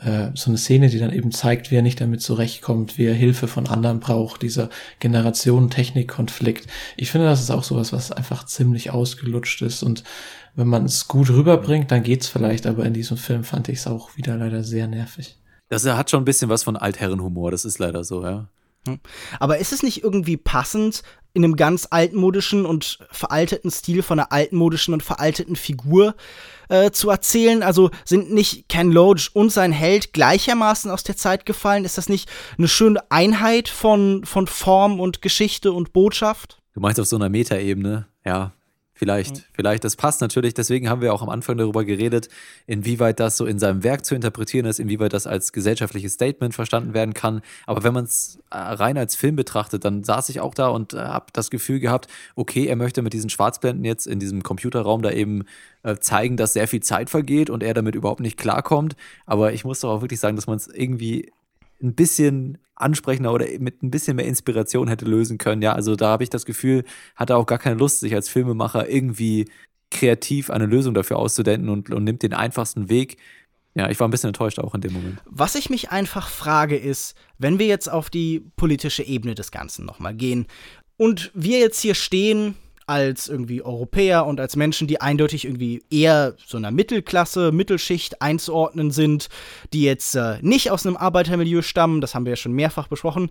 äh, 0.00 0.30
so 0.34 0.50
eine 0.50 0.58
Szene, 0.58 0.88
die 0.88 0.98
dann 0.98 1.12
eben 1.12 1.32
zeigt, 1.32 1.70
wie 1.70 1.76
er 1.76 1.82
nicht 1.82 2.00
damit 2.00 2.22
zurechtkommt, 2.22 2.98
wie 2.98 3.06
er 3.06 3.14
Hilfe 3.14 3.48
von 3.48 3.66
anderen 3.66 4.00
braucht, 4.00 4.42
dieser 4.42 4.70
Generationen-Technik-Konflikt. 5.00 6.66
Ich 6.96 7.10
finde, 7.10 7.26
das 7.26 7.40
ist 7.40 7.50
auch 7.50 7.64
sowas, 7.64 7.92
was 7.92 8.12
einfach 8.12 8.44
ziemlich 8.44 8.90
ausgelutscht 8.90 9.62
ist 9.62 9.82
und 9.82 10.04
wenn 10.54 10.68
man 10.68 10.86
es 10.86 11.06
gut 11.06 11.30
rüberbringt, 11.30 11.90
dann 11.90 12.02
geht's 12.02 12.28
vielleicht, 12.28 12.66
aber 12.66 12.84
in 12.86 12.94
diesem 12.94 13.16
Film 13.16 13.44
fand 13.44 13.68
ich 13.68 13.78
es 13.78 13.86
auch 13.86 14.16
wieder 14.16 14.36
leider 14.36 14.64
sehr 14.64 14.88
nervig. 14.88 15.36
Das 15.68 15.84
hat 15.84 16.10
schon 16.10 16.22
ein 16.22 16.24
bisschen 16.24 16.48
was 16.48 16.62
von 16.62 16.76
Altherrenhumor, 16.76 17.50
das 17.50 17.64
ist 17.64 17.78
leider 17.78 18.04
so, 18.04 18.22
ja. 18.22 18.48
Hm. 18.86 19.00
Aber 19.40 19.58
ist 19.58 19.72
es 19.72 19.82
nicht 19.82 20.02
irgendwie 20.02 20.36
passend, 20.36 21.02
in 21.34 21.44
einem 21.44 21.56
ganz 21.56 21.88
altmodischen 21.90 22.64
und 22.64 22.98
veralteten 23.10 23.70
Stil 23.70 24.02
von 24.02 24.18
einer 24.18 24.32
altmodischen 24.32 24.94
und 24.94 25.02
veralteten 25.02 25.54
Figur 25.54 26.14
äh, 26.68 26.90
zu 26.90 27.10
erzählen? 27.10 27.62
Also 27.62 27.90
sind 28.04 28.32
nicht 28.32 28.68
Ken 28.68 28.90
Loach 28.90 29.30
und 29.34 29.50
sein 29.52 29.72
Held 29.72 30.12
gleichermaßen 30.12 30.90
aus 30.90 31.02
der 31.02 31.16
Zeit 31.16 31.46
gefallen? 31.46 31.84
Ist 31.84 31.98
das 31.98 32.08
nicht 32.08 32.28
eine 32.58 32.68
schöne 32.68 33.00
Einheit 33.10 33.68
von, 33.68 34.24
von 34.24 34.46
Form 34.46 35.00
und 35.00 35.22
Geschichte 35.22 35.72
und 35.72 35.92
Botschaft? 35.92 36.62
Du 36.74 36.80
meinst 36.80 37.00
auf 37.00 37.06
so 37.06 37.16
einer 37.16 37.28
Metaebene, 37.28 38.06
ja. 38.24 38.52
Vielleicht, 38.98 39.36
mhm. 39.36 39.42
vielleicht, 39.52 39.84
das 39.84 39.94
passt 39.94 40.22
natürlich. 40.22 40.54
Deswegen 40.54 40.88
haben 40.88 41.02
wir 41.02 41.12
auch 41.12 41.20
am 41.20 41.28
Anfang 41.28 41.58
darüber 41.58 41.84
geredet, 41.84 42.30
inwieweit 42.66 43.20
das 43.20 43.36
so 43.36 43.44
in 43.44 43.58
seinem 43.58 43.84
Werk 43.84 44.06
zu 44.06 44.14
interpretieren 44.14 44.64
ist, 44.64 44.80
inwieweit 44.80 45.12
das 45.12 45.26
als 45.26 45.52
gesellschaftliches 45.52 46.14
Statement 46.14 46.54
verstanden 46.54 46.94
werden 46.94 47.12
kann. 47.12 47.42
Aber 47.66 47.84
wenn 47.84 47.92
man 47.92 48.04
es 48.04 48.38
äh, 48.50 48.56
rein 48.56 48.96
als 48.96 49.14
Film 49.14 49.36
betrachtet, 49.36 49.84
dann 49.84 50.02
saß 50.02 50.30
ich 50.30 50.40
auch 50.40 50.54
da 50.54 50.68
und 50.68 50.94
äh, 50.94 50.96
habe 50.96 51.26
das 51.34 51.50
Gefühl 51.50 51.78
gehabt, 51.78 52.08
okay, 52.36 52.66
er 52.66 52.76
möchte 52.76 53.02
mit 53.02 53.12
diesen 53.12 53.28
Schwarzblenden 53.28 53.84
jetzt 53.84 54.06
in 54.06 54.18
diesem 54.18 54.42
Computerraum 54.42 55.02
da 55.02 55.10
eben 55.10 55.44
äh, 55.82 55.96
zeigen, 55.96 56.38
dass 56.38 56.54
sehr 56.54 56.66
viel 56.66 56.80
Zeit 56.80 57.10
vergeht 57.10 57.50
und 57.50 57.62
er 57.62 57.74
damit 57.74 57.94
überhaupt 57.94 58.20
nicht 58.20 58.38
klarkommt. 58.38 58.96
Aber 59.26 59.52
ich 59.52 59.66
muss 59.66 59.80
doch 59.80 59.90
auch 59.90 60.00
wirklich 60.00 60.20
sagen, 60.20 60.36
dass 60.36 60.46
man 60.46 60.56
es 60.56 60.68
irgendwie 60.68 61.32
ein 61.82 61.94
bisschen 61.94 62.58
ansprechender 62.74 63.32
oder 63.32 63.46
mit 63.58 63.82
ein 63.82 63.90
bisschen 63.90 64.16
mehr 64.16 64.26
Inspiration 64.26 64.88
hätte 64.88 65.06
lösen 65.06 65.38
können. 65.38 65.62
Ja, 65.62 65.72
also 65.72 65.96
da 65.96 66.08
habe 66.08 66.22
ich 66.22 66.30
das 66.30 66.44
Gefühl, 66.44 66.84
hat 67.14 67.30
er 67.30 67.38
auch 67.38 67.46
gar 67.46 67.58
keine 67.58 67.76
Lust, 67.76 68.00
sich 68.00 68.14
als 68.14 68.28
Filmemacher 68.28 68.88
irgendwie 68.88 69.46
kreativ 69.90 70.50
eine 70.50 70.66
Lösung 70.66 70.94
dafür 70.94 71.18
auszudenken 71.18 71.68
und, 71.68 71.90
und 71.90 72.04
nimmt 72.04 72.22
den 72.22 72.34
einfachsten 72.34 72.88
Weg. 72.88 73.16
Ja, 73.74 73.90
ich 73.90 74.00
war 74.00 74.08
ein 74.08 74.10
bisschen 74.10 74.28
enttäuscht 74.28 74.58
auch 74.58 74.74
in 74.74 74.80
dem 74.80 74.92
Moment. 74.92 75.22
Was 75.26 75.54
ich 75.54 75.70
mich 75.70 75.90
einfach 75.90 76.28
frage 76.28 76.76
ist, 76.76 77.14
wenn 77.38 77.58
wir 77.58 77.66
jetzt 77.66 77.90
auf 77.90 78.10
die 78.10 78.40
politische 78.56 79.02
Ebene 79.02 79.34
des 79.34 79.50
Ganzen 79.50 79.84
nochmal 79.84 80.14
gehen 80.14 80.46
und 80.96 81.30
wir 81.34 81.58
jetzt 81.58 81.80
hier 81.80 81.94
stehen 81.94 82.54
als 82.86 83.28
irgendwie 83.28 83.62
Europäer 83.62 84.26
und 84.26 84.38
als 84.38 84.54
Menschen, 84.56 84.86
die 84.86 85.00
eindeutig 85.00 85.44
irgendwie 85.44 85.82
eher 85.90 86.34
so 86.46 86.56
einer 86.56 86.70
Mittelklasse, 86.70 87.50
Mittelschicht 87.50 88.22
einzuordnen 88.22 88.90
sind, 88.92 89.28
die 89.72 89.82
jetzt 89.82 90.14
äh, 90.14 90.38
nicht 90.40 90.70
aus 90.70 90.86
einem 90.86 90.96
Arbeitermilieu 90.96 91.62
stammen, 91.62 92.00
das 92.00 92.14
haben 92.14 92.24
wir 92.24 92.30
ja 92.30 92.36
schon 92.36 92.52
mehrfach 92.52 92.88
besprochen, 92.88 93.30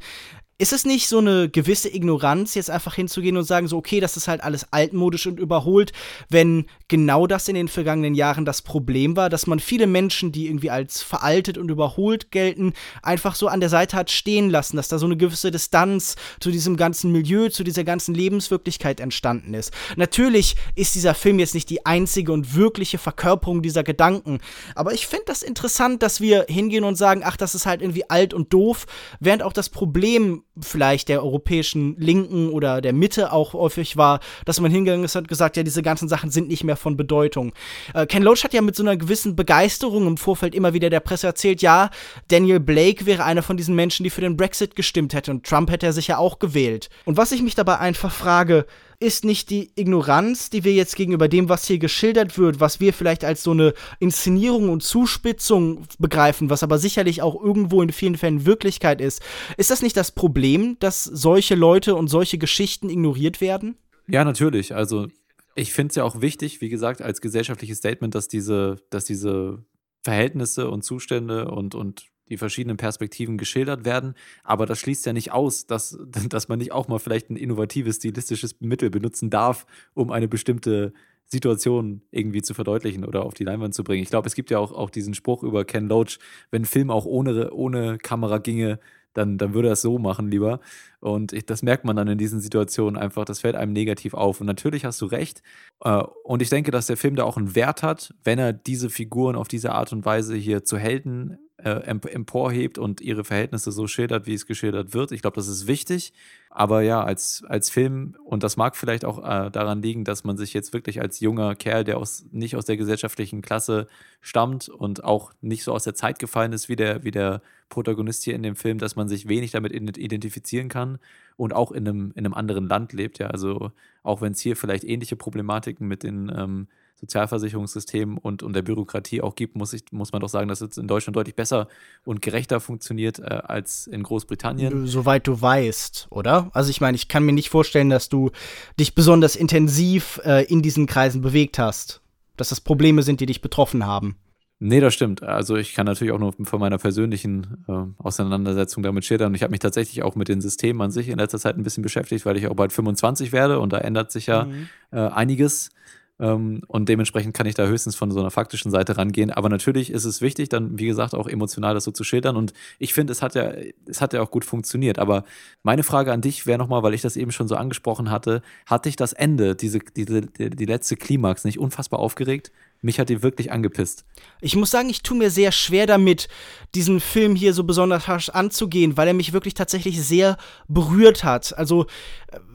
ist 0.58 0.72
es 0.72 0.86
nicht 0.86 1.10
so 1.10 1.18
eine 1.18 1.50
gewisse 1.50 1.94
Ignoranz, 1.94 2.56
jetzt 2.56 2.70
einfach 2.70 2.96
hinzugehen 2.96 3.36
und 3.36 3.44
sagen, 3.44 3.68
so, 3.68 3.76
okay, 3.76 4.00
das 4.00 4.16
ist 4.16 4.30
halt 4.30 4.42
alles 4.42 4.72
altmodisch 4.72 5.28
und 5.28 5.38
überholt, 5.38 5.92
wenn 6.30 6.68
genau 6.88 7.28
das 7.28 7.50
in 7.50 7.56
den 7.56 7.68
vergangenen 7.68 8.16
Jahren 8.16 8.46
das 8.46 8.62
Problem 8.62 9.18
war, 9.18 9.30
dass 9.30 9.48
man 9.48 9.60
viele 9.60 9.86
Menschen, 9.86 10.32
die 10.32 10.48
irgendwie 10.48 10.70
als 10.70 11.02
veraltet 11.02 11.58
und 11.58 11.70
überholt 11.70 12.32
gelten, 12.32 12.72
einfach 13.04 13.36
so 13.36 13.50
an 13.50 13.60
der 13.60 13.68
Seite 13.68 13.98
hat 13.98 14.10
stehen 14.10 14.50
lassen, 14.50 14.78
dass 14.78 14.88
da 14.88 14.98
so 14.98 15.06
eine 15.06 15.18
gewisse 15.18 15.52
Distanz 15.52 16.16
zu 16.40 16.52
diesem 16.52 16.78
ganzen 16.78 17.12
Milieu, 17.12 17.50
zu 17.50 17.66
dieser 17.66 17.84
ganzen 17.84 18.16
Lebenswirklichkeit 18.16 19.02
entstanden 19.02 19.54
ist. 19.54 19.74
Natürlich 19.98 20.56
ist 20.76 20.96
dieser 20.96 21.16
Film 21.16 21.38
jetzt 21.40 21.54
nicht 21.54 21.70
die 21.70 21.86
einzige 21.86 22.32
und 22.32 22.56
wirkliche 22.56 22.98
Verkörperung 22.98 23.62
dieser 23.62 23.84
Gedanken, 23.84 24.40
aber 24.74 24.94
ich 24.94 25.06
finde 25.06 25.26
das 25.28 25.44
interessant, 25.44 26.02
dass 26.02 26.22
wir 26.22 26.46
hingehen 26.48 26.86
und 26.86 26.96
sagen, 26.96 27.24
ach, 27.26 27.36
das 27.36 27.56
ist 27.56 27.66
halt 27.66 27.82
irgendwie 27.82 28.10
alt 28.10 28.34
und 28.34 28.54
doof, 28.54 28.86
während 29.20 29.44
auch 29.44 29.52
das 29.52 29.70
Problem 29.70 30.44
vielleicht 30.62 31.10
der 31.10 31.24
europäischen 31.24 31.96
Linken 31.98 32.50
oder 32.50 32.82
der 32.82 32.94
Mitte 32.94 33.32
auch 33.32 33.54
häufig 33.54 33.98
war, 33.98 34.20
dass 34.46 34.60
man 34.60 34.72
hingegangen 34.72 35.06
ist 35.06 35.16
und 35.16 35.28
gesagt, 35.28 35.58
ja, 35.58 35.64
diese 35.64 35.82
ganzen 35.82 36.08
Sachen 36.08 36.30
sind 36.32 36.48
nicht 36.48 36.64
mehr 36.64 36.78
von 36.78 36.98
Bedeutung. 36.98 37.54
Äh, 37.94 38.06
Ken 38.06 38.24
Loach 38.24 38.44
hat 38.44 38.54
ja 38.54 38.62
mit 38.62 38.76
so 38.76 38.84
einer 38.84 38.98
gewissen 38.98 39.36
Begeisterung 39.36 40.08
im 40.08 40.18
Vorfeld 40.18 40.56
immer 40.56 40.74
wieder 40.74 40.90
der 40.90 41.00
Presse 41.00 41.28
erzählt, 41.28 41.62
ja, 41.62 41.90
Daniel 42.30 42.60
Blake 42.60 43.06
wäre 43.06 43.24
einer 43.24 43.44
von 43.44 43.58
diesen 43.58 43.76
Menschen, 43.76 44.04
die 44.04 44.10
für 44.10 44.22
den 44.22 44.38
Brexit 44.38 44.76
gestimmt 44.76 45.14
hätte 45.14 45.32
und 45.32 45.46
Trump 45.46 45.70
hätte 45.72 45.86
er 45.86 45.94
sich 45.94 46.08
ja 46.08 46.18
auch 46.18 46.40
gewählt. 46.40 46.90
Und 47.06 47.18
was 47.18 47.32
ich 47.32 47.42
mich 47.42 47.56
dabei 47.56 47.80
einfach 47.80 48.12
frage, 48.12 48.66
ist 49.00 49.26
nicht 49.26 49.50
die 49.50 49.72
Ignoranz, 49.76 50.50
die 50.50 50.64
wir 50.64 50.74
jetzt 50.74 50.96
gegenüber 50.96 51.28
dem, 51.28 51.50
was 51.50 51.66
hier 51.66 51.78
geschildert 51.80 52.38
wird, 52.38 52.60
was 52.60 52.80
wir 52.80 52.94
vielleicht 52.94 53.24
als 53.24 53.44
so 53.44 53.52
eine 53.52 53.74
Inszenierung 54.00 54.70
und 54.70 54.84
Zuspitzung 54.84 55.86
begreifen, 56.00 56.50
was 56.50 56.64
aber 56.64 56.78
sicherlich 56.78 57.22
auch 57.22 57.42
irgendwo 57.42 57.82
in 57.82 57.92
vielen 57.92 58.18
Fällen 58.18 58.46
Wirklichkeit 58.46 59.02
ist, 59.02 59.22
ist 59.58 59.72
das 59.72 59.82
nicht 59.82 59.98
das 59.98 60.12
Problem, 60.12 60.78
dass 60.80 61.04
solche 61.04 61.56
Leute 61.56 61.96
und 61.96 62.08
solche 62.08 62.38
Geschichten 62.38 62.90
ignoriert 62.90 63.42
werden? 63.42 63.78
Ja, 64.08 64.24
natürlich. 64.24 64.76
Also 64.76 65.08
ich 65.56 65.74
finde 65.74 65.92
es 65.92 65.96
ja 65.96 66.04
auch 66.04 66.22
wichtig, 66.22 66.62
wie 66.62 66.70
gesagt, 66.70 67.02
als 67.02 67.22
gesellschaftliches 67.22 67.78
Statement, 67.78 68.14
dass 68.14 68.28
diese, 68.28 68.78
dass 68.90 69.06
diese 69.06 69.64
Verhältnisse 70.04 70.70
und 70.70 70.84
Zustände 70.84 71.50
und, 71.50 71.74
und 71.74 72.06
die 72.30 72.38
verschiedenen 72.38 72.78
Perspektiven 72.78 73.38
geschildert 73.38 73.86
werden. 73.86 74.16
Aber 74.44 74.66
das 74.66 74.80
schließt 74.80 75.06
ja 75.06 75.14
nicht 75.14 75.32
aus, 75.32 75.68
dass, 75.68 75.98
dass 76.30 76.48
man 76.48 76.60
nicht 76.60 76.72
auch 76.72 76.88
mal 76.88 77.00
vielleicht 77.00 77.30
ein 77.30 77.38
innovatives 77.38 77.98
stilistisches 77.98 78.60
Mittel 78.60 78.90
benutzen 78.90 79.30
darf, 79.30 79.66
um 79.94 80.12
eine 80.12 80.28
bestimmte 80.28 80.94
Situation 81.28 82.02
irgendwie 82.12 82.42
zu 82.42 82.54
verdeutlichen 82.54 83.04
oder 83.04 83.24
auf 83.24 83.34
die 83.34 83.44
Leinwand 83.44 83.74
zu 83.74 83.84
bringen. 83.84 84.04
Ich 84.04 84.10
glaube, 84.10 84.28
es 84.28 84.36
gibt 84.36 84.52
ja 84.52 84.60
auch, 84.60 84.72
auch 84.72 84.90
diesen 84.90 85.14
Spruch 85.16 85.44
über 85.44 85.66
Ken 85.66 85.88
Loach, 85.88 86.20
wenn 86.52 86.66
Film 86.66 86.92
auch 86.92 87.06
ohne, 87.06 87.52
ohne 87.52 87.98
Kamera 87.98 88.38
ginge, 88.38 88.80
dann, 89.16 89.38
dann 89.38 89.54
würde 89.54 89.70
er 89.70 89.74
es 89.74 89.82
so 89.82 89.98
machen 89.98 90.30
lieber. 90.30 90.60
Und 91.00 91.34
ich, 91.34 91.46
das 91.46 91.64
merkt 91.64 91.86
man 91.86 91.96
dann 91.96 92.08
in 92.08 92.18
diesen 92.18 92.42
Situationen 92.42 93.02
einfach, 93.02 93.26
das 93.26 93.40
fällt 93.40 93.56
einem 93.56 93.74
negativ 93.74 94.14
auf. 94.14 94.42
Und 94.42 94.48
natürlich 94.48 94.86
hast 94.86 95.02
du 95.02 95.06
recht. 95.06 95.42
Äh, 95.80 96.04
und 96.24 96.42
ich 96.42 96.50
denke, 96.50 96.70
dass 96.70 96.88
der 96.88 96.98
Film 96.98 97.16
da 97.16 97.24
auch 97.24 97.38
einen 97.38 97.56
Wert 97.56 97.82
hat, 97.82 98.14
wenn 98.24 98.38
er 98.38 98.54
diese 98.54 98.90
Figuren 98.90 99.36
auf 99.36 99.48
diese 99.48 99.72
Art 99.72 99.94
und 99.94 100.06
Weise 100.06 100.36
hier 100.36 100.64
zu 100.64 100.78
Helden 100.78 101.38
emporhebt 101.66 102.78
und 102.78 103.02
ihre 103.02 103.24
Verhältnisse 103.24 103.72
so 103.72 103.88
schildert, 103.88 104.28
wie 104.28 104.34
es 104.34 104.46
geschildert 104.46 104.94
wird. 104.94 105.12
Ich 105.12 105.22
glaube, 105.22 105.36
das 105.36 105.48
ist 105.48 105.68
wichtig. 105.68 106.14
Aber 106.50 106.82
ja, 106.82 107.04
als, 107.04 107.44
als 107.48 107.70
Film, 107.70 108.16
und 108.24 108.44
das 108.44 108.56
mag 108.56 108.76
vielleicht 108.76 109.04
auch 109.04 109.18
äh, 109.20 109.50
daran 109.52 109.82
liegen, 109.82 110.06
dass 110.06 110.24
man 110.24 110.38
sich 110.38 110.54
jetzt 110.54 110.74
wirklich 110.74 111.02
als 111.02 111.20
junger 111.20 111.56
Kerl, 111.56 111.84
der 111.84 111.98
aus, 111.98 112.26
nicht 112.32 112.56
aus 112.56 112.66
der 112.66 112.78
gesellschaftlichen 112.78 113.42
Klasse 113.42 113.88
stammt 114.22 114.70
und 114.70 115.04
auch 115.04 115.34
nicht 115.42 115.64
so 115.64 115.74
aus 115.74 115.84
der 115.84 115.96
Zeit 115.96 116.20
gefallen 116.20 116.54
ist 116.54 116.70
wie 116.70 116.76
der, 116.76 117.04
wie 117.04 117.12
der 117.12 117.42
Protagonist 117.70 118.24
hier 118.24 118.36
in 118.36 118.44
dem 118.44 118.56
Film, 118.56 118.78
dass 118.78 118.96
man 118.96 119.10
sich 119.10 119.28
wenig 119.28 119.52
damit 119.52 119.74
identifizieren 119.74 120.70
kann 120.70 121.00
und 121.36 121.54
auch 121.54 121.72
in 121.72 121.88
einem, 121.88 122.12
in 122.16 122.26
einem 122.26 122.34
anderen 122.34 122.70
Land 122.70 122.94
lebt. 122.94 123.20
Ja, 123.20 123.28
also 123.28 123.72
auch 124.04 124.22
wenn 124.22 124.34
es 124.34 124.40
hier 124.40 124.56
vielleicht 124.56 124.84
ähnliche 124.84 125.16
Problematiken 125.16 125.88
mit 125.88 126.04
den 126.04 126.32
ähm, 126.34 126.68
Sozialversicherungssystem 126.96 128.18
und, 128.18 128.42
und 128.42 128.54
der 128.54 128.62
Bürokratie 128.62 129.22
auch 129.22 129.36
gibt, 129.36 129.56
muss, 129.56 129.74
ich, 129.74 129.84
muss 129.92 130.12
man 130.12 130.22
doch 130.22 130.30
sagen, 130.30 130.48
dass 130.48 130.62
es 130.62 130.78
in 130.78 130.88
Deutschland 130.88 131.16
deutlich 131.16 131.36
besser 131.36 131.68
und 132.06 132.22
gerechter 132.22 132.60
funktioniert 132.60 133.20
äh, 133.20 133.24
als 133.24 133.88
in 133.88 134.04
Großbritannien. 134.04 134.88
Soweit 134.88 135.28
du 135.28 135.42
weißt, 135.42 136.08
oder? 136.10 136.50
Also 136.54 136.70
ich 136.70 136.80
meine, 136.80 136.96
ich 136.96 137.08
kann 137.08 137.24
mir 137.24 137.34
nicht 137.34 137.50
vorstellen, 137.50 137.90
dass 137.90 138.08
du 138.10 138.32
dich 138.80 138.96
besonders 138.96 139.36
intensiv 139.36 140.22
äh, 140.24 140.46
in 140.46 140.62
diesen 140.62 140.86
Kreisen 140.86 141.22
bewegt 141.22 141.60
hast. 141.60 142.02
Dass 142.38 142.50
das 142.50 142.62
Probleme 142.62 143.04
sind, 143.04 143.22
die 143.22 143.26
dich 143.26 143.42
betroffen 143.42 143.86
haben. 143.86 144.18
Nee, 144.60 144.80
das 144.80 144.94
stimmt. 144.94 145.22
Also 145.22 145.58
ich 145.58 145.74
kann 145.74 145.86
natürlich 145.86 146.14
auch 146.14 146.20
nur 146.20 146.34
von 146.44 146.60
meiner 146.60 146.78
persönlichen 146.78 147.66
äh, 147.68 148.02
Auseinandersetzung 148.02 148.84
damit 148.84 149.04
schildern. 149.04 149.36
Ich 149.36 149.44
habe 149.44 149.52
mich 149.52 149.60
tatsächlich 149.60 150.02
auch 150.02 150.16
mit 150.16 150.30
den 150.30 150.40
Systemen 150.40 150.82
an 150.82 150.92
sich 150.92 151.10
in 151.10 151.18
letzter 151.18 151.40
Zeit 151.40 151.58
ein 151.58 151.64
bisschen 151.64 151.84
beschäftigt, 151.84 152.26
weil 152.26 152.38
ich 152.38 152.48
auch 152.48 152.56
bald 152.56 152.72
25 152.72 153.34
werde 153.34 153.60
und 153.60 153.74
da 153.74 153.80
ändert 153.80 154.12
sich 154.12 154.28
ja 154.28 154.46
mhm. 154.46 154.70
äh, 154.92 155.00
einiges. 155.00 155.72
Ähm, 156.20 156.62
und 156.68 156.88
dementsprechend 156.88 157.36
kann 157.36 157.46
ich 157.46 157.56
da 157.56 157.66
höchstens 157.66 157.96
von 157.96 158.12
so 158.12 158.20
einer 158.20 158.32
faktischen 158.32 158.72
Seite 158.72 158.98
rangehen. 158.98 159.32
Aber 159.32 159.50
natürlich 159.50 159.92
ist 159.92 160.06
es 160.06 160.22
wichtig, 160.22 160.50
dann, 160.50 160.80
wie 160.80 160.86
gesagt, 160.86 161.14
auch 161.14 161.28
emotional 161.28 161.74
das 161.74 161.84
so 161.84 161.92
zu 161.92 162.04
schildern. 162.04 162.38
Und 162.38 162.54
ich 162.80 162.94
finde, 162.94 163.12
es 163.12 163.22
hat 163.22 163.36
ja, 163.36 163.52
es 163.86 164.02
hat 164.02 164.14
ja 164.14 164.22
auch 164.22 164.32
gut 164.32 164.46
funktioniert. 164.46 165.00
Aber 165.00 165.26
meine 165.64 165.84
Frage 165.84 166.14
an 166.14 166.22
dich 166.22 166.46
wäre 166.46 166.58
nochmal, 166.58 166.84
weil 166.84 166.94
ich 166.94 167.02
das 167.02 167.18
eben 167.18 167.32
schon 167.32 167.48
so 167.48 167.56
angesprochen 167.56 168.12
hatte, 168.12 168.42
hat 168.66 168.86
dich 168.86 168.96
das 168.96 169.14
Ende, 169.14 169.56
diese, 169.56 169.80
diese, 169.80 170.22
die, 170.22 170.50
die 170.50 170.66
letzte 170.66 170.96
Klimax 170.96 171.44
nicht 171.44 171.60
unfassbar 171.60 172.00
aufgeregt? 172.00 172.52
Mich 172.86 173.00
hat 173.00 173.10
die 173.10 173.24
wirklich 173.24 173.52
angepisst. 173.52 174.06
Ich 174.42 174.56
muss 174.56 174.70
sagen, 174.70 174.92
ich 174.92 175.02
tue 175.02 175.18
mir 175.18 175.32
sehr 175.32 175.52
schwer 175.52 175.88
damit, 175.88 176.28
diesen 176.76 177.00
Film 177.00 177.36
hier 177.36 177.56
so 177.56 177.64
besonders 177.64 178.08
harsch 178.08 178.30
anzugehen, 178.30 178.96
weil 178.96 179.08
er 179.08 179.16
mich 179.16 179.34
wirklich 179.34 179.56
tatsächlich 179.56 180.00
sehr 180.04 180.38
berührt 180.68 181.24
hat. 181.24 181.58
Also 181.58 181.88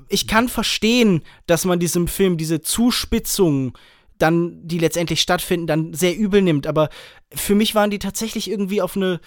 ich 0.09 0.29
kann 0.29 0.49
verstehen, 0.49 1.25
dass 1.49 1.65
man 1.65 1.81
diesem 1.81 2.07
Film 2.07 2.37
diese 2.37 2.61
Zuspitzung 2.61 3.77
dann, 4.19 4.61
die 4.63 4.79
letztendlich 4.79 5.21
stattfinden, 5.21 5.67
dann 5.67 5.95
sehr 5.95 6.17
übel 6.17 6.43
nimmt. 6.43 6.69
Aber 6.69 6.91
für 7.35 7.57
mich 7.57 7.75
waren 7.75 7.91
die 7.91 7.99
tatsächlich 7.99 8.49
irgendwie 8.49 8.83
auf 8.83 8.95
eine 8.95 9.21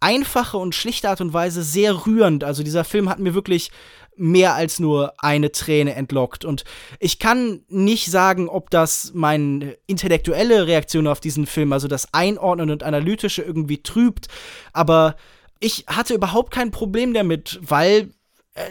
einfache 0.00 0.56
und 0.56 0.74
schlichte 0.74 1.10
Art 1.10 1.20
und 1.20 1.34
Weise 1.34 1.62
sehr 1.62 2.06
rührend. 2.06 2.42
Also 2.42 2.62
dieser 2.62 2.84
Film 2.84 3.10
hat 3.10 3.18
mir 3.18 3.34
wirklich 3.34 3.70
mehr 4.16 4.54
als 4.54 4.78
nur 4.78 5.14
eine 5.18 5.52
Träne 5.52 5.94
entlockt. 5.94 6.44
Und 6.44 6.64
ich 7.00 7.18
kann 7.18 7.64
nicht 7.68 8.10
sagen, 8.10 8.48
ob 8.48 8.70
das 8.70 9.12
meine 9.14 9.76
intellektuelle 9.86 10.66
Reaktion 10.66 11.06
auf 11.06 11.20
diesen 11.20 11.46
Film, 11.46 11.72
also 11.72 11.88
das 11.88 12.12
Einordnen 12.12 12.70
und 12.70 12.82
Analytische 12.82 13.42
irgendwie 13.42 13.82
trübt. 13.82 14.28
Aber 14.72 15.16
ich 15.60 15.84
hatte 15.86 16.14
überhaupt 16.14 16.52
kein 16.52 16.70
Problem 16.70 17.14
damit, 17.14 17.58
weil 17.62 18.10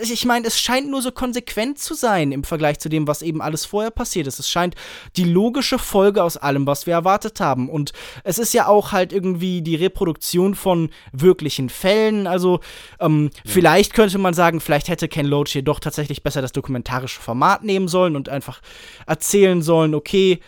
ich 0.04 0.26
meine, 0.26 0.46
es 0.46 0.60
scheint 0.60 0.90
nur 0.92 1.02
so 1.02 1.12
konsequent 1.12 1.80
zu 1.80 1.96
sein 1.96 2.32
im 2.32 2.44
Vergleich 2.44 2.80
zu 2.80 2.88
dem, 2.88 3.08
was 3.08 3.24
eben 3.24 3.42
alles 3.42 3.66
vorher 3.66 3.90
passiert 3.90 4.28
ist. 4.28 4.40
Es 4.40 4.48
scheint 4.48 4.76
die 5.16 5.24
logische 5.24 5.80
Folge 5.80 6.24
aus 6.24 6.38
allem, 6.38 6.68
was 6.68 6.86
wir 6.86 6.94
erwartet 6.94 7.40
haben. 7.40 7.68
Und 7.68 7.92
es 8.24 8.38
ist 8.38 8.54
ja 8.54 8.68
auch 8.68 8.92
halt 8.92 9.12
irgendwie 9.12 9.64
die 9.64 9.76
Reproduktion 9.76 10.54
von 10.54 10.92
wirklichen 11.14 11.70
Fällen. 11.70 12.28
Also, 12.28 12.60
ähm, 13.00 13.32
ja. 13.34 13.42
vielleicht 13.52 13.94
könnte 13.96 14.20
man 14.20 14.36
sagen, 14.36 14.60
vielleicht 14.60 14.88
hätte 14.88 15.08
Ken 15.08 15.26
Loach 15.26 15.50
hier 15.50 15.64
doch 15.64 15.80
tatsächlich 15.80 16.22
besser 16.22 16.44
das 16.44 16.52
dokumentarische 16.52 17.20
Format 17.20 17.64
nehmen 17.64 17.88
sollen 17.88 18.16
und 18.16 18.30
einfach 18.30 18.62
erzählen 19.08 19.64
sollen, 19.64 19.96
okay, 19.96 20.42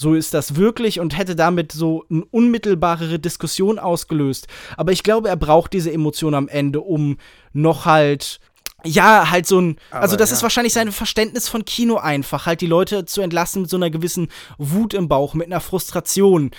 so 0.00 0.14
ist 0.14 0.32
das 0.32 0.56
wirklich 0.56 0.98
und 0.98 1.16
hätte 1.16 1.36
damit 1.36 1.72
so 1.72 2.06
eine 2.10 2.24
unmittelbarere 2.24 3.18
Diskussion 3.18 3.78
ausgelöst. 3.78 4.48
Aber 4.78 4.92
ich 4.92 5.02
glaube, 5.02 5.28
er 5.28 5.36
braucht 5.36 5.74
diese 5.74 5.92
Emotion 5.92 6.34
am 6.34 6.48
Ende, 6.48 6.80
um 6.80 7.18
noch 7.52 7.84
halt 7.84 8.40
ja, 8.84 9.30
halt 9.30 9.46
so 9.46 9.60
ein, 9.60 9.76
Aber, 9.90 10.02
also 10.02 10.16
das 10.16 10.30
ja. 10.30 10.36
ist 10.36 10.42
wahrscheinlich 10.42 10.72
sein 10.72 10.92
Verständnis 10.92 11.48
von 11.48 11.64
Kino 11.64 11.96
einfach, 11.96 12.46
halt 12.46 12.60
die 12.60 12.66
Leute 12.66 13.04
zu 13.04 13.20
entlassen 13.20 13.62
mit 13.62 13.70
so 13.70 13.76
einer 13.76 13.90
gewissen 13.90 14.28
Wut 14.58 14.94
im 14.94 15.08
Bauch, 15.08 15.34
mit 15.34 15.46
einer 15.46 15.60
Frustration. 15.60 16.50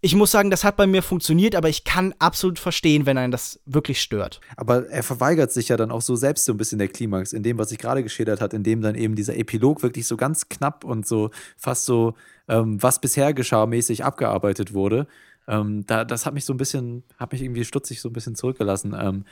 Ich 0.00 0.14
muss 0.14 0.30
sagen, 0.30 0.50
das 0.50 0.64
hat 0.64 0.76
bei 0.76 0.86
mir 0.86 1.02
funktioniert, 1.02 1.54
aber 1.54 1.68
ich 1.68 1.84
kann 1.84 2.14
absolut 2.18 2.58
verstehen, 2.58 3.06
wenn 3.06 3.18
einen 3.18 3.32
das 3.32 3.60
wirklich 3.66 4.00
stört. 4.00 4.40
Aber 4.56 4.88
er 4.88 5.02
verweigert 5.02 5.52
sich 5.52 5.68
ja 5.68 5.76
dann 5.76 5.90
auch 5.90 6.02
so 6.02 6.16
selbst 6.16 6.44
so 6.44 6.52
ein 6.52 6.56
bisschen 6.56 6.78
der 6.78 6.88
Klimax, 6.88 7.32
in 7.32 7.42
dem, 7.42 7.58
was 7.58 7.72
ich 7.72 7.78
gerade 7.78 8.02
geschildert 8.02 8.40
hat, 8.40 8.54
in 8.54 8.62
dem 8.62 8.82
dann 8.82 8.94
eben 8.94 9.16
dieser 9.16 9.36
Epilog 9.36 9.82
wirklich 9.82 10.06
so 10.06 10.16
ganz 10.16 10.48
knapp 10.48 10.84
und 10.84 11.06
so 11.06 11.30
fast 11.56 11.84
so, 11.84 12.14
ähm, 12.48 12.82
was 12.82 13.00
bisher 13.00 13.34
geschah, 13.34 13.66
mäßig 13.66 14.04
abgearbeitet 14.04 14.74
wurde. 14.74 15.06
Ähm, 15.48 15.84
da, 15.86 16.04
das 16.04 16.26
hat 16.26 16.34
mich 16.34 16.44
so 16.44 16.52
ein 16.52 16.56
bisschen, 16.56 17.04
hat 17.18 17.32
mich 17.32 17.42
irgendwie 17.42 17.64
stutzig 17.64 18.00
so 18.00 18.08
ein 18.08 18.12
bisschen 18.12 18.34
zurückgelassen. 18.34 18.96
Ähm, 18.98 19.24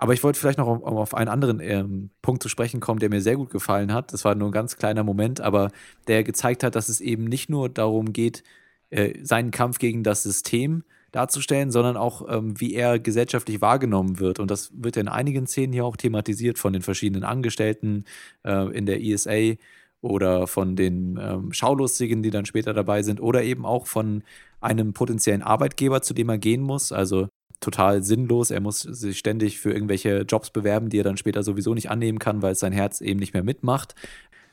aber 0.00 0.14
ich 0.14 0.24
wollte 0.24 0.40
vielleicht 0.40 0.58
noch 0.58 0.66
auf, 0.66 0.82
auf 0.82 1.14
einen 1.14 1.28
anderen 1.28 1.60
ähm, 1.60 2.08
Punkt 2.22 2.42
zu 2.42 2.48
sprechen 2.48 2.80
kommen, 2.80 3.00
der 3.00 3.10
mir 3.10 3.20
sehr 3.20 3.36
gut 3.36 3.50
gefallen 3.50 3.92
hat. 3.92 4.14
Das 4.14 4.24
war 4.24 4.34
nur 4.34 4.48
ein 4.48 4.52
ganz 4.52 4.78
kleiner 4.78 5.04
Moment, 5.04 5.42
aber 5.42 5.70
der 6.08 6.24
gezeigt 6.24 6.64
hat, 6.64 6.74
dass 6.74 6.88
es 6.88 7.02
eben 7.02 7.24
nicht 7.24 7.50
nur 7.50 7.68
darum 7.68 8.14
geht, 8.14 8.42
äh, 8.88 9.18
seinen 9.22 9.50
Kampf 9.50 9.78
gegen 9.78 10.02
das 10.02 10.22
System 10.22 10.84
darzustellen, 11.12 11.70
sondern 11.70 11.98
auch, 11.98 12.26
ähm, 12.30 12.58
wie 12.58 12.72
er 12.72 12.98
gesellschaftlich 12.98 13.60
wahrgenommen 13.60 14.20
wird. 14.20 14.38
Und 14.38 14.50
das 14.50 14.72
wird 14.74 14.96
ja 14.96 15.02
in 15.02 15.08
einigen 15.08 15.46
Szenen 15.46 15.74
hier 15.74 15.84
auch 15.84 15.98
thematisiert 15.98 16.58
von 16.58 16.72
den 16.72 16.82
verschiedenen 16.82 17.24
Angestellten 17.24 18.04
äh, 18.42 18.74
in 18.74 18.86
der 18.86 19.02
ESA 19.02 19.56
oder 20.00 20.46
von 20.46 20.76
den 20.76 21.18
ähm, 21.20 21.52
Schaulustigen, 21.52 22.22
die 22.22 22.30
dann 22.30 22.46
später 22.46 22.72
dabei 22.72 23.02
sind, 23.02 23.20
oder 23.20 23.42
eben 23.42 23.66
auch 23.66 23.86
von 23.86 24.22
einem 24.62 24.94
potenziellen 24.94 25.42
Arbeitgeber, 25.42 26.00
zu 26.00 26.14
dem 26.14 26.30
er 26.30 26.38
gehen 26.38 26.62
muss. 26.62 26.90
Also 26.90 27.28
total 27.60 28.02
sinnlos. 28.02 28.50
Er 28.50 28.60
muss 28.60 28.80
sich 28.80 29.18
ständig 29.18 29.58
für 29.58 29.72
irgendwelche 29.72 30.22
Jobs 30.22 30.50
bewerben, 30.50 30.88
die 30.88 30.98
er 30.98 31.04
dann 31.04 31.16
später 31.16 31.42
sowieso 31.42 31.74
nicht 31.74 31.90
annehmen 31.90 32.18
kann, 32.18 32.42
weil 32.42 32.54
sein 32.54 32.72
Herz 32.72 33.00
eben 33.00 33.20
nicht 33.20 33.34
mehr 33.34 33.44
mitmacht. 33.44 33.94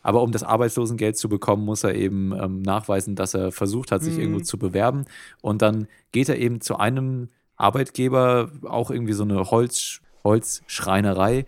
Aber 0.04 0.22
um 0.22 0.32
das 0.32 0.44
Arbeitslosengeld 0.44 1.18
zu 1.18 1.28
bekommen, 1.28 1.66
muss 1.66 1.84
er 1.84 1.96
eben 1.96 2.34
ähm, 2.34 2.62
nachweisen, 2.62 3.16
dass 3.16 3.34
er 3.34 3.52
versucht 3.52 3.92
hat, 3.92 4.04
sich 4.04 4.16
mhm. 4.16 4.22
irgendwo 4.22 4.40
zu 4.42 4.58
bewerben. 4.58 5.06
Und 5.42 5.62
dann 5.62 5.88
geht 6.12 6.30
er 6.30 6.38
eben 6.38 6.62
zu 6.62 6.78
einem 6.78 7.28
Arbeitgeber, 7.58 8.52
auch 8.64 8.92
irgendwie 8.92 9.14
so 9.14 9.24
eine 9.24 9.52
Holz, 9.52 10.02
Holzschreinerei, 10.24 11.46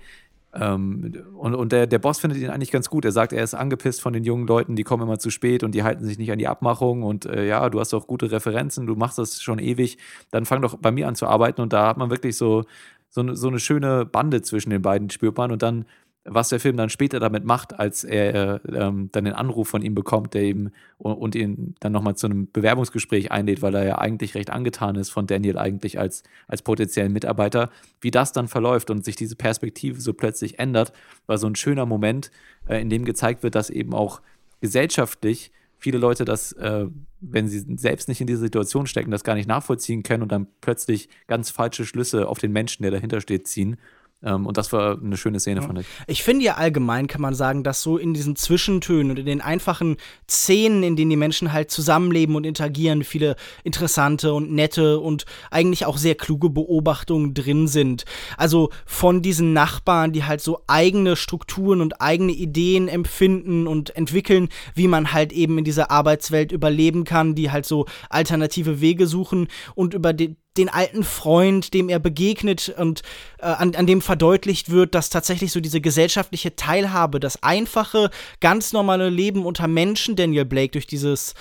ähm, 0.54 1.14
und 1.38 1.54
und 1.56 1.72
der, 1.72 1.88
der 1.88 2.00
Boss 2.00 2.20
findet 2.20 2.40
ihn 2.40 2.50
eigentlich 2.50 2.72
ganz 2.72 2.90
gut. 2.90 3.06
Er 3.06 3.12
sagt, 3.12 3.34
er 3.34 3.44
ist 3.44 3.54
angepisst 3.54 4.02
von 4.02 4.14
den 4.14 4.24
jungen 4.24 4.48
Leuten, 4.48 4.76
die 4.76 4.84
kommen 4.84 5.04
immer 5.04 5.20
zu 5.20 5.30
spät 5.30 5.64
und 5.64 5.76
die 5.76 5.84
halten 5.84 6.06
sich 6.06 6.18
nicht 6.18 6.32
an 6.32 6.40
die 6.40 6.48
Abmachung. 6.48 7.04
Und 7.04 7.26
äh, 7.26 7.46
ja, 7.48 7.70
du 7.70 7.80
hast 7.80 7.94
doch 7.94 8.08
gute 8.08 8.32
Referenzen, 8.32 8.88
du 8.88 8.96
machst 8.96 9.18
das 9.18 9.42
schon 9.42 9.60
ewig. 9.60 9.98
Dann 10.32 10.46
fang 10.46 10.62
doch 10.62 10.78
bei 10.78 10.92
mir 10.92 11.08
an 11.08 11.16
zu 11.16 11.28
arbeiten. 11.28 11.62
Und 11.62 11.74
da 11.74 11.88
hat 11.88 11.98
man 11.98 12.10
wirklich 12.10 12.36
so 12.38 12.64
so, 13.10 13.34
so 13.34 13.48
eine 13.48 13.60
schöne 13.60 14.06
Bande 14.06 14.42
zwischen 14.42 14.70
den 14.70 14.82
beiden 14.82 15.10
spürt 15.10 15.38
man 15.38 15.52
und 15.52 15.62
dann 15.62 15.86
was 16.32 16.50
der 16.50 16.60
Film 16.60 16.78
dann 16.78 16.90
später 16.90 17.20
damit 17.20 17.44
macht, 17.44 17.80
als 17.80 18.04
er 18.04 18.62
ähm, 18.72 19.10
dann 19.12 19.26
den 19.26 19.34
Anruf 19.34 19.68
von 19.68 19.82
ihm 19.82 19.96
bekommt, 19.96 20.34
der 20.34 20.44
ihm 20.44 20.72
und, 20.98 21.14
und 21.14 21.36
ihn 21.36 21.76
dann 21.80 21.92
nochmal 21.92 22.16
zu 22.16 22.28
einem 22.28 22.52
Bewerbungsgespräch 22.52 23.32
einlädt, 23.32 23.62
weil 23.62 23.76
er 23.76 23.86
ja 23.86 23.98
eigentlich 23.98 24.36
recht 24.36 24.50
angetan 24.50 24.96
ist 24.96 25.10
von 25.10 25.28
Daniel 25.28 25.58
eigentlich 25.58 26.00
als, 26.00 26.24
als 26.48 26.62
potenziellen 26.62 27.12
Mitarbeiter, 27.12 27.70
wie 28.02 28.12
das 28.12 28.32
dann 28.32 28.48
verläuft 28.48 28.92
und 28.92 29.04
sich 29.04 29.16
diese 29.16 29.36
Perspektive 29.36 30.00
so 30.00 30.14
plötzlich 30.14 30.60
ändert, 30.60 30.94
war 31.26 31.38
so 31.38 31.48
ein 31.48 31.56
schöner 31.56 31.86
Moment, 31.86 32.32
äh, 32.68 32.80
in 32.82 32.90
dem 32.90 33.06
gezeigt 33.06 33.44
wird, 33.44 33.56
dass 33.56 33.70
eben 33.70 33.94
auch 33.94 34.22
gesellschaftlich 34.62 35.52
viele 35.80 35.98
Leute 35.98 36.26
das, 36.26 36.52
äh, 36.54 36.86
wenn 37.22 37.48
sie 37.48 37.66
selbst 37.78 38.10
nicht 38.10 38.22
in 38.22 38.28
diese 38.28 38.40
Situation 38.40 38.86
stecken, 38.86 39.12
das 39.12 39.24
gar 39.24 39.36
nicht 39.36 39.48
nachvollziehen 39.48 40.04
können 40.04 40.24
und 40.24 40.32
dann 40.32 40.48
plötzlich 40.62 41.10
ganz 41.28 41.50
falsche 41.50 41.86
Schlüsse 41.86 42.28
auf 42.28 42.38
den 42.38 42.52
Menschen, 42.52 42.84
der 42.84 42.92
dahinter 42.92 43.22
steht, 43.22 43.48
ziehen. 43.48 43.78
Ähm, 44.22 44.46
und 44.46 44.58
das 44.58 44.74
war 44.74 44.98
eine 45.02 45.16
schöne 45.16 45.40
Szene, 45.40 45.62
ja. 45.62 45.68
fand 45.68 45.80
ich. 45.80 45.88
Ich 46.08 46.24
finde 46.24 46.46
ja 46.46 46.56
allgemein, 46.56 47.08
kann 47.08 47.22
man 47.22 47.34
sagen, 47.34 47.64
dass 47.64 47.82
so 47.82 47.98
in 47.98 48.14
diesen 48.14 48.36
Zwischentönen 48.36 49.12
und 49.12 49.20
in 49.20 49.26
den 49.26 49.42
einfachen 49.42 49.98
Szenen, 50.30 50.84
in 50.84 50.96
denen 50.96 51.10
die 51.10 51.16
Menschen 51.16 51.54
halt 51.54 51.72
zusammenleben 51.72 52.36
und 52.36 52.46
interagieren, 52.46 53.04
viele 53.04 53.36
interessante 53.64 54.34
und 54.34 54.52
nette 54.52 55.00
und 55.00 55.26
eigentlich 55.52 55.86
auch 55.86 55.98
sehr 55.98 56.16
kluge 56.16 56.50
Beobachtungen 56.50 57.34
drin 57.34 57.68
sind. 57.68 58.04
Also 58.38 58.72
von 58.86 59.22
diesen 59.22 59.54
Nachbarn, 59.54 60.12
die 60.12 60.26
halt 60.26 60.42
so 60.42 60.64
eigene 60.68 61.16
Strukturen 61.16 61.80
und 61.80 62.02
eigene 62.02 62.34
Ideen 62.34 62.90
empfinden 62.90 63.68
und 63.68 63.96
entwickeln, 63.96 64.50
wie 64.76 64.88
man 64.88 65.14
halt 65.14 65.32
eben 65.32 65.58
in 65.58 65.64
dieser 65.64 65.92
Arbeitswelt 65.92 66.52
überleben 66.52 67.06
kann, 67.06 67.36
die 67.36 67.52
halt 67.52 67.66
so 67.66 67.86
alternative 68.10 68.82
Wege 68.82 69.08
suchen 69.08 69.48
und 69.76 69.94
über 69.94 70.12
die, 70.12 70.36
den 70.58 70.70
alten 70.70 71.04
Freund, 71.04 71.74
dem 71.74 71.90
er 71.90 72.00
begegnet 72.00 72.74
und 72.78 73.02
äh, 73.40 73.46
an, 73.46 73.76
an 73.76 73.88
dem 73.88 74.02
verdeutlicht 74.02 74.70
wird, 74.70 74.96
dass 74.96 75.10
tatsächlich 75.10 75.52
so 75.52 75.60
diese 75.60 75.82
gesellschaftliche 75.82 76.56
Teilhabe, 76.56 77.20
das 77.20 77.44
einfache, 77.44 78.10
ganz 78.40 78.74
normale 78.74 79.10
Leben 79.10 79.46
unter 79.46 79.68
Menschen 79.68 80.16
Daniel 80.16 80.46
Blake 80.46 80.72
durch 80.72 80.88
dieses 80.88 81.34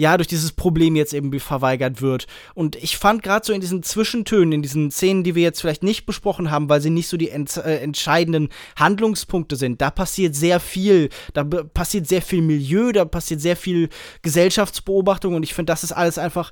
ja, 0.00 0.16
durch 0.16 0.28
dieses 0.28 0.52
Problem 0.52 0.96
jetzt 0.96 1.12
eben 1.12 1.38
verweigert 1.38 2.00
wird. 2.00 2.26
Und 2.54 2.74
ich 2.76 2.96
fand 2.96 3.22
gerade 3.22 3.44
so 3.44 3.52
in 3.52 3.60
diesen 3.60 3.82
Zwischentönen, 3.82 4.52
in 4.52 4.62
diesen 4.62 4.90
Szenen, 4.90 5.24
die 5.24 5.34
wir 5.34 5.42
jetzt 5.42 5.60
vielleicht 5.60 5.82
nicht 5.82 6.06
besprochen 6.06 6.50
haben, 6.50 6.70
weil 6.70 6.80
sie 6.80 6.88
nicht 6.88 7.08
so 7.08 7.18
die 7.18 7.28
ent 7.28 7.58
äh, 7.58 7.80
entscheidenden 7.80 8.48
Handlungspunkte 8.76 9.56
sind, 9.56 9.82
da 9.82 9.90
passiert 9.90 10.34
sehr 10.34 10.58
viel, 10.58 11.10
da 11.34 11.44
passiert 11.44 12.06
sehr 12.06 12.22
viel 12.22 12.40
Milieu, 12.40 12.92
da 12.92 13.04
passiert 13.04 13.42
sehr 13.42 13.56
viel 13.56 13.90
Gesellschaftsbeobachtung 14.22 15.34
und 15.34 15.42
ich 15.42 15.52
finde, 15.52 15.70
das 15.70 15.84
ist 15.84 15.92
alles 15.92 16.16
einfach 16.16 16.50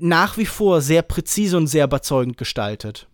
nach 0.00 0.36
wie 0.36 0.46
vor 0.46 0.80
sehr 0.80 1.02
präzise 1.02 1.56
und 1.56 1.66
sehr 1.66 1.84
überzeugend 1.84 2.36
gestaltet. 2.36 3.06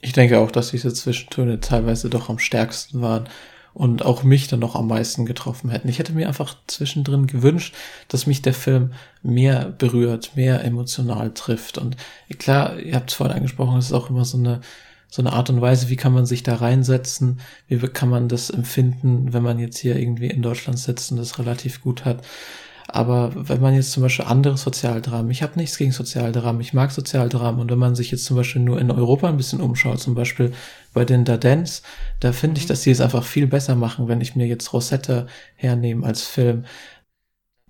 Ich 0.00 0.12
denke 0.12 0.38
auch, 0.38 0.50
dass 0.50 0.70
diese 0.70 0.92
Zwischentöne 0.92 1.60
teilweise 1.60 2.10
doch 2.10 2.28
am 2.28 2.38
stärksten 2.38 3.00
waren 3.00 3.28
und 3.74 4.04
auch 4.04 4.22
mich 4.22 4.48
dann 4.48 4.60
noch 4.60 4.74
am 4.74 4.88
meisten 4.88 5.26
getroffen 5.26 5.70
hätten. 5.70 5.88
Ich 5.88 5.98
hätte 5.98 6.12
mir 6.12 6.28
einfach 6.28 6.56
zwischendrin 6.66 7.26
gewünscht, 7.26 7.74
dass 8.08 8.26
mich 8.26 8.40
der 8.40 8.54
Film 8.54 8.92
mehr 9.22 9.66
berührt, 9.66 10.32
mehr 10.34 10.64
emotional 10.64 11.32
trifft. 11.34 11.76
Und 11.76 11.96
klar, 12.38 12.78
ihr 12.78 12.94
habt 12.94 13.10
es 13.10 13.16
vorhin 13.16 13.36
angesprochen, 13.36 13.78
es 13.78 13.86
ist 13.86 13.92
auch 13.92 14.10
immer 14.10 14.24
so 14.24 14.38
eine 14.38 14.60
so 15.08 15.22
eine 15.22 15.32
Art 15.32 15.50
und 15.50 15.60
Weise, 15.60 15.88
wie 15.88 15.96
kann 15.96 16.12
man 16.12 16.26
sich 16.26 16.42
da 16.42 16.56
reinsetzen, 16.56 17.40
wie 17.68 17.78
kann 17.78 18.08
man 18.08 18.28
das 18.28 18.50
empfinden, 18.50 19.32
wenn 19.32 19.42
man 19.42 19.58
jetzt 19.58 19.78
hier 19.78 19.96
irgendwie 19.96 20.26
in 20.26 20.42
Deutschland 20.42 20.78
sitzt 20.78 21.10
und 21.10 21.16
das 21.16 21.38
relativ 21.38 21.80
gut 21.80 22.04
hat. 22.04 22.22
Aber 22.88 23.32
wenn 23.34 23.60
man 23.60 23.74
jetzt 23.74 23.92
zum 23.92 24.02
Beispiel 24.02 24.26
andere 24.26 24.56
Sozialdramen, 24.56 25.30
ich 25.30 25.42
habe 25.42 25.58
nichts 25.58 25.76
gegen 25.76 25.92
Sozialdramen, 25.92 26.60
ich 26.60 26.72
mag 26.72 26.92
Sozialdramen 26.92 27.60
und 27.60 27.70
wenn 27.70 27.78
man 27.78 27.96
sich 27.96 28.10
jetzt 28.12 28.24
zum 28.24 28.36
Beispiel 28.36 28.62
nur 28.62 28.80
in 28.80 28.90
Europa 28.90 29.28
ein 29.28 29.36
bisschen 29.36 29.60
umschaut, 29.60 30.00
zum 30.00 30.14
Beispiel 30.14 30.52
bei 30.92 31.04
den 31.04 31.24
Dardens, 31.24 31.82
da 32.20 32.32
finde 32.32 32.60
ich, 32.60 32.66
dass 32.66 32.82
die 32.82 32.90
es 32.90 33.00
einfach 33.00 33.24
viel 33.24 33.46
besser 33.48 33.74
machen, 33.74 34.08
wenn 34.08 34.20
ich 34.20 34.36
mir 34.36 34.46
jetzt 34.46 34.72
Rosetta 34.72 35.26
hernehme 35.56 36.06
als 36.06 36.22
Film. 36.22 36.64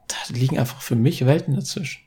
Da 0.09 0.17
liegen 0.29 0.59
einfach 0.59 0.83
für 0.83 0.97
mich 0.97 1.25
Welten 1.27 1.55
dazwischen. 1.55 2.06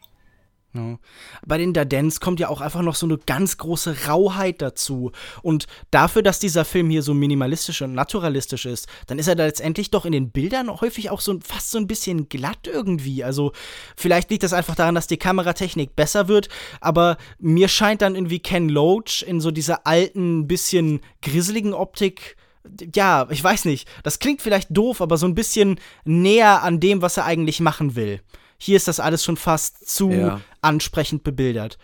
Ja. 0.74 1.00
Bei 1.46 1.58
den 1.58 1.74
Dardens 1.74 2.20
kommt 2.20 2.40
ja 2.40 2.48
auch 2.48 2.62
einfach 2.62 2.84
noch 2.84 2.94
so 2.94 3.08
eine 3.08 3.18
ganz 3.18 3.58
große 3.58 4.06
Rauheit 4.08 4.62
dazu. 4.62 5.12
Und 5.42 5.66
dafür, 5.90 6.22
dass 6.22 6.40
dieser 6.40 6.64
Film 6.64 6.92
hier 6.92 7.02
so 7.02 7.16
minimalistisch 7.16 7.82
und 7.82 7.94
naturalistisch 7.94 8.68
ist, 8.68 8.88
dann 9.08 9.18
ist 9.18 9.28
er 9.28 9.36
da 9.36 9.46
letztendlich 9.46 9.90
doch 9.90 10.06
in 10.06 10.12
den 10.12 10.30
Bildern 10.30 10.70
häufig 10.70 11.10
auch 11.10 11.22
so 11.22 11.40
fast 11.44 11.72
so 11.72 11.80
ein 11.80 11.88
bisschen 11.88 12.30
glatt 12.30 12.68
irgendwie. 12.72 13.24
Also 13.24 13.52
vielleicht 13.98 14.30
liegt 14.30 14.44
das 14.44 14.54
einfach 14.54 14.76
daran, 14.76 14.94
dass 14.94 15.08
die 15.08 15.18
Kameratechnik 15.18 15.96
besser 15.96 16.28
wird, 16.28 16.50
aber 16.82 17.18
mir 17.40 17.68
scheint 17.68 18.04
dann 18.04 18.14
irgendwie 18.14 18.40
Ken 18.40 18.70
Loach 18.70 19.24
in 19.26 19.42
so 19.42 19.50
dieser 19.50 19.88
alten, 19.88 20.48
bisschen 20.48 21.02
grisseligen 21.22 21.74
Optik 21.74 22.38
ja, 22.94 23.26
ich 23.32 23.44
weiß 23.44 23.66
nicht. 23.66 23.88
Das 24.04 24.20
klingt 24.20 24.42
vielleicht 24.42 24.76
doof, 24.76 25.02
aber 25.02 25.18
so 25.18 25.26
ein 25.26 25.34
bisschen 25.34 25.80
näher 26.04 26.62
an 26.62 26.80
dem, 26.80 27.02
was 27.02 27.18
er 27.18 27.26
eigentlich 27.26 27.62
machen 27.62 27.96
will. 27.96 28.22
Hier 28.60 28.76
ist 28.76 28.88
das 28.88 29.00
alles 29.00 29.24
schon 29.24 29.38
fast 29.38 29.90
zu 29.90 30.12
ja. 30.12 30.42
ansprechend 30.62 31.24
bebildert. 31.24 31.78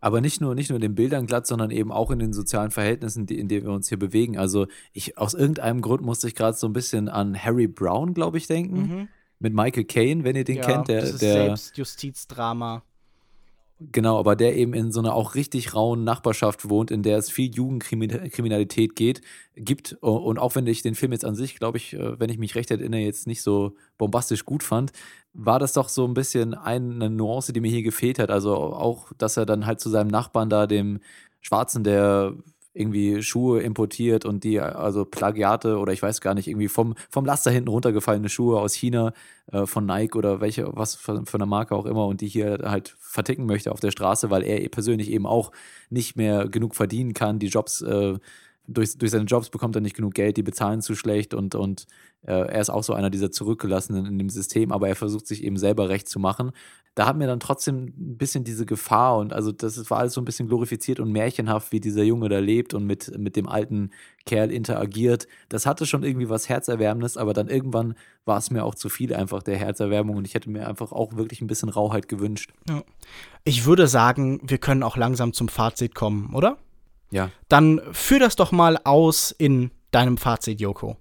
Aber 0.00 0.20
nicht 0.20 0.40
nur, 0.40 0.54
nicht 0.54 0.70
nur 0.70 0.76
in 0.76 0.82
den 0.82 0.94
Bildern 0.94 1.26
glatt, 1.26 1.46
sondern 1.46 1.70
eben 1.70 1.90
auch 1.90 2.10
in 2.10 2.18
den 2.18 2.32
sozialen 2.32 2.70
Verhältnissen, 2.70 3.26
die, 3.26 3.38
in 3.38 3.48
denen 3.48 3.66
wir 3.66 3.72
uns 3.72 3.88
hier 3.88 3.98
bewegen. 3.98 4.36
Also 4.38 4.66
ich, 4.92 5.18
aus 5.18 5.34
irgendeinem 5.34 5.80
Grund 5.80 6.02
musste 6.02 6.28
ich 6.28 6.34
gerade 6.34 6.56
so 6.56 6.66
ein 6.66 6.72
bisschen 6.72 7.08
an 7.08 7.36
Harry 7.36 7.66
Brown, 7.66 8.14
glaube 8.14 8.38
ich, 8.38 8.46
denken. 8.46 8.76
Mhm. 8.76 9.08
Mit 9.38 9.54
Michael 9.54 9.84
Caine, 9.84 10.24
wenn 10.24 10.36
ihr 10.36 10.44
den 10.44 10.56
ja, 10.56 10.62
kennt. 10.62 10.88
Der, 10.88 11.02
der 11.02 11.12
Selbstjustizdrama. 11.12 12.82
Genau, 13.78 14.18
aber 14.18 14.36
der 14.36 14.56
eben 14.56 14.72
in 14.72 14.90
so 14.90 15.00
einer 15.00 15.14
auch 15.14 15.34
richtig 15.34 15.74
rauen 15.74 16.02
Nachbarschaft 16.02 16.70
wohnt, 16.70 16.90
in 16.90 17.02
der 17.02 17.18
es 17.18 17.30
viel 17.30 17.54
Jugendkriminalität 17.54 18.96
geht, 18.96 19.20
gibt. 19.54 19.98
Und 20.00 20.38
auch 20.38 20.54
wenn 20.54 20.66
ich 20.66 20.80
den 20.80 20.94
Film 20.94 21.12
jetzt 21.12 21.26
an 21.26 21.34
sich, 21.34 21.58
glaube 21.58 21.76
ich, 21.76 21.92
äh, 21.92 22.18
wenn 22.18 22.30
ich 22.30 22.38
mich 22.38 22.54
recht 22.54 22.70
erinnere, 22.70 23.00
jetzt 23.00 23.26
nicht 23.26 23.42
so 23.42 23.74
bombastisch 23.98 24.46
gut 24.46 24.62
fand, 24.62 24.92
war 25.36 25.58
das 25.58 25.74
doch 25.74 25.88
so 25.88 26.06
ein 26.06 26.14
bisschen 26.14 26.54
eine 26.54 27.10
Nuance, 27.10 27.52
die 27.52 27.60
mir 27.60 27.70
hier 27.70 27.82
gefehlt 27.82 28.18
hat. 28.18 28.30
Also 28.30 28.54
auch, 28.54 29.12
dass 29.18 29.36
er 29.36 29.44
dann 29.44 29.66
halt 29.66 29.80
zu 29.80 29.90
seinem 29.90 30.08
Nachbarn 30.08 30.48
da, 30.48 30.66
dem 30.66 31.00
Schwarzen, 31.40 31.84
der 31.84 32.34
irgendwie 32.72 33.22
Schuhe 33.22 33.60
importiert 33.60 34.24
und 34.24 34.44
die, 34.44 34.60
also 34.60 35.04
Plagiate 35.04 35.78
oder 35.78 35.92
ich 35.92 36.02
weiß 36.02 36.20
gar 36.20 36.34
nicht, 36.34 36.46
irgendwie 36.46 36.68
vom, 36.68 36.94
vom 37.10 37.24
Laster 37.24 37.50
hinten 37.50 37.68
runtergefallene 37.68 38.28
Schuhe 38.28 38.60
aus 38.60 38.74
China 38.74 39.12
äh, 39.50 39.64
von 39.64 39.86
Nike 39.86 40.16
oder 40.16 40.40
welche, 40.40 40.68
was 40.76 40.94
für, 40.94 41.24
für 41.24 41.38
eine 41.38 41.46
Marke 41.46 41.74
auch 41.74 41.86
immer 41.86 42.06
und 42.06 42.20
die 42.20 42.28
hier 42.28 42.58
halt 42.64 42.94
verticken 42.98 43.46
möchte 43.46 43.72
auf 43.72 43.80
der 43.80 43.92
Straße, 43.92 44.30
weil 44.30 44.42
er 44.42 44.68
persönlich 44.68 45.10
eben 45.10 45.26
auch 45.26 45.52
nicht 45.88 46.16
mehr 46.16 46.48
genug 46.48 46.74
verdienen 46.74 47.14
kann, 47.14 47.38
die 47.38 47.48
Jobs 47.48 47.80
äh, 47.80 48.18
durch, 48.68 48.98
durch 48.98 49.10
seine 49.10 49.24
Jobs 49.24 49.50
bekommt 49.50 49.74
er 49.76 49.80
nicht 49.80 49.96
genug 49.96 50.14
Geld, 50.14 50.36
die 50.36 50.42
bezahlen 50.42 50.80
zu 50.80 50.94
schlecht 50.94 51.34
und, 51.34 51.54
und 51.54 51.86
äh, 52.22 52.32
er 52.32 52.60
ist 52.60 52.70
auch 52.70 52.82
so 52.82 52.94
einer 52.94 53.10
dieser 53.10 53.30
Zurückgelassenen 53.30 54.06
in 54.06 54.18
dem 54.18 54.30
System, 54.30 54.72
aber 54.72 54.88
er 54.88 54.96
versucht 54.96 55.26
sich 55.26 55.44
eben 55.44 55.56
selber 55.56 55.88
recht 55.88 56.08
zu 56.08 56.18
machen. 56.18 56.52
Da 56.94 57.06
hat 57.06 57.16
mir 57.16 57.26
dann 57.26 57.40
trotzdem 57.40 57.92
ein 57.96 58.16
bisschen 58.16 58.42
diese 58.42 58.66
Gefahr 58.66 59.18
und 59.18 59.32
also 59.32 59.52
das 59.52 59.90
war 59.90 59.98
alles 59.98 60.14
so 60.14 60.20
ein 60.20 60.24
bisschen 60.24 60.48
glorifiziert 60.48 60.98
und 60.98 61.12
märchenhaft, 61.12 61.70
wie 61.70 61.80
dieser 61.80 62.02
Junge 62.02 62.28
da 62.28 62.38
lebt 62.38 62.74
und 62.74 62.86
mit, 62.86 63.16
mit 63.18 63.36
dem 63.36 63.48
alten 63.48 63.90
Kerl 64.24 64.50
interagiert. 64.50 65.28
Das 65.48 65.66
hatte 65.66 65.86
schon 65.86 66.02
irgendwie 66.02 66.28
was 66.28 66.48
Herzerwärmendes, 66.48 67.16
aber 67.16 67.34
dann 67.34 67.48
irgendwann 67.48 67.94
war 68.24 68.38
es 68.38 68.50
mir 68.50 68.64
auch 68.64 68.74
zu 68.74 68.88
viel 68.88 69.14
einfach 69.14 69.42
der 69.42 69.56
Herzerwärmung 69.56 70.16
und 70.16 70.26
ich 70.26 70.34
hätte 70.34 70.50
mir 70.50 70.66
einfach 70.66 70.90
auch 70.92 71.16
wirklich 71.16 71.40
ein 71.40 71.46
bisschen 71.46 71.68
Rauheit 71.68 72.08
gewünscht. 72.08 72.52
Ja. 72.68 72.82
Ich 73.44 73.66
würde 73.66 73.86
sagen, 73.86 74.40
wir 74.42 74.58
können 74.58 74.82
auch 74.82 74.96
langsam 74.96 75.32
zum 75.32 75.48
Fazit 75.48 75.94
kommen, 75.94 76.34
oder? 76.34 76.56
Ja. 77.10 77.30
Dann 77.48 77.80
führ 77.92 78.18
das 78.18 78.36
doch 78.36 78.52
mal 78.52 78.78
aus 78.84 79.30
in 79.30 79.70
deinem 79.90 80.16
Fazit, 80.16 80.60
Joko. 80.60 80.96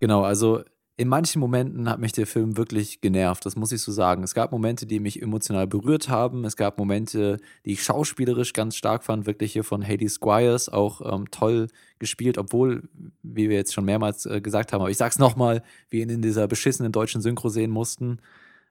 Genau, 0.00 0.22
also 0.22 0.62
in 0.96 1.08
manchen 1.08 1.40
Momenten 1.40 1.88
hat 1.88 2.00
mich 2.00 2.12
der 2.12 2.26
Film 2.26 2.56
wirklich 2.56 3.00
genervt, 3.00 3.46
das 3.46 3.56
muss 3.56 3.72
ich 3.72 3.80
so 3.80 3.90
sagen. 3.90 4.22
Es 4.22 4.34
gab 4.34 4.52
Momente, 4.52 4.86
die 4.86 5.00
mich 5.00 5.22
emotional 5.22 5.66
berührt 5.66 6.08
haben. 6.08 6.44
Es 6.44 6.54
gab 6.54 6.78
Momente, 6.78 7.38
die 7.64 7.72
ich 7.72 7.82
schauspielerisch 7.82 8.52
ganz 8.52 8.76
stark 8.76 9.02
fand, 9.02 9.26
wirklich 9.26 9.52
hier 9.54 9.64
von 9.64 9.86
Hades 9.86 10.14
Squires 10.14 10.68
auch 10.68 11.00
ähm, 11.12 11.30
toll 11.30 11.68
gespielt, 11.98 12.36
obwohl, 12.36 12.88
wie 13.22 13.48
wir 13.48 13.56
jetzt 13.56 13.72
schon 13.72 13.84
mehrmals 13.84 14.26
äh, 14.26 14.40
gesagt 14.40 14.72
haben, 14.72 14.82
aber 14.82 14.90
ich 14.90 14.96
sag's 14.98 15.18
nochmal, 15.18 15.62
wir 15.88 16.02
ihn 16.02 16.10
in 16.10 16.22
dieser 16.22 16.46
beschissenen 16.46 16.92
deutschen 16.92 17.22
Synchro 17.22 17.48
sehen 17.48 17.70
mussten. 17.70 18.18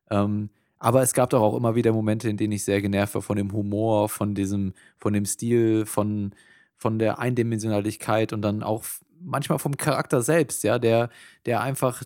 Ähm, 0.09 0.49
aber 0.81 1.03
es 1.03 1.13
gab 1.13 1.29
doch 1.29 1.43
auch 1.43 1.55
immer 1.55 1.75
wieder 1.75 1.93
Momente, 1.93 2.27
in 2.27 2.37
denen 2.37 2.53
ich 2.53 2.63
sehr 2.65 2.81
genervt 2.81 3.13
war 3.13 3.21
von 3.21 3.37
dem 3.37 3.53
Humor, 3.53 4.09
von 4.09 4.33
diesem, 4.33 4.73
von 4.97 5.13
dem 5.13 5.25
Stil, 5.25 5.85
von, 5.85 6.33
von 6.75 6.97
der 6.97 7.19
Eindimensionalität 7.19 8.33
und 8.33 8.41
dann 8.41 8.63
auch 8.63 8.83
manchmal 9.19 9.59
vom 9.59 9.77
Charakter 9.77 10.23
selbst, 10.23 10.63
ja, 10.63 10.79
der, 10.79 11.09
der 11.45 11.61
einfach, 11.61 12.01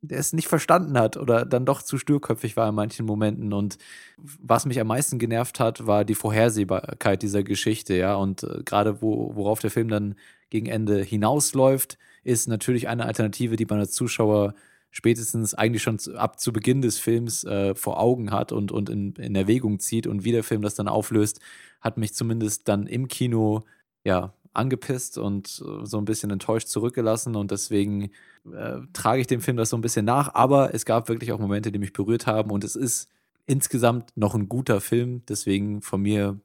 der 0.00 0.18
es 0.18 0.32
nicht 0.32 0.48
verstanden 0.48 0.98
hat 0.98 1.18
oder 1.18 1.44
dann 1.44 1.66
doch 1.66 1.82
zu 1.82 1.98
stürköpfig 1.98 2.56
war 2.56 2.66
in 2.66 2.74
manchen 2.74 3.04
Momenten. 3.04 3.52
Und 3.52 3.76
was 4.16 4.64
mich 4.64 4.80
am 4.80 4.86
meisten 4.86 5.18
genervt 5.18 5.60
hat, 5.60 5.86
war 5.86 6.06
die 6.06 6.14
Vorhersehbarkeit 6.14 7.20
dieser 7.20 7.42
Geschichte, 7.42 7.94
ja. 7.94 8.14
Und 8.14 8.42
äh, 8.42 8.62
gerade 8.64 9.02
wo, 9.02 9.36
worauf 9.36 9.60
der 9.60 9.70
Film 9.70 9.88
dann 9.88 10.14
gegen 10.48 10.64
Ende 10.66 11.02
hinausläuft, 11.02 11.98
ist 12.24 12.48
natürlich 12.48 12.88
eine 12.88 13.04
Alternative, 13.04 13.56
die 13.56 13.66
man 13.66 13.80
als 13.80 13.92
Zuschauer 13.92 14.54
spätestens 14.92 15.54
eigentlich 15.54 15.82
schon 15.82 15.98
ab 16.16 16.38
zu 16.38 16.52
Beginn 16.52 16.82
des 16.82 16.98
Films 16.98 17.44
äh, 17.44 17.74
vor 17.74 17.98
Augen 17.98 18.30
hat 18.30 18.52
und, 18.52 18.70
und 18.70 18.90
in, 18.90 19.14
in 19.14 19.34
Erwägung 19.34 19.80
zieht 19.80 20.06
und 20.06 20.22
wie 20.22 20.32
der 20.32 20.44
Film 20.44 20.62
das 20.62 20.74
dann 20.74 20.86
auflöst, 20.86 21.40
hat 21.80 21.96
mich 21.96 22.14
zumindest 22.14 22.68
dann 22.68 22.86
im 22.86 23.08
Kino 23.08 23.62
ja, 24.04 24.34
angepisst 24.52 25.16
und 25.16 25.64
äh, 25.66 25.86
so 25.86 25.98
ein 25.98 26.04
bisschen 26.04 26.30
enttäuscht 26.30 26.68
zurückgelassen 26.68 27.36
und 27.36 27.50
deswegen 27.50 28.10
äh, 28.52 28.80
trage 28.92 29.22
ich 29.22 29.26
dem 29.26 29.40
Film 29.40 29.56
das 29.56 29.70
so 29.70 29.78
ein 29.78 29.82
bisschen 29.82 30.04
nach. 30.04 30.34
Aber 30.34 30.74
es 30.74 30.84
gab 30.84 31.08
wirklich 31.08 31.32
auch 31.32 31.38
Momente, 31.38 31.72
die 31.72 31.78
mich 31.78 31.94
berührt 31.94 32.26
haben 32.26 32.50
und 32.50 32.62
es 32.62 32.76
ist 32.76 33.08
insgesamt 33.46 34.14
noch 34.14 34.34
ein 34.34 34.48
guter 34.48 34.82
Film. 34.82 35.22
Deswegen 35.26 35.80
von 35.80 36.02
mir 36.02 36.38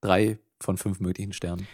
drei 0.00 0.38
von 0.58 0.78
fünf 0.78 1.00
möglichen 1.00 1.34
Sternen. 1.34 1.66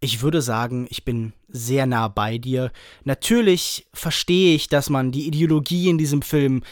Ich 0.00 0.22
würde 0.22 0.42
sagen, 0.42 0.86
ich 0.90 1.04
bin 1.04 1.32
sehr 1.48 1.86
nah 1.86 2.08
bei 2.08 2.38
dir. 2.38 2.70
Natürlich 3.04 3.86
verstehe 3.92 4.54
ich, 4.54 4.68
dass 4.68 4.90
man 4.90 5.10
die 5.10 5.26
Ideologie 5.26 5.88
in 5.88 5.98
diesem 5.98 6.22
Film 6.22 6.62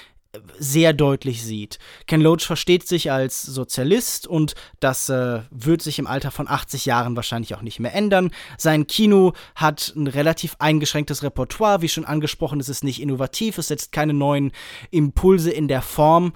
sehr 0.58 0.92
deutlich 0.92 1.42
sieht. 1.42 1.78
Ken 2.06 2.20
Loach 2.20 2.42
versteht 2.42 2.86
sich 2.86 3.10
als 3.10 3.42
Sozialist 3.42 4.26
und 4.26 4.54
das 4.80 5.08
äh, 5.08 5.40
wird 5.50 5.82
sich 5.82 5.98
im 5.98 6.06
Alter 6.06 6.30
von 6.30 6.48
80 6.48 6.86
Jahren 6.86 7.16
wahrscheinlich 7.16 7.54
auch 7.54 7.62
nicht 7.62 7.80
mehr 7.80 7.94
ändern. 7.94 8.30
Sein 8.58 8.86
Kino 8.86 9.32
hat 9.54 9.92
ein 9.96 10.06
relativ 10.06 10.56
eingeschränktes 10.58 11.22
Repertoire, 11.22 11.82
wie 11.82 11.88
schon 11.88 12.04
angesprochen, 12.04 12.60
es 12.60 12.68
ist 12.68 12.84
nicht 12.84 13.00
innovativ, 13.00 13.58
es 13.58 13.68
setzt 13.68 13.92
keine 13.92 14.14
neuen 14.14 14.52
Impulse 14.90 15.50
in 15.50 15.68
der 15.68 15.82
Form 15.82 16.32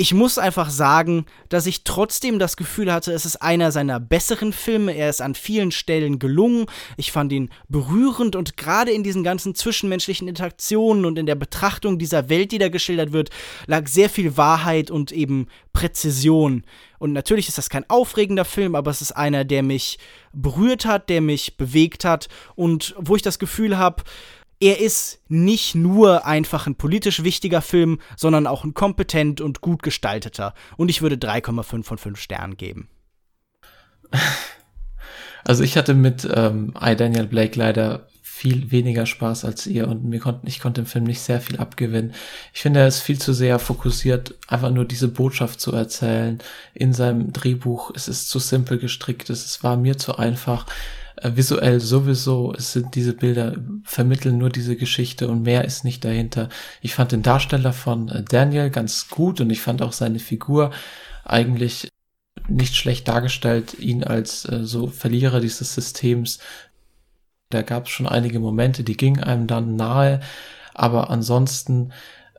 ich 0.00 0.14
muss 0.14 0.38
einfach 0.38 0.70
sagen, 0.70 1.26
dass 1.50 1.66
ich 1.66 1.84
trotzdem 1.84 2.38
das 2.38 2.56
Gefühl 2.56 2.90
hatte, 2.90 3.12
es 3.12 3.26
ist 3.26 3.36
einer 3.42 3.70
seiner 3.70 4.00
besseren 4.00 4.54
Filme. 4.54 4.92
Er 4.92 5.10
ist 5.10 5.20
an 5.20 5.34
vielen 5.34 5.72
Stellen 5.72 6.18
gelungen. 6.18 6.64
Ich 6.96 7.12
fand 7.12 7.30
ihn 7.32 7.50
berührend 7.68 8.34
und 8.34 8.56
gerade 8.56 8.92
in 8.92 9.02
diesen 9.02 9.24
ganzen 9.24 9.54
zwischenmenschlichen 9.54 10.26
Interaktionen 10.26 11.04
und 11.04 11.18
in 11.18 11.26
der 11.26 11.34
Betrachtung 11.34 11.98
dieser 11.98 12.30
Welt, 12.30 12.50
die 12.50 12.56
da 12.56 12.70
geschildert 12.70 13.12
wird, 13.12 13.28
lag 13.66 13.88
sehr 13.88 14.08
viel 14.08 14.38
Wahrheit 14.38 14.90
und 14.90 15.12
eben 15.12 15.48
Präzision. 15.74 16.64
Und 16.98 17.12
natürlich 17.12 17.48
ist 17.48 17.58
das 17.58 17.68
kein 17.68 17.88
aufregender 17.90 18.46
Film, 18.46 18.76
aber 18.76 18.90
es 18.90 19.02
ist 19.02 19.12
einer, 19.12 19.44
der 19.44 19.62
mich 19.62 19.98
berührt 20.32 20.86
hat, 20.86 21.10
der 21.10 21.20
mich 21.20 21.58
bewegt 21.58 22.06
hat 22.06 22.28
und 22.54 22.94
wo 22.98 23.16
ich 23.16 23.22
das 23.22 23.38
Gefühl 23.38 23.76
habe, 23.76 24.02
er 24.60 24.78
ist 24.78 25.20
nicht 25.28 25.74
nur 25.74 26.26
einfach 26.26 26.66
ein 26.66 26.74
politisch 26.74 27.24
wichtiger 27.24 27.62
Film, 27.62 27.98
sondern 28.16 28.46
auch 28.46 28.64
ein 28.64 28.74
kompetent 28.74 29.40
und 29.40 29.62
gut 29.62 29.82
gestalteter. 29.82 30.54
Und 30.76 30.90
ich 30.90 31.00
würde 31.00 31.16
3,5 31.16 31.82
von 31.82 31.98
5 31.98 32.20
Sternen 32.20 32.56
geben. 32.56 32.88
Also 35.42 35.64
ich 35.64 35.78
hatte 35.78 35.94
mit 35.94 36.28
ähm, 36.34 36.74
I, 36.78 36.94
Daniel 36.94 37.26
Blake 37.26 37.58
leider 37.58 38.06
viel 38.22 38.70
weniger 38.70 39.04
Spaß 39.06 39.44
als 39.44 39.66
ihr 39.66 39.88
und 39.88 40.04
mir 40.04 40.18
konnten, 40.20 40.46
ich 40.46 40.60
konnte 40.60 40.82
dem 40.82 40.86
Film 40.86 41.04
nicht 41.04 41.20
sehr 41.20 41.40
viel 41.40 41.58
abgewinnen. 41.58 42.12
Ich 42.54 42.60
finde, 42.60 42.80
er 42.80 42.88
ist 42.88 43.00
viel 43.00 43.18
zu 43.18 43.32
sehr 43.32 43.58
fokussiert, 43.58 44.34
einfach 44.48 44.70
nur 44.70 44.84
diese 44.84 45.08
Botschaft 45.08 45.60
zu 45.60 45.72
erzählen. 45.72 46.38
In 46.72 46.92
seinem 46.92 47.32
Drehbuch 47.32 47.90
es 47.94 48.08
ist 48.08 48.28
zu 48.28 48.38
simpel 48.38 48.78
gestrickt, 48.78 49.30
es 49.30 49.62
war 49.62 49.76
mir 49.76 49.98
zu 49.98 50.16
einfach. 50.16 50.66
Äh, 51.20 51.36
visuell 51.36 51.80
sowieso, 51.80 52.54
es 52.54 52.72
sind 52.72 52.94
diese 52.94 53.12
Bilder, 53.12 53.56
vermitteln 53.84 54.38
nur 54.38 54.50
diese 54.50 54.76
Geschichte 54.76 55.28
und 55.28 55.42
mehr 55.42 55.64
ist 55.64 55.84
nicht 55.84 56.04
dahinter. 56.04 56.48
Ich 56.80 56.94
fand 56.94 57.12
den 57.12 57.22
Darsteller 57.22 57.72
von 57.72 58.08
äh, 58.08 58.22
Daniel 58.22 58.70
ganz 58.70 59.08
gut 59.08 59.40
und 59.40 59.50
ich 59.50 59.60
fand 59.60 59.82
auch 59.82 59.92
seine 59.92 60.18
Figur 60.18 60.70
eigentlich 61.24 61.88
nicht 62.48 62.74
schlecht 62.74 63.06
dargestellt, 63.08 63.78
ihn 63.78 64.02
als 64.02 64.46
äh, 64.46 64.64
so 64.64 64.86
Verlierer 64.86 65.40
dieses 65.40 65.74
Systems. 65.74 66.38
Da 67.50 67.62
gab 67.62 67.86
es 67.86 67.90
schon 67.90 68.06
einige 68.06 68.40
Momente, 68.40 68.82
die 68.84 68.96
gingen 68.96 69.22
einem 69.22 69.46
dann 69.46 69.76
nahe, 69.76 70.20
aber 70.74 71.10
ansonsten 71.10 71.92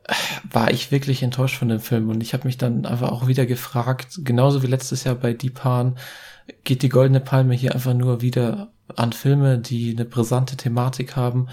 äh, 0.04 0.14
war 0.50 0.72
ich 0.72 0.90
wirklich 0.90 1.22
enttäuscht 1.22 1.56
von 1.56 1.68
dem 1.68 1.80
Film 1.80 2.08
und 2.08 2.20
ich 2.20 2.34
habe 2.34 2.46
mich 2.46 2.58
dann 2.58 2.84
einfach 2.86 3.12
auch 3.12 3.28
wieder 3.28 3.46
gefragt, 3.46 4.20
genauso 4.24 4.62
wie 4.64 4.68
letztes 4.68 5.04
Jahr 5.04 5.14
bei 5.14 5.34
Deepan, 5.34 5.96
geht 6.64 6.82
die 6.82 6.88
Goldene 6.88 7.20
Palme 7.20 7.54
hier 7.54 7.74
einfach 7.74 7.94
nur 7.94 8.20
wieder 8.20 8.72
an 8.96 9.12
Filme, 9.12 9.58
die 9.58 9.92
eine 9.92 10.04
brisante 10.04 10.56
Thematik 10.56 11.16
haben 11.16 11.48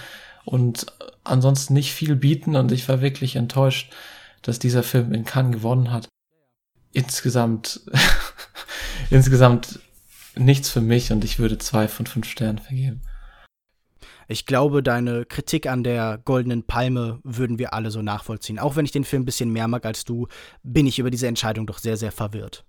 und 0.46 0.88
ansonsten 1.24 1.74
nicht 1.74 1.94
viel 1.94 2.16
bieten 2.16 2.56
und 2.56 2.72
ich 2.72 2.88
war 2.90 3.02
wirklich 3.02 3.36
enttäuscht, 3.36 3.94
dass 4.42 4.60
dieser 4.60 4.84
Film 4.84 5.14
in 5.14 5.26
Cannes 5.26 5.54
gewonnen 5.54 5.92
hat. 5.92 6.08
Insgesamt, 6.92 7.82
insgesamt 9.10 9.80
nichts 10.36 10.70
für 10.70 10.82
mich 10.82 11.12
und 11.12 11.24
ich 11.24 11.40
würde 11.40 11.58
zwei 11.58 11.88
von 11.88 12.06
fünf 12.06 12.28
Sternen 12.28 12.60
vergeben. 12.60 13.02
Ich 14.32 14.46
glaube, 14.46 14.84
deine 14.84 15.26
Kritik 15.26 15.66
an 15.66 15.84
der 15.84 16.20
Goldenen 16.24 16.64
Palme 16.64 17.20
würden 17.24 17.58
wir 17.58 17.74
alle 17.74 17.90
so 17.90 18.04
nachvollziehen. 18.04 18.60
Auch 18.60 18.76
wenn 18.76 18.86
ich 18.86 18.92
den 18.92 19.04
Film 19.04 19.24
ein 19.24 19.26
bisschen 19.26 19.50
mehr 19.50 19.68
mag 19.68 19.86
als 19.88 20.06
du, 20.06 20.28
bin 20.62 20.86
ich 20.86 21.00
über 21.00 21.10
diese 21.10 21.28
Entscheidung 21.28 21.66
doch 21.66 21.80
sehr, 21.80 21.98
sehr 21.98 22.12
verwirrt. 22.12 22.64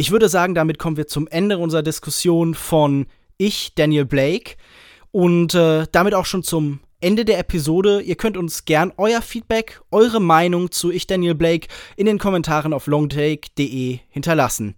Ich 0.00 0.12
würde 0.12 0.28
sagen, 0.28 0.54
damit 0.54 0.78
kommen 0.78 0.96
wir 0.96 1.08
zum 1.08 1.26
Ende 1.26 1.58
unserer 1.58 1.82
Diskussion 1.82 2.54
von 2.54 3.06
ich, 3.36 3.74
Daniel 3.74 4.04
Blake, 4.04 4.54
und 5.10 5.56
äh, 5.56 5.88
damit 5.90 6.14
auch 6.14 6.24
schon 6.24 6.44
zum 6.44 6.78
Ende 7.00 7.24
der 7.24 7.40
Episode. 7.40 8.00
Ihr 8.00 8.14
könnt 8.14 8.36
uns 8.36 8.64
gern 8.64 8.92
euer 8.96 9.20
Feedback, 9.22 9.80
eure 9.90 10.20
Meinung 10.20 10.70
zu 10.70 10.92
Ich, 10.92 11.08
Daniel 11.08 11.34
Blake 11.34 11.66
in 11.96 12.06
den 12.06 12.20
Kommentaren 12.20 12.72
auf 12.72 12.86
longtake.de 12.86 13.98
hinterlassen. 14.08 14.76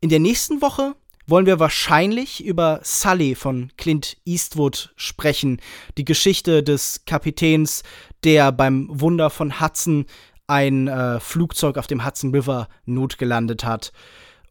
In 0.00 0.10
der 0.10 0.20
nächsten 0.20 0.62
Woche 0.62 0.94
wollen 1.26 1.46
wir 1.46 1.58
wahrscheinlich 1.58 2.44
über 2.44 2.78
Sully 2.84 3.34
von 3.34 3.72
Clint 3.76 4.16
Eastwood 4.24 4.92
sprechen. 4.94 5.60
Die 5.98 6.04
Geschichte 6.04 6.62
des 6.62 7.04
Kapitäns, 7.04 7.82
der 8.22 8.52
beim 8.52 8.86
Wunder 8.92 9.28
von 9.28 9.60
Hudson 9.60 10.06
ein 10.46 10.86
äh, 10.86 11.18
Flugzeug 11.18 11.78
auf 11.78 11.88
dem 11.88 12.06
Hudson 12.06 12.32
River 12.32 12.68
notgelandet 12.84 13.64
hat 13.64 13.90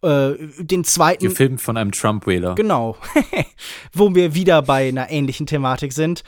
äh, 0.01 0.33
den 0.59 0.83
zweiten. 0.83 1.27
Gefilmt 1.27 1.61
von 1.61 1.77
einem 1.77 1.91
Trump-Wähler. 1.91 2.55
Genau. 2.55 2.97
Wo 3.93 4.13
wir 4.15 4.35
wieder 4.35 4.61
bei 4.61 4.87
einer 4.87 5.09
ähnlichen 5.09 5.47
Thematik 5.47 5.93
sind. 5.93 6.23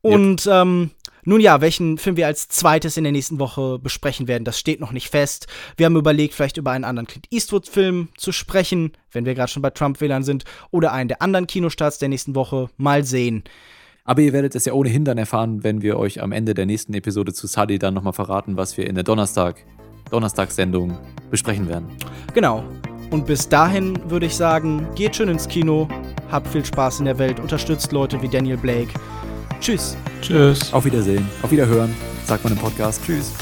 Und 0.00 0.46
yep. 0.46 0.54
ähm, 0.54 0.90
nun 1.24 1.40
ja, 1.40 1.62
welchen 1.62 1.96
Film 1.96 2.16
wir 2.16 2.26
als 2.26 2.48
zweites 2.48 2.98
in 2.98 3.04
der 3.04 3.12
nächsten 3.12 3.38
Woche 3.38 3.78
besprechen 3.78 4.28
werden, 4.28 4.44
das 4.44 4.58
steht 4.58 4.80
noch 4.80 4.92
nicht 4.92 5.08
fest. 5.08 5.46
Wir 5.76 5.86
haben 5.86 5.96
überlegt, 5.96 6.34
vielleicht 6.34 6.58
über 6.58 6.72
einen 6.72 6.84
anderen 6.84 7.06
Clint 7.06 7.26
Eastwood-Film 7.30 8.08
zu 8.16 8.30
sprechen, 8.30 8.92
wenn 9.10 9.24
wir 9.24 9.34
gerade 9.34 9.50
schon 9.50 9.62
bei 9.62 9.70
Trump-Wählern 9.70 10.22
sind, 10.22 10.44
oder 10.70 10.92
einen 10.92 11.08
der 11.08 11.22
anderen 11.22 11.46
Kinostarts 11.46 11.98
der 11.98 12.10
nächsten 12.10 12.34
Woche. 12.34 12.68
Mal 12.76 13.04
sehen. 13.04 13.44
Aber 14.04 14.20
ihr 14.20 14.34
werdet 14.34 14.54
es 14.54 14.66
ja 14.66 14.74
ohnehin 14.74 15.06
dann 15.06 15.16
erfahren, 15.16 15.64
wenn 15.64 15.80
wir 15.80 15.98
euch 15.98 16.22
am 16.22 16.30
Ende 16.30 16.52
der 16.52 16.66
nächsten 16.66 16.92
Episode 16.92 17.32
zu 17.32 17.46
Sully 17.46 17.78
dann 17.78 17.94
nochmal 17.94 18.12
verraten, 18.12 18.58
was 18.58 18.76
wir 18.76 18.86
in 18.86 18.94
der 18.94 19.04
Donnerstag 19.04 19.64
Donnerstagssendung 20.10 20.96
besprechen 21.30 21.68
werden. 21.68 21.88
Genau. 22.32 22.64
Und 23.10 23.26
bis 23.26 23.48
dahin 23.48 23.98
würde 24.10 24.26
ich 24.26 24.34
sagen, 24.34 24.86
geht 24.94 25.16
schön 25.16 25.28
ins 25.28 25.46
Kino, 25.46 25.88
habt 26.30 26.48
viel 26.48 26.64
Spaß 26.64 27.00
in 27.00 27.04
der 27.04 27.18
Welt, 27.18 27.38
unterstützt 27.38 27.92
Leute 27.92 28.20
wie 28.22 28.28
Daniel 28.28 28.56
Blake. 28.56 28.88
Tschüss. 29.60 29.96
Tschüss. 30.20 30.72
Auf 30.72 30.84
Wiedersehen. 30.84 31.28
Auf 31.42 31.50
Wiederhören, 31.50 31.94
sagt 32.26 32.44
man 32.44 32.54
im 32.54 32.58
Podcast. 32.58 33.00
Tschüss. 33.04 33.32